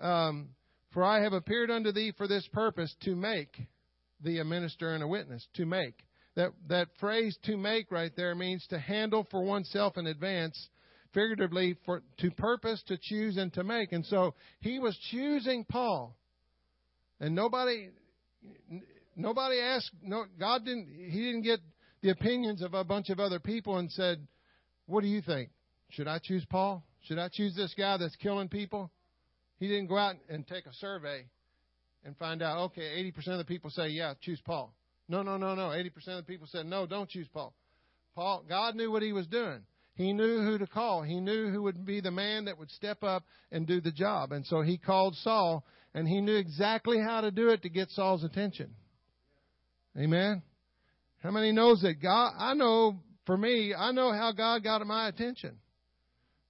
um, 0.00 0.50
"For 0.92 1.04
I 1.04 1.22
have 1.22 1.32
appeared 1.32 1.70
unto 1.70 1.92
thee 1.92 2.12
for 2.16 2.26
this 2.26 2.46
purpose 2.48 2.94
to 3.02 3.14
make 3.14 3.56
thee 4.20 4.38
a 4.38 4.44
minister 4.44 4.94
and 4.94 5.02
a 5.02 5.08
witness." 5.08 5.46
To 5.54 5.66
make 5.66 5.94
that 6.34 6.52
that 6.68 6.88
phrase 6.98 7.36
"to 7.44 7.56
make" 7.56 7.90
right 7.90 8.14
there 8.16 8.34
means 8.34 8.66
to 8.68 8.78
handle 8.78 9.26
for 9.30 9.42
oneself 9.42 9.96
in 9.96 10.06
advance, 10.06 10.68
figuratively 11.12 11.76
for 11.84 12.02
to 12.18 12.30
purpose, 12.32 12.82
to 12.88 12.98
choose, 13.00 13.36
and 13.36 13.52
to 13.54 13.64
make. 13.64 13.92
And 13.92 14.04
so 14.06 14.34
he 14.60 14.78
was 14.78 14.96
choosing 15.10 15.64
Paul, 15.64 16.16
and 17.20 17.34
nobody 17.34 17.90
nobody 19.16 19.60
asked. 19.60 19.90
No, 20.02 20.24
God 20.38 20.64
didn't. 20.64 20.88
He 20.88 21.20
didn't 21.20 21.42
get 21.42 21.60
the 22.00 22.10
opinions 22.10 22.62
of 22.62 22.74
a 22.74 22.82
bunch 22.82 23.10
of 23.10 23.20
other 23.20 23.38
people 23.38 23.78
and 23.78 23.90
said, 23.92 24.26
"What 24.86 25.02
do 25.02 25.08
you 25.08 25.22
think? 25.22 25.50
Should 25.92 26.08
I 26.08 26.18
choose 26.18 26.44
Paul? 26.46 26.84
Should 27.02 27.18
I 27.18 27.28
choose 27.28 27.54
this 27.54 27.72
guy 27.74 27.96
that's 27.96 28.16
killing 28.16 28.48
people?" 28.48 28.90
He 29.58 29.68
didn't 29.68 29.86
go 29.86 29.96
out 29.96 30.16
and 30.28 30.46
take 30.46 30.66
a 30.66 30.74
survey 30.74 31.24
and 32.04 32.16
find 32.16 32.42
out. 32.42 32.58
Okay, 32.70 32.98
80% 32.98 33.28
of 33.28 33.38
the 33.38 33.44
people 33.44 33.70
say, 33.70 33.88
"Yeah, 33.88 34.14
choose 34.20 34.40
Paul." 34.40 34.74
No, 35.08 35.22
no, 35.22 35.36
no, 35.36 35.54
no. 35.54 35.70
80% 35.70 36.18
of 36.18 36.26
the 36.26 36.32
people 36.32 36.46
said, 36.46 36.66
"No, 36.66 36.86
don't 36.86 37.08
choose 37.08 37.28
Paul." 37.28 37.54
Paul, 38.14 38.44
God 38.48 38.74
knew 38.74 38.90
what 38.90 39.02
he 39.02 39.12
was 39.12 39.26
doing. 39.26 39.64
He 39.94 40.12
knew 40.12 40.40
who 40.40 40.58
to 40.58 40.66
call. 40.66 41.02
He 41.02 41.20
knew 41.20 41.50
who 41.50 41.62
would 41.62 41.84
be 41.84 42.00
the 42.00 42.10
man 42.10 42.46
that 42.46 42.58
would 42.58 42.70
step 42.70 43.02
up 43.02 43.24
and 43.50 43.66
do 43.66 43.80
the 43.80 43.92
job. 43.92 44.32
And 44.32 44.46
so 44.46 44.62
he 44.62 44.78
called 44.78 45.16
Saul, 45.16 45.64
and 45.94 46.08
he 46.08 46.20
knew 46.20 46.36
exactly 46.36 46.98
how 46.98 47.20
to 47.20 47.30
do 47.30 47.50
it 47.50 47.62
to 47.62 47.68
get 47.68 47.90
Saul's 47.90 48.24
attention. 48.24 48.74
Amen. 49.96 50.42
How 51.22 51.30
many 51.30 51.52
knows 51.52 51.82
that 51.82 52.00
God? 52.00 52.32
I 52.38 52.54
know 52.54 53.02
for 53.26 53.36
me, 53.36 53.74
I 53.74 53.92
know 53.92 54.12
how 54.12 54.32
God 54.32 54.64
got 54.64 54.84
my 54.86 55.08
attention, 55.08 55.60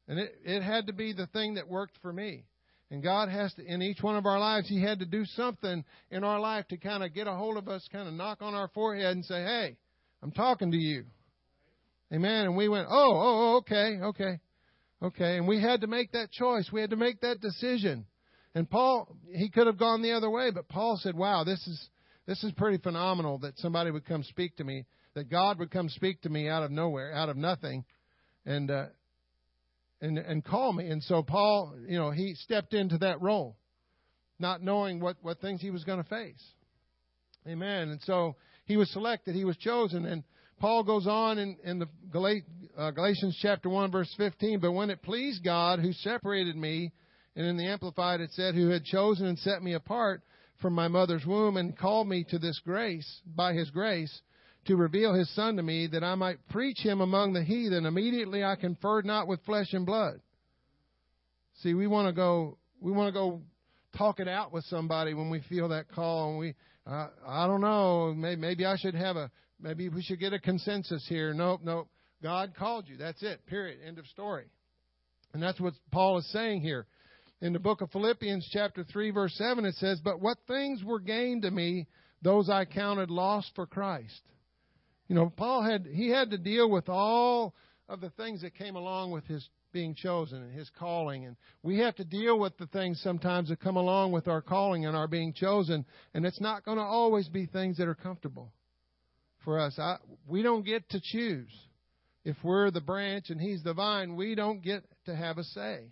and 0.08 0.18
it 0.18 0.34
it 0.44 0.62
had 0.62 0.86
to 0.86 0.92
be 0.92 1.12
the 1.12 1.26
thing 1.28 1.54
that 1.54 1.68
worked 1.68 1.96
for 2.02 2.12
me. 2.12 2.44
And 2.90 3.02
God 3.02 3.30
has 3.30 3.54
to, 3.54 3.64
in 3.64 3.80
each 3.80 4.02
one 4.02 4.16
of 4.16 4.26
our 4.26 4.38
lives, 4.38 4.68
He 4.68 4.82
had 4.82 4.98
to 4.98 5.06
do 5.06 5.24
something 5.24 5.82
in 6.10 6.24
our 6.24 6.38
life 6.38 6.68
to 6.68 6.76
kind 6.76 7.02
of 7.02 7.14
get 7.14 7.26
a 7.26 7.32
hold 7.32 7.56
of 7.56 7.66
us, 7.66 7.86
kind 7.90 8.06
of 8.06 8.12
knock 8.12 8.42
on 8.42 8.54
our 8.54 8.68
forehead 8.68 9.12
and 9.12 9.24
say, 9.24 9.42
"Hey, 9.42 9.76
I'm 10.22 10.32
talking 10.32 10.70
to 10.70 10.76
you." 10.76 11.04
Amen. 12.12 12.44
And 12.44 12.56
we 12.56 12.68
went, 12.68 12.88
"Oh, 12.90 13.12
oh, 13.14 13.56
okay, 13.58 13.98
okay, 14.02 14.40
okay." 15.02 15.38
And 15.38 15.48
we 15.48 15.58
had 15.60 15.80
to 15.80 15.86
make 15.86 16.12
that 16.12 16.30
choice. 16.30 16.70
We 16.70 16.82
had 16.82 16.90
to 16.90 16.96
make 16.96 17.20
that 17.22 17.40
decision. 17.40 18.04
And 18.54 18.68
Paul, 18.68 19.16
he 19.32 19.48
could 19.48 19.66
have 19.66 19.78
gone 19.78 20.02
the 20.02 20.12
other 20.12 20.28
way, 20.28 20.50
but 20.50 20.68
Paul 20.68 20.98
said, 21.02 21.16
"Wow, 21.16 21.44
this 21.44 21.66
is 21.66 21.88
this 22.26 22.44
is 22.44 22.52
pretty 22.52 22.78
phenomenal 22.78 23.38
that 23.38 23.58
somebody 23.58 23.90
would 23.90 24.04
come 24.04 24.22
speak 24.22 24.56
to 24.56 24.64
me, 24.64 24.84
that 25.14 25.30
God 25.30 25.58
would 25.58 25.70
come 25.70 25.88
speak 25.88 26.20
to 26.22 26.28
me 26.28 26.48
out 26.48 26.62
of 26.62 26.70
nowhere, 26.70 27.14
out 27.14 27.30
of 27.30 27.38
nothing, 27.38 27.84
and 28.44 28.70
uh, 28.70 28.86
and 30.02 30.18
and 30.18 30.44
call 30.44 30.74
me. 30.74 30.88
And 30.88 31.02
so 31.02 31.22
Paul, 31.22 31.74
you 31.88 31.96
know, 31.96 32.10
he 32.10 32.34
stepped 32.34 32.74
into 32.74 32.98
that 32.98 33.22
role, 33.22 33.56
not 34.38 34.62
knowing 34.62 35.00
what 35.00 35.16
what 35.22 35.40
things 35.40 35.62
he 35.62 35.70
was 35.70 35.84
going 35.84 36.02
to 36.02 36.08
face. 36.08 36.42
Amen. 37.46 37.88
And 37.88 38.00
so 38.02 38.36
he 38.66 38.76
was 38.76 38.90
selected, 38.90 39.34
he 39.34 39.44
was 39.44 39.56
chosen, 39.56 40.04
and 40.04 40.22
Paul 40.60 40.84
goes 40.84 41.08
on 41.08 41.38
in, 41.38 41.56
in 41.64 41.80
the 41.80 41.88
uh, 42.78 42.92
Galatians 42.92 43.36
chapter 43.42 43.68
1 43.68 43.90
verse 43.90 44.14
15, 44.16 44.60
but 44.60 44.70
when 44.70 44.90
it 44.90 45.02
pleased 45.02 45.42
God 45.42 45.80
who 45.80 45.92
separated 45.92 46.54
me, 46.54 46.92
and 47.34 47.44
in 47.44 47.56
the 47.56 47.66
Amplified 47.66 48.20
it 48.20 48.30
said, 48.32 48.54
who 48.54 48.68
had 48.68 48.84
chosen 48.84 49.26
and 49.26 49.38
set 49.40 49.60
me 49.60 49.72
apart 49.72 50.22
from 50.60 50.72
my 50.72 50.86
mother's 50.86 51.26
womb 51.26 51.56
and 51.56 51.76
called 51.76 52.06
me 52.06 52.24
to 52.30 52.38
this 52.38 52.60
grace, 52.64 53.22
by 53.26 53.54
his 53.54 53.70
grace, 53.70 54.22
to 54.66 54.76
reveal 54.76 55.14
his 55.14 55.32
son 55.34 55.56
to 55.56 55.62
me 55.62 55.88
that 55.88 56.04
I 56.04 56.14
might 56.14 56.36
preach 56.48 56.78
him 56.78 57.00
among 57.00 57.32
the 57.32 57.42
heathen. 57.42 57.86
Immediately 57.86 58.44
I 58.44 58.56
conferred 58.56 59.04
not 59.04 59.26
with 59.26 59.44
flesh 59.44 59.72
and 59.72 59.84
blood. 59.84 60.20
See, 61.62 61.74
we 61.74 61.86
want 61.86 62.08
to 62.08 62.12
go, 62.12 62.58
we 62.80 62.92
want 62.92 63.08
to 63.08 63.12
go 63.12 63.42
talk 63.96 64.20
it 64.20 64.28
out 64.28 64.52
with 64.52 64.64
somebody 64.64 65.14
when 65.14 65.30
we 65.30 65.40
feel 65.48 65.68
that 65.68 65.90
call 65.90 66.30
and 66.30 66.38
we, 66.38 66.54
uh, 66.86 67.08
I 67.26 67.46
don't 67.46 67.60
know, 67.60 68.14
maybe, 68.14 68.40
maybe 68.40 68.64
I 68.64 68.76
should 68.76 68.94
have 68.94 69.16
a, 69.16 69.30
maybe 69.60 69.88
we 69.88 70.02
should 70.02 70.20
get 70.20 70.32
a 70.32 70.38
consensus 70.38 71.04
here. 71.08 71.34
Nope, 71.34 71.60
nope. 71.62 71.88
God 72.22 72.54
called 72.56 72.88
you. 72.88 72.96
That's 72.96 73.22
it. 73.22 73.44
Period. 73.46 73.80
End 73.86 73.98
of 73.98 74.06
story. 74.06 74.44
And 75.34 75.42
that's 75.42 75.60
what 75.60 75.74
Paul 75.90 76.18
is 76.18 76.30
saying 76.32 76.60
here 76.60 76.86
in 77.42 77.52
the 77.52 77.58
book 77.58 77.80
of 77.80 77.90
Philippians, 77.90 78.48
chapter 78.52 78.84
3, 78.84 79.10
verse 79.10 79.34
7, 79.34 79.64
it 79.64 79.74
says, 79.74 80.00
But 80.02 80.20
what 80.20 80.38
things 80.46 80.82
were 80.84 81.00
gained 81.00 81.42
to 81.42 81.50
me, 81.50 81.88
those 82.22 82.48
I 82.48 82.64
counted 82.64 83.10
lost 83.10 83.50
for 83.56 83.66
Christ. 83.66 84.22
You 85.12 85.18
know, 85.18 85.28
Paul 85.28 85.62
had, 85.62 85.84
he 85.84 86.08
had 86.08 86.30
to 86.30 86.38
deal 86.38 86.70
with 86.70 86.88
all 86.88 87.54
of 87.86 88.00
the 88.00 88.08
things 88.08 88.40
that 88.40 88.54
came 88.54 88.76
along 88.76 89.10
with 89.10 89.26
his 89.26 89.46
being 89.70 89.94
chosen 89.94 90.42
and 90.42 90.58
his 90.58 90.70
calling. 90.78 91.26
And 91.26 91.36
we 91.62 91.80
have 91.80 91.94
to 91.96 92.04
deal 92.04 92.38
with 92.38 92.56
the 92.56 92.66
things 92.68 92.98
sometimes 93.02 93.50
that 93.50 93.60
come 93.60 93.76
along 93.76 94.12
with 94.12 94.26
our 94.26 94.40
calling 94.40 94.86
and 94.86 94.96
our 94.96 95.06
being 95.06 95.34
chosen. 95.34 95.84
And 96.14 96.24
it's 96.24 96.40
not 96.40 96.64
going 96.64 96.78
to 96.78 96.82
always 96.82 97.28
be 97.28 97.44
things 97.44 97.76
that 97.76 97.88
are 97.88 97.94
comfortable 97.94 98.54
for 99.44 99.60
us. 99.60 99.78
I, 99.78 99.98
we 100.26 100.40
don't 100.40 100.64
get 100.64 100.88
to 100.88 101.00
choose. 101.02 101.52
If 102.24 102.36
we're 102.42 102.70
the 102.70 102.80
branch 102.80 103.28
and 103.28 103.38
he's 103.38 103.62
the 103.62 103.74
vine, 103.74 104.16
we 104.16 104.34
don't 104.34 104.62
get 104.62 104.82
to 105.04 105.14
have 105.14 105.36
a 105.36 105.44
say. 105.44 105.88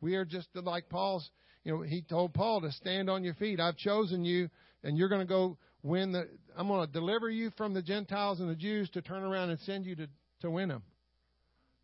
We 0.00 0.14
are 0.14 0.24
just 0.24 0.46
like 0.54 0.88
Paul's, 0.88 1.28
you 1.64 1.72
know, 1.72 1.82
he 1.82 2.02
told 2.02 2.32
Paul 2.32 2.60
to 2.60 2.70
stand 2.70 3.10
on 3.10 3.24
your 3.24 3.34
feet. 3.34 3.58
I've 3.58 3.76
chosen 3.76 4.24
you, 4.24 4.50
and 4.84 4.96
you're 4.96 5.08
going 5.08 5.22
to 5.22 5.26
go 5.26 5.58
win 5.86 6.12
the, 6.12 6.28
I'm 6.56 6.68
going 6.68 6.86
to 6.86 6.92
deliver 6.92 7.30
you 7.30 7.50
from 7.56 7.74
the 7.74 7.82
Gentiles 7.82 8.40
and 8.40 8.48
the 8.48 8.56
Jews 8.56 8.90
to 8.90 9.02
turn 9.02 9.22
around 9.22 9.50
and 9.50 9.60
send 9.60 9.86
you 9.86 9.96
to, 9.96 10.08
to 10.42 10.50
win 10.50 10.68
them. 10.68 10.82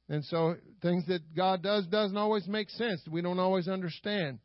And 0.08 0.24
so 0.24 0.56
things 0.82 1.06
that 1.06 1.34
God 1.34 1.62
does 1.62 1.86
doesn't 1.86 2.16
always 2.16 2.46
make 2.46 2.68
sense. 2.70 3.00
We 3.10 3.22
don't 3.22 3.38
always 3.38 3.68
understand. 3.68 4.40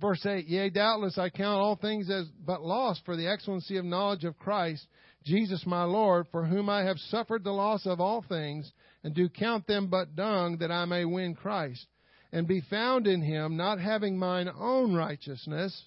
Verse 0.00 0.24
8, 0.26 0.46
Yea, 0.46 0.70
doubtless 0.70 1.16
I 1.16 1.30
count 1.30 1.58
all 1.58 1.76
things 1.76 2.10
as 2.10 2.26
but 2.44 2.62
loss 2.62 3.00
for 3.06 3.16
the 3.16 3.26
excellency 3.26 3.78
of 3.78 3.84
knowledge 3.84 4.24
of 4.24 4.38
Christ, 4.38 4.86
Jesus 5.24 5.64
my 5.66 5.84
Lord, 5.84 6.26
for 6.30 6.44
whom 6.44 6.68
I 6.68 6.84
have 6.84 6.98
suffered 7.08 7.42
the 7.42 7.52
loss 7.52 7.86
of 7.86 7.98
all 7.98 8.22
things, 8.28 8.70
and 9.02 9.14
do 9.14 9.28
count 9.30 9.66
them 9.66 9.88
but 9.88 10.14
dung, 10.14 10.58
that 10.58 10.70
I 10.70 10.84
may 10.84 11.06
win 11.06 11.34
Christ 11.34 11.86
and 12.32 12.46
be 12.46 12.60
found 12.68 13.06
in 13.06 13.22
him, 13.22 13.56
not 13.56 13.80
having 13.80 14.18
mine 14.18 14.50
own 14.58 14.94
righteousness, 14.94 15.84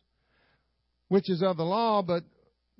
which 1.08 1.30
is 1.30 1.44
of 1.44 1.58
the 1.58 1.64
law, 1.64 2.02
but 2.02 2.24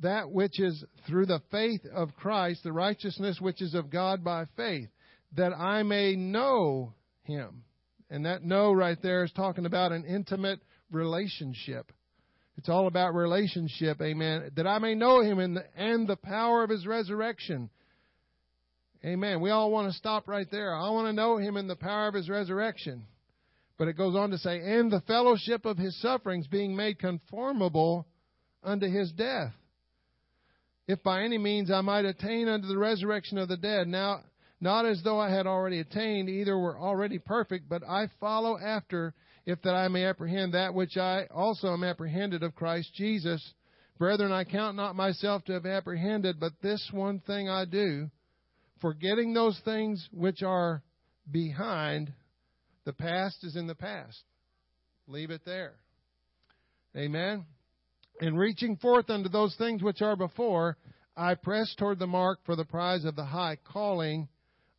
that 0.02 0.32
which 0.32 0.60
is 0.60 0.84
through 1.08 1.26
the 1.26 1.42
faith 1.52 1.82
of 1.94 2.16
Christ, 2.16 2.64
the 2.64 2.72
righteousness 2.72 3.40
which 3.40 3.62
is 3.62 3.74
of 3.74 3.90
God 3.90 4.24
by 4.24 4.46
faith, 4.56 4.90
that 5.36 5.54
I 5.54 5.84
may 5.84 6.16
know 6.16 6.94
him. 7.24 7.64
And 8.10 8.26
that 8.26 8.44
know 8.44 8.72
right 8.72 8.98
there 9.02 9.24
is 9.24 9.32
talking 9.34 9.66
about 9.66 9.92
an 9.92 10.06
intimate 10.06 10.62
relationship. 10.92 11.92
It's 12.58 12.70
all 12.70 12.88
about 12.88 13.14
relationship, 13.14 14.02
amen. 14.02 14.52
That 14.56 14.68
I 14.68 14.80
may 14.80 14.96
know 14.96 15.22
him 15.22 15.40
in 15.40 15.54
the, 15.54 15.66
and 15.76 16.08
the 16.08 16.18
power 16.18 16.64
of 16.64 16.70
his 16.70 16.86
resurrection. 16.86 17.70
Amen. 19.06 19.40
We 19.40 19.50
all 19.50 19.72
want 19.72 19.90
to 19.90 19.98
stop 19.98 20.28
right 20.28 20.48
there. 20.52 20.76
I 20.76 20.90
want 20.90 21.08
to 21.08 21.14
know 21.14 21.38
him 21.38 21.56
in 21.56 21.68
the 21.68 21.76
power 21.76 22.08
of 22.08 22.14
his 22.14 22.30
resurrection. 22.30 23.06
But 23.78 23.88
it 23.88 23.96
goes 23.96 24.16
on 24.16 24.32
to 24.32 24.38
say, 24.38 24.60
and 24.60 24.92
the 24.92 25.00
fellowship 25.02 25.66
of 25.66 25.78
his 25.78 26.00
sufferings 26.02 26.48
being 26.48 26.76
made 26.76 27.00
conformable 27.00 28.06
unto 28.62 28.90
his 28.90 29.12
death. 29.14 29.54
If 30.90 31.04
by 31.04 31.22
any 31.22 31.38
means 31.38 31.70
I 31.70 31.82
might 31.82 32.06
attain 32.06 32.48
unto 32.48 32.68
the 32.68 32.76
resurrection 32.76 33.38
of 33.38 33.48
the 33.48 33.58
dead. 33.58 33.88
Now, 33.88 34.22
not 34.60 34.88
as 34.88 35.00
though 35.04 35.20
I 35.20 35.30
had 35.30 35.46
already 35.46 35.82
attained, 35.82 36.30
either 36.30 36.58
were 36.58 36.80
already 36.80 37.20
perfect, 37.20 37.70
but 37.70 37.84
I 37.88 38.10
follow 38.20 38.58
after, 38.58 39.14
if 39.46 39.62
that 39.62 39.76
I 39.76 39.88
may 39.88 40.06
apprehend 40.06 40.56
that 40.56 40.74
which 40.74 40.98
I 40.98 41.28
also 41.30 41.74
am 41.74 41.84
apprehended 41.84 42.42
of 42.42 42.56
Christ 42.56 42.92
Jesus. 42.96 43.54
Brethren, 44.00 44.32
I 44.32 44.46
count 44.46 44.76
not 44.76 44.96
myself 44.96 45.46
to 45.46 45.54
have 45.54 45.68
apprehended, 45.68 46.40
but 46.40 46.54
this 46.64 46.90
one 46.92 47.20
thing 47.20 47.48
I 47.48 47.66
do, 47.66 48.10
forgetting 48.82 49.36
those 49.36 49.62
things 49.64 50.10
which 50.12 50.42
are 50.42 50.82
behind 51.30 52.12
The 52.86 52.94
past 52.94 53.44
is 53.44 53.56
in 53.56 53.68
the 53.68 53.76
past. 53.76 54.24
Leave 55.06 55.30
it 55.30 55.42
there. 55.46 55.74
Amen. 56.98 57.46
In 58.22 58.36
reaching 58.36 58.76
forth 58.78 59.10
unto 59.10 59.30
those 59.30 59.56
things 59.56 59.82
which 59.82 60.02
are 60.02 60.16
before, 60.16 60.78
I 61.16 61.36
press 61.36 61.74
toward 61.78 62.00
the 62.00 62.08
mark 62.08 62.40
for 62.46 62.56
the 62.56 62.66
prize 62.66 63.06
of 63.06 63.16
the 63.16 63.26
high 63.26 63.58
calling 63.64 64.28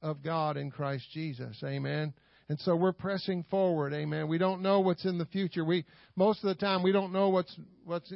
of 0.03 0.23
God 0.23 0.57
in 0.57 0.71
Christ 0.71 1.07
Jesus. 1.13 1.63
Amen. 1.65 2.13
And 2.49 2.59
so 2.61 2.75
we're 2.75 2.93
pressing 2.93 3.45
forward. 3.51 3.93
Amen. 3.95 4.29
We 4.29 4.39
don't 4.39 4.61
know 4.61 4.81
what's 4.81 5.05
in 5.05 5.19
the 5.19 5.27
future. 5.27 5.65
We 5.65 5.85
most 6.17 6.43
of 6.43 6.49
the 6.49 6.55
time 6.55 6.83
we 6.83 6.93
don't 6.93 7.13
know 7.13 7.29
what's 7.29 7.55
what's 7.85 8.13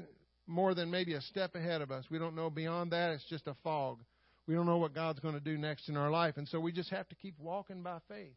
more 0.46 0.74
than 0.74 0.90
maybe 0.90 1.14
a 1.14 1.20
step 1.22 1.54
ahead 1.54 1.80
of 1.80 1.90
us. 1.90 2.04
We 2.10 2.18
don't 2.18 2.34
know 2.34 2.50
beyond 2.50 2.92
that. 2.92 3.12
It's 3.12 3.28
just 3.28 3.46
a 3.46 3.54
fog. 3.62 4.00
We 4.46 4.54
don't 4.54 4.66
know 4.66 4.78
what 4.78 4.94
God's 4.94 5.20
going 5.20 5.34
to 5.34 5.40
do 5.40 5.56
next 5.56 5.88
in 5.88 5.96
our 5.96 6.10
life. 6.10 6.36
And 6.36 6.46
so 6.48 6.60
we 6.60 6.72
just 6.72 6.90
have 6.90 7.08
to 7.08 7.14
keep 7.14 7.38
walking 7.38 7.82
by 7.82 7.98
faith. 8.08 8.34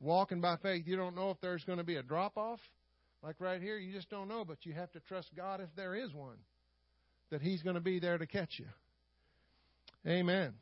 Walking 0.00 0.40
by 0.40 0.56
faith. 0.62 0.84
You 0.86 0.96
don't 0.96 1.14
know 1.14 1.30
if 1.30 1.40
there's 1.40 1.64
going 1.64 1.78
to 1.78 1.84
be 1.84 1.96
a 1.96 2.02
drop 2.02 2.36
off. 2.38 2.60
Like 3.22 3.36
right 3.38 3.62
here, 3.62 3.78
you 3.78 3.92
just 3.92 4.10
don't 4.10 4.28
know, 4.28 4.44
but 4.44 4.58
you 4.62 4.72
have 4.72 4.90
to 4.92 5.00
trust 5.00 5.28
God 5.36 5.60
if 5.60 5.68
there 5.76 5.94
is 5.94 6.12
one, 6.12 6.38
that 7.30 7.40
He's 7.40 7.62
going 7.62 7.76
to 7.76 7.80
be 7.80 8.00
there 8.00 8.18
to 8.18 8.26
catch 8.26 8.58
you. 8.58 8.66
Amen. 10.06 10.54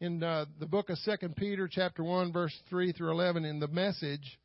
In 0.00 0.22
uh, 0.22 0.46
the 0.58 0.66
book 0.66 0.90
of 0.90 0.98
Second 0.98 1.36
Peter, 1.36 1.68
chapter 1.70 2.02
one, 2.02 2.32
verse 2.32 2.56
three 2.68 2.92
through 2.92 3.12
eleven, 3.12 3.44
in 3.44 3.60
the 3.60 3.68
message, 3.68 4.38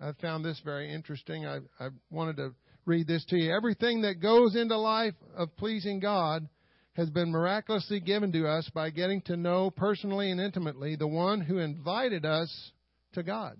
I 0.00 0.12
found 0.20 0.44
this 0.44 0.60
very 0.64 0.92
interesting. 0.92 1.46
I, 1.46 1.58
I 1.78 1.88
wanted 2.10 2.36
to 2.38 2.54
read 2.84 3.06
this 3.06 3.24
to 3.26 3.36
you. 3.36 3.54
Everything 3.54 4.02
that 4.02 4.20
goes 4.20 4.56
into 4.56 4.76
life 4.76 5.14
of 5.36 5.56
pleasing 5.56 6.00
God 6.00 6.48
has 6.94 7.10
been 7.10 7.30
miraculously 7.30 8.00
given 8.00 8.32
to 8.32 8.48
us 8.48 8.68
by 8.74 8.90
getting 8.90 9.20
to 9.22 9.36
know 9.36 9.70
personally 9.70 10.32
and 10.32 10.40
intimately 10.40 10.96
the 10.96 11.06
one 11.06 11.40
who 11.40 11.58
invited 11.58 12.24
us 12.24 12.72
to 13.12 13.22
God. 13.22 13.56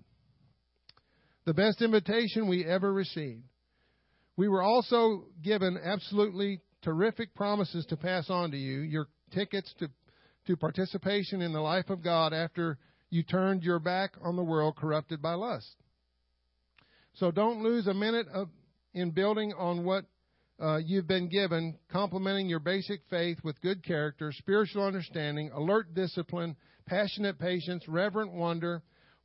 The 1.45 1.53
best 1.53 1.81
invitation 1.81 2.47
we 2.47 2.65
ever 2.65 2.93
received. 2.93 3.43
We 4.37 4.47
were 4.47 4.61
also 4.61 5.25
given 5.41 5.77
absolutely 5.83 6.61
terrific 6.83 7.33
promises 7.35 7.85
to 7.87 7.97
pass 7.97 8.29
on 8.29 8.51
to 8.51 8.57
you, 8.57 8.81
your 8.81 9.07
tickets 9.33 9.73
to, 9.79 9.89
to 10.47 10.57
participation 10.57 11.41
in 11.41 11.53
the 11.53 11.59
life 11.61 11.89
of 11.89 12.03
God 12.03 12.33
after 12.33 12.77
you 13.09 13.23
turned 13.23 13.63
your 13.63 13.79
back 13.79 14.11
on 14.21 14.35
the 14.35 14.43
world 14.43 14.75
corrupted 14.75 15.21
by 15.21 15.33
lust. 15.33 15.75
So 17.15 17.31
don't 17.31 17.61
lose 17.61 17.87
a 17.87 17.93
minute 17.93 18.27
of, 18.33 18.49
in 18.93 19.11
building 19.11 19.53
on 19.57 19.83
what 19.83 20.05
uh, 20.61 20.77
you've 20.77 21.07
been 21.07 21.27
given, 21.27 21.77
complementing 21.91 22.47
your 22.47 22.59
basic 22.59 23.01
faith 23.09 23.39
with 23.43 23.59
good 23.61 23.83
character, 23.83 24.31
spiritual 24.31 24.85
understanding, 24.85 25.51
alert 25.53 25.93
discipline, 25.93 26.55
passionate 26.85 27.39
patience, 27.39 27.87
reverent 27.87 28.31
wonder, 28.31 28.81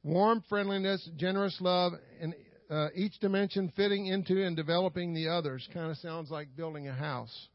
warm 0.06 0.42
friendliness, 0.48 1.08
generous 1.16 1.56
love, 1.60 1.92
and 2.20 2.34
uh, 2.70 2.88
each 2.94 3.18
dimension 3.18 3.72
fitting 3.76 4.06
into 4.06 4.44
and 4.44 4.56
developing 4.56 5.12
the 5.12 5.28
others. 5.28 5.68
Kind 5.74 5.90
of 5.90 5.96
sounds 5.98 6.30
like 6.30 6.48
building 6.56 6.88
a 6.88 6.94
house. 6.94 7.48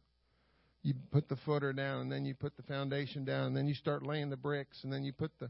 You 0.84 0.94
put 1.12 1.30
the 1.30 1.38
footer 1.46 1.74
down, 1.74 2.02
and 2.02 2.12
then 2.12 2.26
you 2.26 2.34
put 2.34 2.58
the 2.58 2.64
foundation 2.64 3.24
down, 3.24 3.48
and 3.48 3.58
then 3.58 3.68
you 3.68 3.76
start 3.76 4.04
laying 4.04 4.30
the 4.30 4.38
bricks, 4.38 4.84
and 4.84 4.92
then 4.92 5.04
you 5.04 5.14
put 5.14 5.32
the 5.40 5.50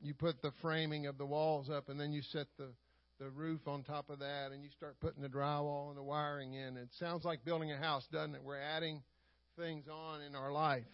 you 0.00 0.14
put 0.14 0.40
the 0.42 0.52
framing 0.62 1.06
of 1.06 1.18
the 1.18 1.26
walls 1.26 1.68
up, 1.70 1.88
and 1.88 1.98
then 1.98 2.12
you 2.12 2.22
set 2.30 2.46
the 2.58 2.68
the 3.18 3.30
roof 3.30 3.60
on 3.66 3.82
top 3.82 4.10
of 4.10 4.20
that, 4.20 4.52
and 4.52 4.62
you 4.62 4.70
start 4.76 4.96
putting 5.00 5.22
the 5.22 5.28
drywall 5.28 5.88
and 5.88 5.96
the 5.96 6.02
wiring 6.02 6.54
in. 6.54 6.76
It 6.76 6.88
sounds 7.00 7.24
like 7.24 7.44
building 7.44 7.72
a 7.72 7.76
house, 7.76 8.04
doesn't 8.12 8.34
it? 8.34 8.42
We're 8.44 8.60
adding 8.60 9.02
things 9.56 9.86
on 9.88 10.20
in 10.22 10.36
our 10.36 10.52
life. 10.52 10.84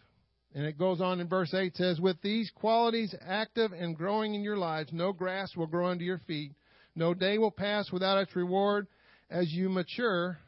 And 0.55 0.65
it 0.65 0.79
goes 0.79 1.01
on 1.01 1.21
in 1.21 1.29
verse 1.29 1.53
8 1.53 1.77
says, 1.77 2.01
With 2.01 2.21
these 2.23 2.51
qualities 2.55 3.15
active 3.21 3.73
and 3.73 3.97
growing 3.97 4.35
in 4.35 4.43
your 4.43 4.57
lives, 4.57 4.93
no 4.93 5.13
grass 5.13 5.57
will 5.57 5.67
grow 5.67 5.89
under 5.89 6.05
your 6.05 6.21
feet, 6.27 6.53
no 6.95 7.13
day 7.13 7.39
will 7.39 7.51
pass 7.51 7.91
without 7.91 8.19
its 8.19 8.37
reward 8.37 8.87
as 9.31 9.53
you 9.53 9.69
mature 9.69 10.39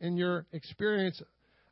in 0.00 0.16
your 0.16 0.46
experience 0.52 1.22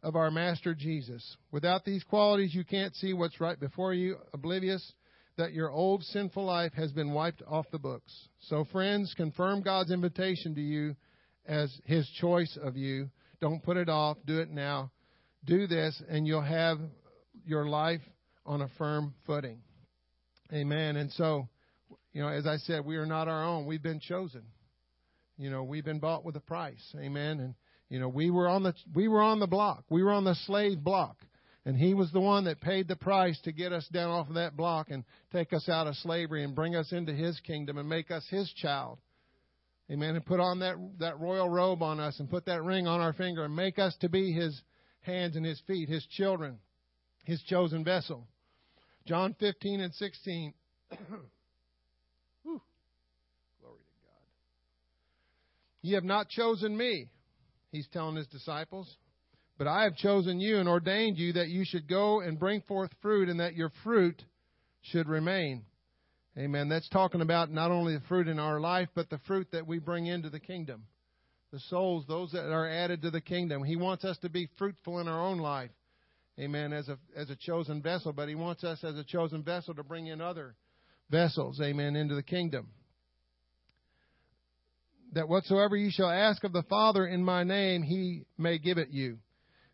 of 0.02 0.14
our 0.14 0.30
Master 0.30 0.74
Jesus. 0.74 1.36
Without 1.50 1.84
these 1.84 2.04
qualities, 2.04 2.54
you 2.54 2.64
can't 2.64 2.94
see 2.94 3.12
what's 3.12 3.40
right 3.40 3.58
before 3.58 3.94
you, 3.94 4.16
oblivious 4.32 4.92
that 5.36 5.52
your 5.52 5.70
old 5.70 6.04
sinful 6.04 6.44
life 6.44 6.72
has 6.74 6.92
been 6.92 7.12
wiped 7.12 7.42
off 7.48 7.66
the 7.72 7.78
books. 7.78 8.12
So, 8.42 8.64
friends, 8.70 9.14
confirm 9.16 9.62
God's 9.62 9.90
invitation 9.90 10.54
to 10.54 10.60
you 10.60 10.94
as 11.46 11.72
His 11.84 12.08
choice 12.20 12.58
of 12.62 12.76
you. 12.76 13.10
Don't 13.40 13.62
put 13.62 13.76
it 13.76 13.88
off. 13.88 14.18
Do 14.26 14.38
it 14.40 14.50
now. 14.50 14.90
Do 15.44 15.66
this, 15.66 16.00
and 16.08 16.26
you'll 16.26 16.42
have 16.42 16.78
your 17.44 17.66
life 17.68 18.00
on 18.44 18.62
a 18.62 18.68
firm 18.78 19.14
footing. 19.26 19.60
Amen. 20.52 20.96
And 20.96 21.10
so, 21.12 21.48
you 22.12 22.22
know, 22.22 22.28
as 22.28 22.46
I 22.46 22.56
said, 22.58 22.84
we 22.84 22.96
are 22.96 23.06
not 23.06 23.28
our 23.28 23.44
own. 23.44 23.66
We've 23.66 23.82
been 23.82 24.00
chosen. 24.00 24.42
You 25.38 25.50
know, 25.50 25.62
we've 25.62 25.84
been 25.84 25.98
bought 25.98 26.24
with 26.24 26.36
a 26.36 26.40
price. 26.40 26.94
Amen. 26.98 27.40
And 27.40 27.54
you 27.88 27.98
know, 27.98 28.08
we 28.08 28.30
were 28.30 28.48
on 28.48 28.62
the 28.62 28.74
we 28.94 29.08
were 29.08 29.22
on 29.22 29.40
the 29.40 29.46
block. 29.46 29.84
We 29.90 30.02
were 30.02 30.12
on 30.12 30.24
the 30.24 30.34
slave 30.46 30.82
block. 30.82 31.16
And 31.64 31.76
he 31.76 31.94
was 31.94 32.10
the 32.10 32.20
one 32.20 32.44
that 32.44 32.60
paid 32.60 32.88
the 32.88 32.96
price 32.96 33.40
to 33.44 33.52
get 33.52 33.72
us 33.72 33.86
down 33.92 34.10
off 34.10 34.28
of 34.28 34.34
that 34.34 34.56
block 34.56 34.90
and 34.90 35.04
take 35.32 35.52
us 35.52 35.68
out 35.68 35.86
of 35.86 35.94
slavery 35.96 36.42
and 36.42 36.56
bring 36.56 36.74
us 36.74 36.90
into 36.90 37.12
his 37.12 37.38
kingdom 37.40 37.78
and 37.78 37.88
make 37.88 38.10
us 38.10 38.26
his 38.30 38.52
child. 38.54 38.98
Amen. 39.90 40.16
And 40.16 40.26
put 40.26 40.40
on 40.40 40.58
that, 40.60 40.74
that 40.98 41.20
royal 41.20 41.48
robe 41.48 41.82
on 41.82 42.00
us 42.00 42.18
and 42.18 42.28
put 42.28 42.46
that 42.46 42.64
ring 42.64 42.88
on 42.88 43.00
our 43.00 43.12
finger 43.12 43.44
and 43.44 43.54
make 43.54 43.78
us 43.78 43.94
to 44.00 44.08
be 44.08 44.32
his 44.32 44.60
hands 45.02 45.36
and 45.36 45.44
his 45.44 45.60
feet, 45.66 45.88
his 45.88 46.04
children, 46.06 46.58
his 47.24 47.42
chosen 47.42 47.84
vessel. 47.84 48.26
John 49.06 49.34
15 49.38 49.80
and 49.80 49.94
16. 49.94 50.54
Glory 50.90 51.00
to 52.44 52.58
God. 53.64 54.22
Ye 55.82 55.94
have 55.94 56.04
not 56.04 56.28
chosen 56.28 56.76
me, 56.76 57.08
he's 57.70 57.88
telling 57.92 58.16
his 58.16 58.26
disciples 58.28 58.96
but 59.62 59.70
I 59.70 59.84
have 59.84 59.94
chosen 59.94 60.40
you 60.40 60.58
and 60.58 60.68
ordained 60.68 61.18
you 61.18 61.34
that 61.34 61.48
you 61.48 61.64
should 61.64 61.88
go 61.88 62.20
and 62.20 62.36
bring 62.36 62.62
forth 62.62 62.90
fruit 63.00 63.28
and 63.28 63.38
that 63.38 63.54
your 63.54 63.70
fruit 63.84 64.20
should 64.80 65.08
remain. 65.08 65.62
Amen. 66.36 66.68
That's 66.68 66.88
talking 66.88 67.20
about 67.20 67.48
not 67.48 67.70
only 67.70 67.94
the 67.94 68.04
fruit 68.08 68.26
in 68.26 68.40
our 68.40 68.58
life, 68.58 68.88
but 68.94 69.08
the 69.08 69.20
fruit 69.26 69.46
that 69.52 69.66
we 69.66 69.78
bring 69.78 70.06
into 70.06 70.30
the 70.30 70.40
kingdom. 70.40 70.84
The 71.52 71.60
souls, 71.68 72.06
those 72.08 72.32
that 72.32 72.50
are 72.50 72.68
added 72.68 73.02
to 73.02 73.12
the 73.12 73.20
kingdom. 73.20 73.62
He 73.62 73.76
wants 73.76 74.04
us 74.04 74.18
to 74.18 74.28
be 74.28 74.48
fruitful 74.58 74.98
in 74.98 75.06
our 75.06 75.22
own 75.22 75.38
life. 75.38 75.70
Amen. 76.38 76.72
As 76.72 76.88
a, 76.88 76.98
as 77.16 77.30
a 77.30 77.36
chosen 77.36 77.82
vessel, 77.82 78.12
but 78.12 78.28
He 78.28 78.34
wants 78.34 78.64
us 78.64 78.82
as 78.82 78.96
a 78.96 79.04
chosen 79.04 79.42
vessel 79.42 79.74
to 79.74 79.82
bring 79.82 80.06
in 80.06 80.20
other 80.20 80.54
vessels. 81.10 81.60
Amen. 81.60 81.96
Into 81.96 82.14
the 82.14 82.22
kingdom. 82.22 82.68
That 85.12 85.28
whatsoever 85.28 85.76
you 85.76 85.90
shall 85.90 86.10
ask 86.10 86.42
of 86.42 86.52
the 86.52 86.62
Father 86.64 87.06
in 87.06 87.22
my 87.22 87.44
name, 87.44 87.82
He 87.82 88.24
may 88.38 88.58
give 88.58 88.78
it 88.78 88.88
you. 88.90 89.18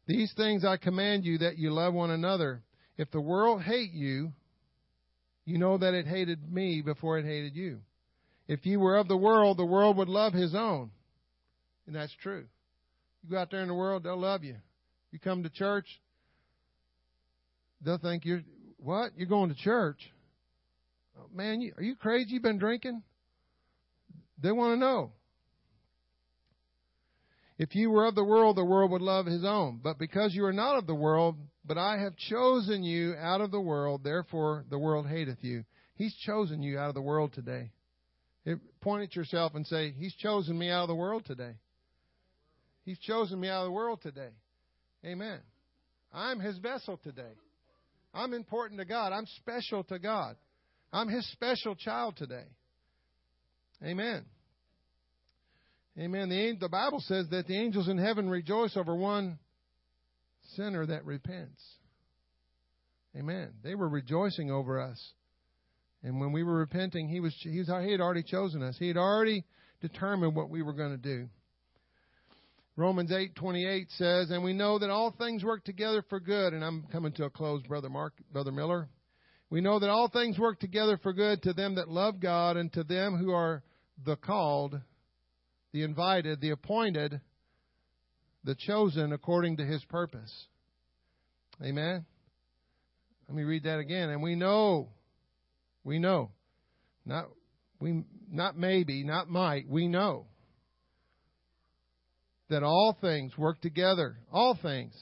These 0.06 0.32
things 0.36 0.64
I 0.64 0.78
command 0.78 1.24
you 1.24 1.38
that 1.38 1.58
you 1.58 1.70
love 1.70 1.94
one 1.94 2.10
another. 2.10 2.62
If 2.96 3.10
the 3.10 3.20
world 3.20 3.62
hate 3.62 3.92
you, 3.92 4.32
you 5.44 5.58
know 5.58 5.78
that 5.78 5.94
it 5.94 6.06
hated 6.06 6.52
me 6.52 6.82
before 6.82 7.18
it 7.18 7.24
hated 7.24 7.54
you. 7.54 7.80
If 8.48 8.66
you 8.66 8.80
were 8.80 8.96
of 8.96 9.06
the 9.06 9.16
world, 9.16 9.58
the 9.58 9.64
world 9.64 9.96
would 9.98 10.08
love 10.08 10.32
his 10.32 10.54
own. 10.54 10.90
And 11.86 11.94
that's 11.94 12.14
true. 12.22 12.46
You 13.22 13.30
go 13.30 13.38
out 13.38 13.50
there 13.50 13.60
in 13.60 13.68
the 13.68 13.74
world, 13.74 14.02
they'll 14.02 14.18
love 14.18 14.42
you. 14.42 14.56
You 15.12 15.18
come 15.18 15.42
to 15.42 15.50
church, 15.50 15.86
they'll 17.82 17.98
think 17.98 18.24
you're, 18.24 18.42
what? 18.78 19.12
You're 19.16 19.28
going 19.28 19.50
to 19.50 19.56
church? 19.56 19.98
Oh, 21.18 21.26
man, 21.34 21.60
you, 21.60 21.72
are 21.76 21.82
you 21.82 21.96
crazy? 21.96 22.30
You've 22.30 22.42
been 22.42 22.58
drinking? 22.58 23.02
They 24.42 24.52
want 24.52 24.74
to 24.74 24.80
know. 24.80 25.12
If 27.58 27.74
you 27.74 27.90
were 27.90 28.06
of 28.06 28.14
the 28.14 28.24
world, 28.24 28.56
the 28.56 28.64
world 28.64 28.92
would 28.92 29.02
love 29.02 29.26
his 29.26 29.44
own. 29.44 29.80
But 29.82 29.98
because 29.98 30.32
you 30.32 30.44
are 30.44 30.52
not 30.52 30.76
of 30.76 30.86
the 30.86 30.94
world, 30.94 31.36
but 31.64 31.76
I 31.76 31.98
have 31.98 32.16
chosen 32.16 32.84
you 32.84 33.14
out 33.14 33.40
of 33.40 33.50
the 33.50 33.60
world, 33.60 34.04
therefore 34.04 34.64
the 34.70 34.78
world 34.78 35.06
hateth 35.06 35.42
you. 35.42 35.64
He's 35.96 36.14
chosen 36.24 36.62
you 36.62 36.78
out 36.78 36.88
of 36.88 36.94
the 36.94 37.02
world 37.02 37.32
today. 37.32 37.72
point 38.80 39.02
at 39.02 39.16
yourself 39.16 39.56
and 39.56 39.66
say, 39.66 39.92
He's 39.98 40.14
chosen 40.14 40.56
me 40.56 40.70
out 40.70 40.82
of 40.82 40.88
the 40.88 40.94
world 40.94 41.24
today. 41.26 41.54
He's 42.84 42.98
chosen 43.00 43.40
me 43.40 43.48
out 43.48 43.62
of 43.62 43.66
the 43.66 43.72
world 43.72 44.00
today. 44.02 44.30
Amen. 45.04 45.40
I'm 46.14 46.38
His 46.38 46.58
vessel 46.58 46.96
today. 47.02 47.34
I'm 48.14 48.32
important 48.32 48.80
to 48.80 48.86
God. 48.86 49.12
I'm 49.12 49.26
special 49.36 49.84
to 49.84 49.98
God. 49.98 50.36
I'm 50.92 51.08
His 51.08 51.30
special 51.32 51.74
child 51.74 52.16
today. 52.16 52.46
Amen. 53.84 54.24
Amen. 55.98 56.28
The, 56.28 56.56
the 56.60 56.68
Bible 56.68 57.00
says 57.00 57.26
that 57.30 57.46
the 57.46 57.58
angels 57.58 57.88
in 57.88 57.98
heaven 57.98 58.28
rejoice 58.28 58.76
over 58.76 58.94
one 58.94 59.38
sinner 60.54 60.86
that 60.86 61.04
repents. 61.04 61.60
Amen. 63.16 63.52
They 63.62 63.74
were 63.74 63.88
rejoicing 63.88 64.50
over 64.50 64.80
us. 64.80 65.00
And 66.02 66.20
when 66.20 66.32
we 66.32 66.44
were 66.44 66.54
repenting, 66.54 67.08
he 67.08 67.20
was 67.20 67.34
he, 67.40 67.58
was, 67.58 67.66
he 67.66 67.90
had 67.90 68.00
already 68.00 68.22
chosen 68.22 68.62
us. 68.62 68.76
He 68.78 68.86
had 68.86 68.96
already 68.96 69.44
determined 69.80 70.36
what 70.36 70.50
we 70.50 70.62
were 70.62 70.72
going 70.72 70.92
to 70.92 70.96
do. 70.96 71.28
Romans 72.78 73.10
8:28 73.10 73.90
says, 73.90 74.30
"And 74.30 74.44
we 74.44 74.52
know 74.52 74.78
that 74.78 74.88
all 74.88 75.10
things 75.10 75.42
work 75.42 75.64
together 75.64 76.00
for 76.00 76.20
good." 76.20 76.54
And 76.54 76.64
I'm 76.64 76.86
coming 76.86 77.10
to 77.14 77.24
a 77.24 77.30
close, 77.30 77.60
brother 77.66 77.90
Mark, 77.90 78.14
brother 78.30 78.52
Miller. 78.52 78.88
We 79.50 79.60
know 79.60 79.80
that 79.80 79.90
all 79.90 80.06
things 80.06 80.38
work 80.38 80.60
together 80.60 80.96
for 80.96 81.12
good 81.12 81.42
to 81.42 81.52
them 81.52 81.74
that 81.74 81.88
love 81.88 82.20
God 82.20 82.56
and 82.56 82.72
to 82.74 82.84
them 82.84 83.16
who 83.16 83.32
are 83.32 83.64
the 84.04 84.14
called, 84.14 84.80
the 85.72 85.82
invited, 85.82 86.40
the 86.40 86.50
appointed, 86.50 87.20
the 88.44 88.54
chosen 88.54 89.12
according 89.12 89.56
to 89.56 89.66
his 89.66 89.84
purpose. 89.86 90.46
Amen. 91.60 92.06
Let 93.26 93.36
me 93.36 93.42
read 93.42 93.64
that 93.64 93.80
again. 93.80 94.10
And 94.10 94.22
we 94.22 94.36
know, 94.36 94.92
we 95.82 95.98
know, 95.98 96.30
not 97.04 97.28
we 97.80 98.04
not 98.30 98.56
maybe, 98.56 99.02
not 99.02 99.28
might, 99.28 99.68
we 99.68 99.88
know 99.88 100.27
that 102.48 102.62
all 102.62 102.96
things 103.00 103.36
work 103.36 103.60
together. 103.60 104.16
All 104.32 104.58
things. 104.60 104.94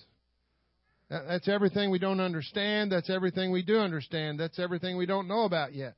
That's 1.09 1.49
everything 1.49 1.90
we 1.90 2.01
don't 2.01 2.20
understand. 2.20 2.90
That's 2.90 3.11
everything 3.11 3.53
we 3.53 3.62
do 3.62 3.78
understand. 3.78 4.40
That's 4.40 4.59
everything 4.59 4.97
we 4.97 5.07
don't 5.07 5.28
know 5.28 5.44
about 5.44 5.72
yet. 5.72 5.94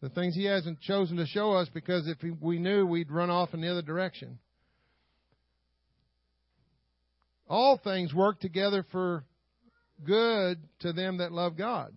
The 0.00 0.08
things 0.08 0.34
He 0.34 0.44
hasn't 0.44 0.80
chosen 0.80 1.16
to 1.16 1.26
show 1.26 1.52
us 1.52 1.68
because 1.72 2.08
if 2.08 2.18
we 2.40 2.58
knew, 2.58 2.86
we'd 2.86 3.10
run 3.10 3.30
off 3.30 3.54
in 3.54 3.60
the 3.60 3.70
other 3.70 3.82
direction. 3.82 4.38
All 7.48 7.78
things 7.82 8.14
work 8.14 8.40
together 8.40 8.84
for 8.92 9.24
good 10.04 10.58
to 10.80 10.92
them 10.92 11.18
that 11.18 11.32
love 11.32 11.56
God, 11.56 11.92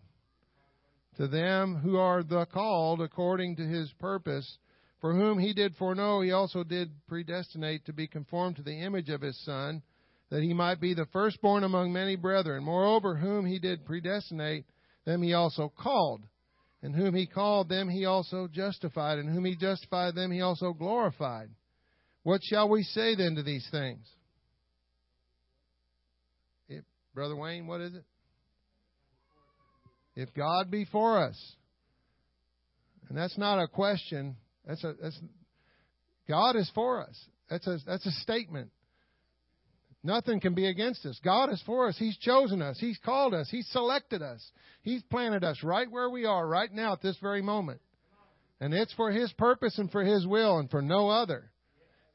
to 1.17 1.27
them 1.27 1.75
who 1.83 1.97
are 1.97 2.23
the 2.23 2.45
called 2.45 3.01
according 3.01 3.55
to 3.57 3.63
His 3.63 3.91
purpose 3.99 4.57
for 5.01 5.13
whom 5.13 5.37
he 5.37 5.53
did 5.53 5.75
foreknow, 5.75 6.21
he 6.21 6.31
also 6.31 6.63
did 6.63 6.89
predestinate 7.07 7.85
to 7.85 7.93
be 7.93 8.07
conformed 8.07 8.55
to 8.55 8.63
the 8.63 8.81
image 8.81 9.09
of 9.09 9.21
his 9.21 9.39
Son, 9.43 9.81
that 10.29 10.41
he 10.41 10.53
might 10.53 10.79
be 10.79 10.93
the 10.93 11.05
firstborn 11.13 11.63
among 11.63 11.93
many 11.93 12.15
brethren. 12.15 12.63
Moreover, 12.63 13.15
whom 13.15 13.45
he 13.45 13.59
did 13.59 13.85
predestinate, 13.85 14.65
them 15.05 15.21
he 15.21 15.33
also 15.33 15.71
called. 15.77 16.23
And 16.81 16.95
whom 16.95 17.13
he 17.13 17.27
called, 17.27 17.69
them 17.69 17.89
he 17.89 18.05
also 18.05 18.47
justified. 18.51 19.19
And 19.19 19.29
whom 19.29 19.45
he 19.45 19.55
justified, 19.55 20.15
them 20.15 20.31
he 20.31 20.41
also 20.41 20.73
glorified. 20.73 21.49
What 22.23 22.41
shall 22.43 22.69
we 22.69 22.83
say 22.83 23.15
then 23.15 23.35
to 23.35 23.43
these 23.43 23.67
things? 23.69 24.07
If, 26.67 26.83
Brother 27.13 27.35
Wayne, 27.35 27.67
what 27.67 27.81
is 27.81 27.93
it? 27.93 28.03
If 30.15 30.33
God 30.33 30.71
be 30.71 30.85
for 30.85 31.19
us. 31.19 31.55
And 33.09 33.17
that's 33.17 33.37
not 33.37 33.61
a 33.61 33.67
question 33.67 34.37
that's 34.65 34.83
a 34.83 34.93
that's 35.01 35.19
God 36.27 36.55
is 36.55 36.69
for 36.73 37.01
us. 37.01 37.19
That's 37.49 37.67
a 37.67 37.77
that's 37.85 38.05
a 38.05 38.11
statement. 38.11 38.71
Nothing 40.03 40.39
can 40.39 40.53
be 40.53 40.67
against 40.67 41.03
us. 41.07 41.19
God 41.23 41.51
is 41.51 41.61
for 41.65 41.87
us. 41.87 41.97
He's 41.97 42.17
chosen 42.17 42.61
us. 42.61 42.77
He's 42.79 42.99
called 43.03 43.33
us. 43.33 43.47
He's 43.49 43.67
selected 43.69 44.21
us. 44.21 44.43
He's 44.83 45.01
planted 45.03 45.43
us 45.43 45.63
right 45.63 45.89
where 45.89 46.11
we 46.11 46.25
are 46.25 46.47
right 46.47 46.71
now 46.71 46.93
at 46.93 47.01
this 47.01 47.17
very 47.21 47.41
moment. 47.41 47.81
And 48.59 48.71
it's 48.73 48.93
for 48.93 49.11
His 49.11 49.33
purpose 49.33 49.79
and 49.79 49.91
for 49.91 50.03
His 50.03 50.27
will 50.27 50.59
and 50.59 50.69
for 50.69 50.83
no 50.83 51.09
other. 51.09 51.49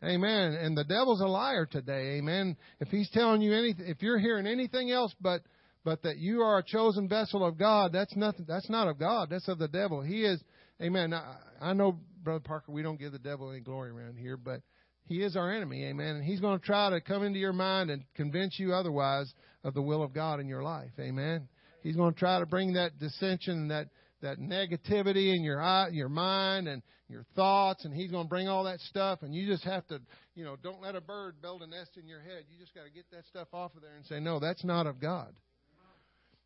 Amen. 0.05 0.55
And 0.55 0.77
the 0.77 0.85
devil's 0.85 1.21
a 1.21 1.27
liar 1.27 1.67
today. 1.67 2.19
Amen. 2.19 2.57
If 2.81 2.89
he's 2.89 3.11
telling 3.11 3.43
you 3.43 3.53
anything, 3.53 3.87
if 3.87 4.01
you're 4.01 4.19
hearing 4.19 4.47
anything 4.47 4.91
else 4.91 5.15
but 5.21 5.43
but 5.85 6.03
that 6.03 6.19
you 6.19 6.43
are 6.43 6.59
a 6.59 6.63
chosen 6.63 7.09
vessel 7.09 7.45
of 7.45 7.59
God, 7.59 7.93
that's 7.93 8.15
nothing. 8.17 8.47
That's 8.49 8.71
not 8.71 8.89
of 8.89 8.99
God. 8.99 9.29
That's 9.31 9.49
of 9.49 9.59
the 9.59 9.69
devil. 9.69 10.01
He 10.01 10.25
is. 10.25 10.41
Amen. 10.81 11.13
I, 11.13 11.37
I 11.61 11.73
know 11.75 11.99
Brother 12.23 12.41
Parker, 12.41 12.73
we 12.73 12.83
don't 12.83 12.99
give 12.99 13.13
the 13.13 13.19
devil 13.19 13.51
any 13.51 13.61
glory 13.61 13.91
around 13.91 14.17
here, 14.17 14.37
but 14.37 14.63
he 15.05 15.23
is 15.23 15.37
our 15.37 15.53
enemy, 15.53 15.85
amen. 15.87 16.17
And 16.17 16.25
he's 16.25 16.41
going 16.41 16.59
to 16.59 16.65
try 16.65 16.91
to 16.91 17.01
come 17.01 17.23
into 17.23 17.39
your 17.39 17.53
mind 17.53 17.91
and 17.91 18.05
convince 18.15 18.59
you 18.59 18.73
otherwise 18.73 19.33
of 19.65 19.75
the 19.75 19.83
will 19.83 20.03
of 20.03 20.13
God 20.13 20.41
in 20.41 20.47
your 20.47 20.63
life, 20.63 20.93
amen. 20.99 21.49
He's 21.83 21.97
going 21.97 22.13
to 22.13 22.19
try 22.19 22.39
to 22.39 22.47
bring 22.47 22.75
that 22.75 22.99
dissension, 22.99 23.69
that 23.69 23.89
that 24.23 24.39
negativity 24.39 25.35
in 25.35 25.43
your 25.43 25.61
eye, 25.61 25.89
your 25.93 26.09
mind 26.09 26.69
and 26.69 26.83
your 27.09 27.25
thoughts, 27.35 27.85
and 27.85 27.95
he's 27.95 28.11
going 28.11 28.27
to 28.27 28.29
bring 28.29 28.49
all 28.49 28.65
that 28.65 28.81
stuff, 28.81 29.21
and 29.23 29.35
you 29.35 29.47
just 29.47 29.65
have 29.65 29.87
to, 29.89 30.01
you 30.35 30.45
know, 30.45 30.57
don't 30.63 30.81
let 30.81 30.95
a 30.95 31.01
bird 31.01 31.37
build 31.43 31.63
a 31.63 31.67
nest 31.67 31.97
in 31.97 32.07
your 32.07 32.21
head. 32.21 32.45
You 32.51 32.59
just 32.59 32.75
got 32.75 32.85
to 32.85 32.91
get 32.91 33.05
that 33.11 33.25
stuff 33.27 33.49
off 33.53 33.75
of 33.75 33.83
there 33.83 33.97
and 33.97 34.05
say, 34.07 34.21
no, 34.21 34.39
that's 34.39 34.65
not 34.65 34.87
of 34.87 35.01
God. 35.01 35.35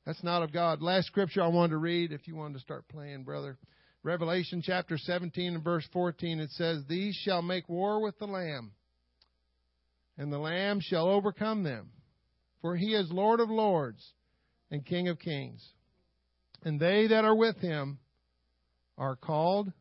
That's 0.07 0.23
not 0.23 0.43
of 0.43 0.53
God. 0.53 0.83
Last 0.83 1.07
scripture 1.07 1.43
I 1.43 1.49
wanted 1.49 1.71
to 1.71 1.79
read, 1.79 2.13
if 2.13 2.29
you 2.29 2.37
wanted 2.37 2.55
to 2.55 2.61
start 2.61 2.87
playing, 2.89 3.25
brother. 3.25 3.57
Revelation 4.05 4.61
chapter 4.63 4.99
17 4.99 5.55
and 5.55 5.65
verse 5.65 5.89
14, 5.91 6.39
it 6.39 6.51
says, 6.51 6.83
These 6.87 7.17
shall 7.25 7.41
make 7.41 7.67
war 7.71 8.03
with 8.03 8.19
the 8.19 8.27
Lamb, 8.27 8.73
and 10.19 10.31
the 10.31 10.39
Lamb 10.39 10.81
shall 10.83 11.09
overcome 11.09 11.63
them, 11.63 11.89
for 12.61 12.77
he 12.77 12.95
is 12.95 13.11
Lord 13.11 13.41
of 13.41 13.49
lords 13.49 14.13
and 14.71 14.85
King 14.85 15.09
of 15.09 15.19
kings. 15.19 15.67
And 16.65 16.79
they 16.79 17.07
that 17.07 17.25
are 17.25 17.35
with 17.35 17.57
him 17.57 17.99
are 18.99 19.17
called 19.17 19.73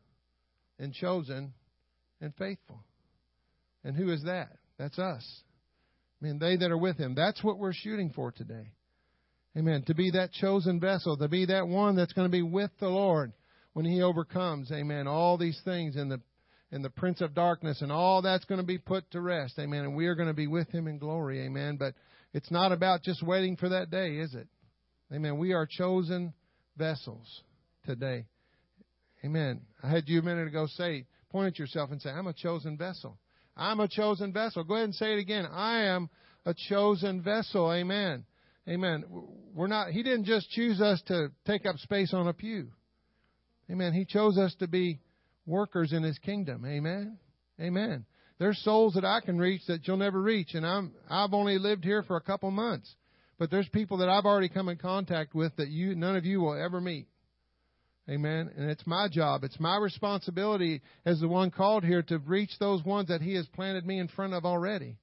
and 0.78 0.94
chosen 0.94 1.52
and 2.22 2.34
faithful. 2.34 2.82
And 3.84 3.94
who 3.94 4.10
is 4.10 4.22
that? 4.24 4.56
That's 4.78 4.98
us. 4.98 5.42
I 6.22 6.24
mean, 6.24 6.38
they 6.38 6.56
that 6.56 6.70
are 6.70 6.78
with 6.78 6.96
him. 6.96 7.14
That's 7.14 7.44
what 7.44 7.58
we're 7.58 7.74
shooting 7.74 8.10
for 8.10 8.32
today. 8.32 8.72
Amen. 9.54 9.84
To 9.86 9.94
be 9.94 10.12
that 10.12 10.32
chosen 10.32 10.80
vessel, 10.80 11.18
to 11.18 11.28
be 11.28 11.44
that 11.46 11.68
one 11.68 11.94
that's 11.94 12.14
going 12.14 12.26
to 12.26 12.32
be 12.32 12.42
with 12.42 12.70
the 12.80 12.88
Lord 12.88 13.34
when 13.74 13.84
he 13.84 14.02
overcomes, 14.02 14.72
amen, 14.72 15.06
all 15.06 15.36
these 15.36 15.60
things 15.64 15.96
in 15.96 16.08
the 16.08 16.20
in 16.72 16.82
the 16.82 16.90
prince 16.90 17.20
of 17.20 17.34
darkness 17.34 17.82
and 17.82 17.92
all 17.92 18.20
that's 18.20 18.46
going 18.46 18.60
to 18.60 18.66
be 18.66 18.78
put 18.78 19.08
to 19.12 19.20
rest, 19.20 19.58
amen, 19.60 19.84
and 19.84 19.94
we 19.94 20.06
are 20.06 20.16
going 20.16 20.28
to 20.28 20.34
be 20.34 20.48
with 20.48 20.68
him 20.70 20.88
in 20.88 20.98
glory, 20.98 21.44
amen. 21.44 21.76
But 21.76 21.94
it's 22.32 22.50
not 22.50 22.72
about 22.72 23.02
just 23.02 23.22
waiting 23.22 23.56
for 23.56 23.68
that 23.68 23.90
day, 23.90 24.16
is 24.16 24.34
it? 24.34 24.48
Amen. 25.12 25.38
We 25.38 25.52
are 25.52 25.68
chosen 25.70 26.32
vessels 26.76 27.42
today. 27.86 28.26
Amen. 29.24 29.60
I 29.82 29.90
had 29.90 30.08
you 30.08 30.18
a 30.18 30.22
minute 30.22 30.48
ago 30.48 30.66
say, 30.66 31.06
point 31.30 31.48
at 31.48 31.58
yourself 31.58 31.92
and 31.92 32.02
say, 32.02 32.10
I'm 32.10 32.26
a 32.26 32.32
chosen 32.32 32.76
vessel. 32.76 33.18
I'm 33.56 33.78
a 33.78 33.88
chosen 33.88 34.32
vessel. 34.32 34.64
Go 34.64 34.74
ahead 34.74 34.86
and 34.86 34.94
say 34.94 35.12
it 35.14 35.20
again. 35.20 35.46
I 35.46 35.82
am 35.84 36.10
a 36.44 36.54
chosen 36.68 37.22
vessel. 37.22 37.72
Amen. 37.72 38.24
Amen. 38.68 39.04
We're 39.54 39.68
not, 39.68 39.90
he 39.90 40.02
didn't 40.02 40.24
just 40.24 40.50
choose 40.50 40.80
us 40.80 41.00
to 41.06 41.30
take 41.46 41.66
up 41.66 41.76
space 41.78 42.12
on 42.12 42.26
a 42.26 42.32
pew. 42.32 42.68
Amen. 43.70 43.92
He 43.92 44.04
chose 44.04 44.38
us 44.38 44.54
to 44.56 44.68
be 44.68 45.00
workers 45.46 45.92
in 45.92 46.02
His 46.02 46.18
kingdom. 46.18 46.64
Amen. 46.66 47.18
Amen. 47.60 48.04
There's 48.38 48.58
souls 48.62 48.94
that 48.94 49.04
I 49.04 49.20
can 49.20 49.38
reach 49.38 49.62
that 49.68 49.86
you'll 49.86 49.96
never 49.96 50.20
reach, 50.20 50.54
and 50.54 50.66
I'm 50.66 50.92
I've 51.08 51.32
only 51.32 51.58
lived 51.58 51.84
here 51.84 52.02
for 52.02 52.16
a 52.16 52.20
couple 52.20 52.50
months, 52.50 52.92
but 53.38 53.50
there's 53.50 53.68
people 53.68 53.98
that 53.98 54.08
I've 54.08 54.24
already 54.24 54.48
come 54.48 54.68
in 54.68 54.76
contact 54.76 55.34
with 55.34 55.54
that 55.56 55.68
you 55.68 55.94
none 55.94 56.16
of 56.16 56.24
you 56.24 56.40
will 56.40 56.60
ever 56.60 56.80
meet. 56.80 57.06
Amen. 58.08 58.50
And 58.54 58.68
it's 58.70 58.86
my 58.86 59.08
job. 59.10 59.44
It's 59.44 59.58
my 59.58 59.76
responsibility 59.76 60.82
as 61.06 61.20
the 61.20 61.28
one 61.28 61.50
called 61.50 61.84
here 61.84 62.02
to 62.02 62.18
reach 62.18 62.50
those 62.58 62.84
ones 62.84 63.08
that 63.08 63.22
He 63.22 63.34
has 63.34 63.46
planted 63.46 63.86
me 63.86 63.98
in 63.98 64.08
front 64.08 64.34
of 64.34 64.44
already. 64.44 64.98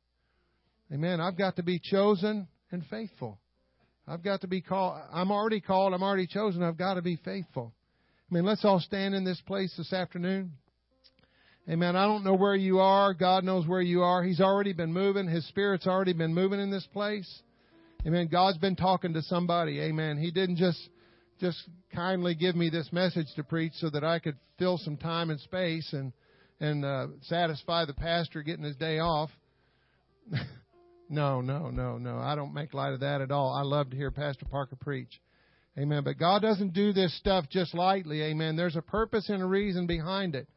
Amen. 0.94 1.20
I've 1.20 1.38
got 1.38 1.56
to 1.56 1.64
be 1.64 1.80
chosen 1.80 2.48
and 2.72 2.84
faithful. 2.92 3.40
I've 4.08 4.24
got 4.24 4.42
to 4.42 4.48
be 4.48 4.62
called. 4.62 5.02
I'm 5.12 5.32
already 5.32 5.62
called. 5.62 5.94
I'm 5.94 6.04
already 6.04 6.28
chosen. 6.28 6.62
I've 6.62 6.78
got 6.78 6.96
to 6.96 7.02
be 7.02 7.16
faithful. 7.16 7.74
I 8.32 8.36
mean, 8.36 8.46
let's 8.46 8.64
all 8.64 8.80
stand 8.80 9.14
in 9.14 9.26
this 9.26 9.42
place 9.42 9.74
this 9.78 9.92
afternoon. 9.92 10.54
Amen. 11.70 11.98
I 11.98 12.06
don't 12.06 12.24
know 12.24 12.34
where 12.34 12.56
you 12.56 12.80
are. 12.80 13.14
God 13.14 13.44
knows 13.44 13.68
where 13.68 13.82
you 13.82 14.04
are. 14.04 14.24
He's 14.24 14.40
already 14.40 14.72
been 14.72 14.94
moving. 14.94 15.28
His 15.28 15.46
Spirit's 15.50 15.86
already 15.86 16.14
been 16.14 16.34
moving 16.34 16.62
in 16.62 16.72
this 16.72 16.88
place. 16.94 17.42
Amen. 18.08 18.30
God's 18.32 18.58
been 18.58 18.78
talking 18.78 19.14
to 19.14 19.22
somebody. 19.22 19.82
Amen. 19.82 20.18
He 20.18 20.32
didn't 20.32 20.56
just 20.56 20.80
just 21.42 21.58
kindly 21.94 22.34
give 22.34 22.56
me 22.56 22.70
this 22.70 22.90
message 22.94 23.28
to 23.36 23.44
preach 23.44 23.74
so 23.74 23.90
that 23.90 24.04
I 24.04 24.20
could 24.20 24.38
fill 24.58 24.78
some 24.78 24.96
time 24.96 25.30
and 25.30 25.40
space 25.42 25.92
and 25.92 26.14
and 26.62 26.86
uh, 26.86 27.08
satisfy 27.24 27.84
the 27.84 27.94
pastor 27.94 28.44
getting 28.44 28.64
his 28.64 28.78
day 28.78 29.00
off. 29.00 29.30
no, 31.10 31.42
no, 31.42 31.70
no, 31.70 31.98
no. 31.98 32.18
I 32.18 32.36
don't 32.36 32.54
make 32.54 32.74
light 32.74 32.94
of 32.94 33.02
that 33.02 33.20
at 33.20 33.32
all. 33.32 33.52
I 33.54 33.64
love 33.64 33.90
to 33.90 33.98
hear 33.98 34.10
Pastor 34.10 34.46
Parker 34.46 34.78
preach. 34.78 35.20
Amen. 35.78 36.04
But 36.04 36.20
God 36.20 36.42
doesn't 36.42 36.74
do 36.74 36.92
this 36.92 37.18
stuff 37.18 37.46
just 37.50 37.74
lightly. 37.74 38.22
Amen. 38.24 38.56
There's 38.56 38.76
a 38.76 38.82
purpose 38.82 39.30
and 39.30 39.42
a 39.42 39.46
reason 39.46 39.88
behind 39.88 40.36
it. 40.36 40.48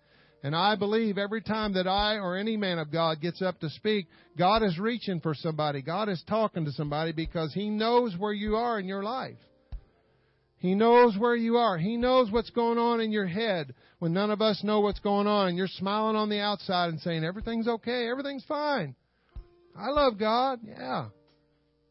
And 0.42 0.54
I 0.54 0.76
believe 0.76 1.16
every 1.16 1.40
time 1.40 1.72
that 1.74 1.86
I 1.86 2.16
or 2.16 2.36
any 2.36 2.56
man 2.56 2.78
of 2.78 2.92
God 2.92 3.20
gets 3.20 3.40
up 3.40 3.60
to 3.60 3.70
speak, 3.70 4.08
God 4.36 4.62
is 4.62 4.78
reaching 4.78 5.20
for 5.20 5.34
somebody. 5.34 5.80
God 5.80 6.08
is 6.10 6.22
talking 6.28 6.66
to 6.66 6.72
somebody 6.72 7.12
because 7.12 7.54
He 7.54 7.70
knows 7.70 8.14
where 8.18 8.32
you 8.32 8.56
are 8.56 8.78
in 8.78 8.86
your 8.86 9.02
life. 9.02 9.38
He 10.58 10.74
knows 10.74 11.16
where 11.18 11.36
you 11.36 11.56
are. 11.56 11.78
He 11.78 11.96
knows 11.96 12.30
what's 12.30 12.50
going 12.50 12.78
on 12.78 13.00
in 13.00 13.12
your 13.12 13.26
head 13.26 13.74
when 13.98 14.12
none 14.12 14.30
of 14.30 14.42
us 14.42 14.62
know 14.64 14.80
what's 14.80 15.00
going 15.00 15.26
on. 15.26 15.48
And 15.48 15.56
you're 15.56 15.66
smiling 15.66 16.16
on 16.16 16.28
the 16.28 16.40
outside 16.40 16.88
and 16.88 17.00
saying, 17.00 17.24
everything's 17.24 17.68
okay, 17.68 18.08
everything's 18.10 18.44
fine. 18.44 18.94
I 19.76 19.90
love 19.90 20.18
God. 20.18 20.60
Yeah. 20.62 21.08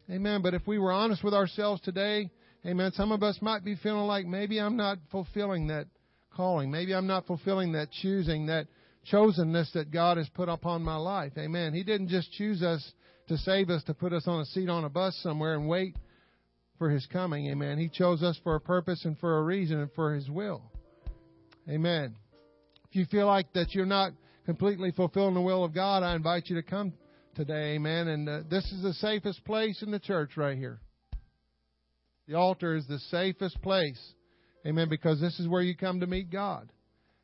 Amen. 0.10 0.42
But 0.42 0.54
if 0.54 0.66
we 0.68 0.80
were 0.80 0.92
honest 0.92 1.24
with 1.24 1.34
ourselves 1.34 1.82
today, 1.82 2.30
Amen. 2.66 2.92
Some 2.94 3.12
of 3.12 3.24
us 3.24 3.38
might 3.42 3.66
be 3.66 3.76
feeling 3.76 4.08
like 4.08 4.26
maybe 4.26 4.60
I'm 4.60 4.78
not 4.78 4.98
fulfilling 5.12 5.68
that 5.68 5.88
calling. 6.36 6.72
Maybe 6.72 6.94
I'm 6.94 7.08
not 7.08 7.28
fulfilling 7.28 7.74
that 7.74 7.92
choosing, 7.92 8.46
that 8.48 8.68
chosenness 9.12 9.72
that 9.74 9.92
God 9.92 10.18
has 10.18 10.30
put 10.30 10.50
upon 10.50 10.82
my 10.82 10.96
life. 10.96 11.34
Amen. 11.38 11.74
He 11.74 11.84
didn't 11.84 12.08
just 12.08 12.32
choose 12.32 12.64
us 12.64 12.94
to 13.28 13.38
save 13.38 13.70
us, 13.70 13.84
to 13.84 13.94
put 13.94 14.14
us 14.14 14.28
on 14.28 14.42
a 14.42 14.46
seat 14.46 14.70
on 14.70 14.86
a 14.86 14.90
bus 14.90 15.18
somewhere 15.22 15.56
and 15.56 15.68
wait 15.68 15.98
for 16.78 16.90
His 16.90 17.06
coming. 17.08 17.48
Amen. 17.48 17.78
He 17.78 17.90
chose 17.90 18.24
us 18.24 18.40
for 18.44 18.56
a 18.56 18.62
purpose 18.62 19.04
and 19.06 19.18
for 19.20 19.40
a 19.40 19.44
reason 19.44 19.80
and 19.80 19.92
for 19.94 20.14
His 20.14 20.30
will. 20.30 20.64
Amen. 21.70 22.16
If 22.90 22.96
you 22.96 23.06
feel 23.06 23.28
like 23.28 23.52
that 23.54 23.74
you're 23.74 23.86
not 23.86 24.14
completely 24.46 24.92
fulfilling 24.92 25.34
the 25.34 25.42
will 25.42 25.64
of 25.64 25.74
God, 25.74 26.04
I 26.04 26.16
invite 26.16 26.48
you 26.48 26.56
to 26.56 26.64
come 26.64 26.94
today. 27.36 27.76
Amen. 27.76 28.08
And 28.08 28.30
uh, 28.30 28.40
this 28.50 28.66
is 28.72 28.84
the 28.84 28.94
safest 28.94 29.44
place 29.46 29.82
in 29.82 29.92
the 29.92 30.00
church 30.00 30.38
right 30.38 30.58
here. 30.58 30.80
The 32.34 32.40
altar 32.40 32.76
is 32.76 32.88
the 32.88 32.98
safest 33.12 33.62
place. 33.62 34.02
Amen. 34.66 34.90
Because 34.90 35.22
this 35.22 35.40
is 35.40 35.48
where 35.48 35.62
you 35.62 35.78
come 35.78 36.00
to 36.00 36.08
meet 36.08 36.32
God. 36.32 36.68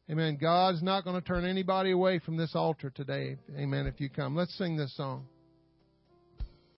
Amen. 0.08 0.38
God's 0.40 0.84
not 0.84 1.04
going 1.04 1.20
to 1.20 1.28
turn 1.28 1.46
anybody 1.46 1.90
away 1.90 2.20
from 2.20 2.38
this 2.38 2.52
altar 2.54 2.92
today. 2.92 3.38
Amen. 3.58 3.88
If 3.88 4.00
you 4.00 4.12
come, 4.12 4.36
let's 4.36 4.56
sing 4.56 4.78
this 4.78 4.96
song. 4.96 5.26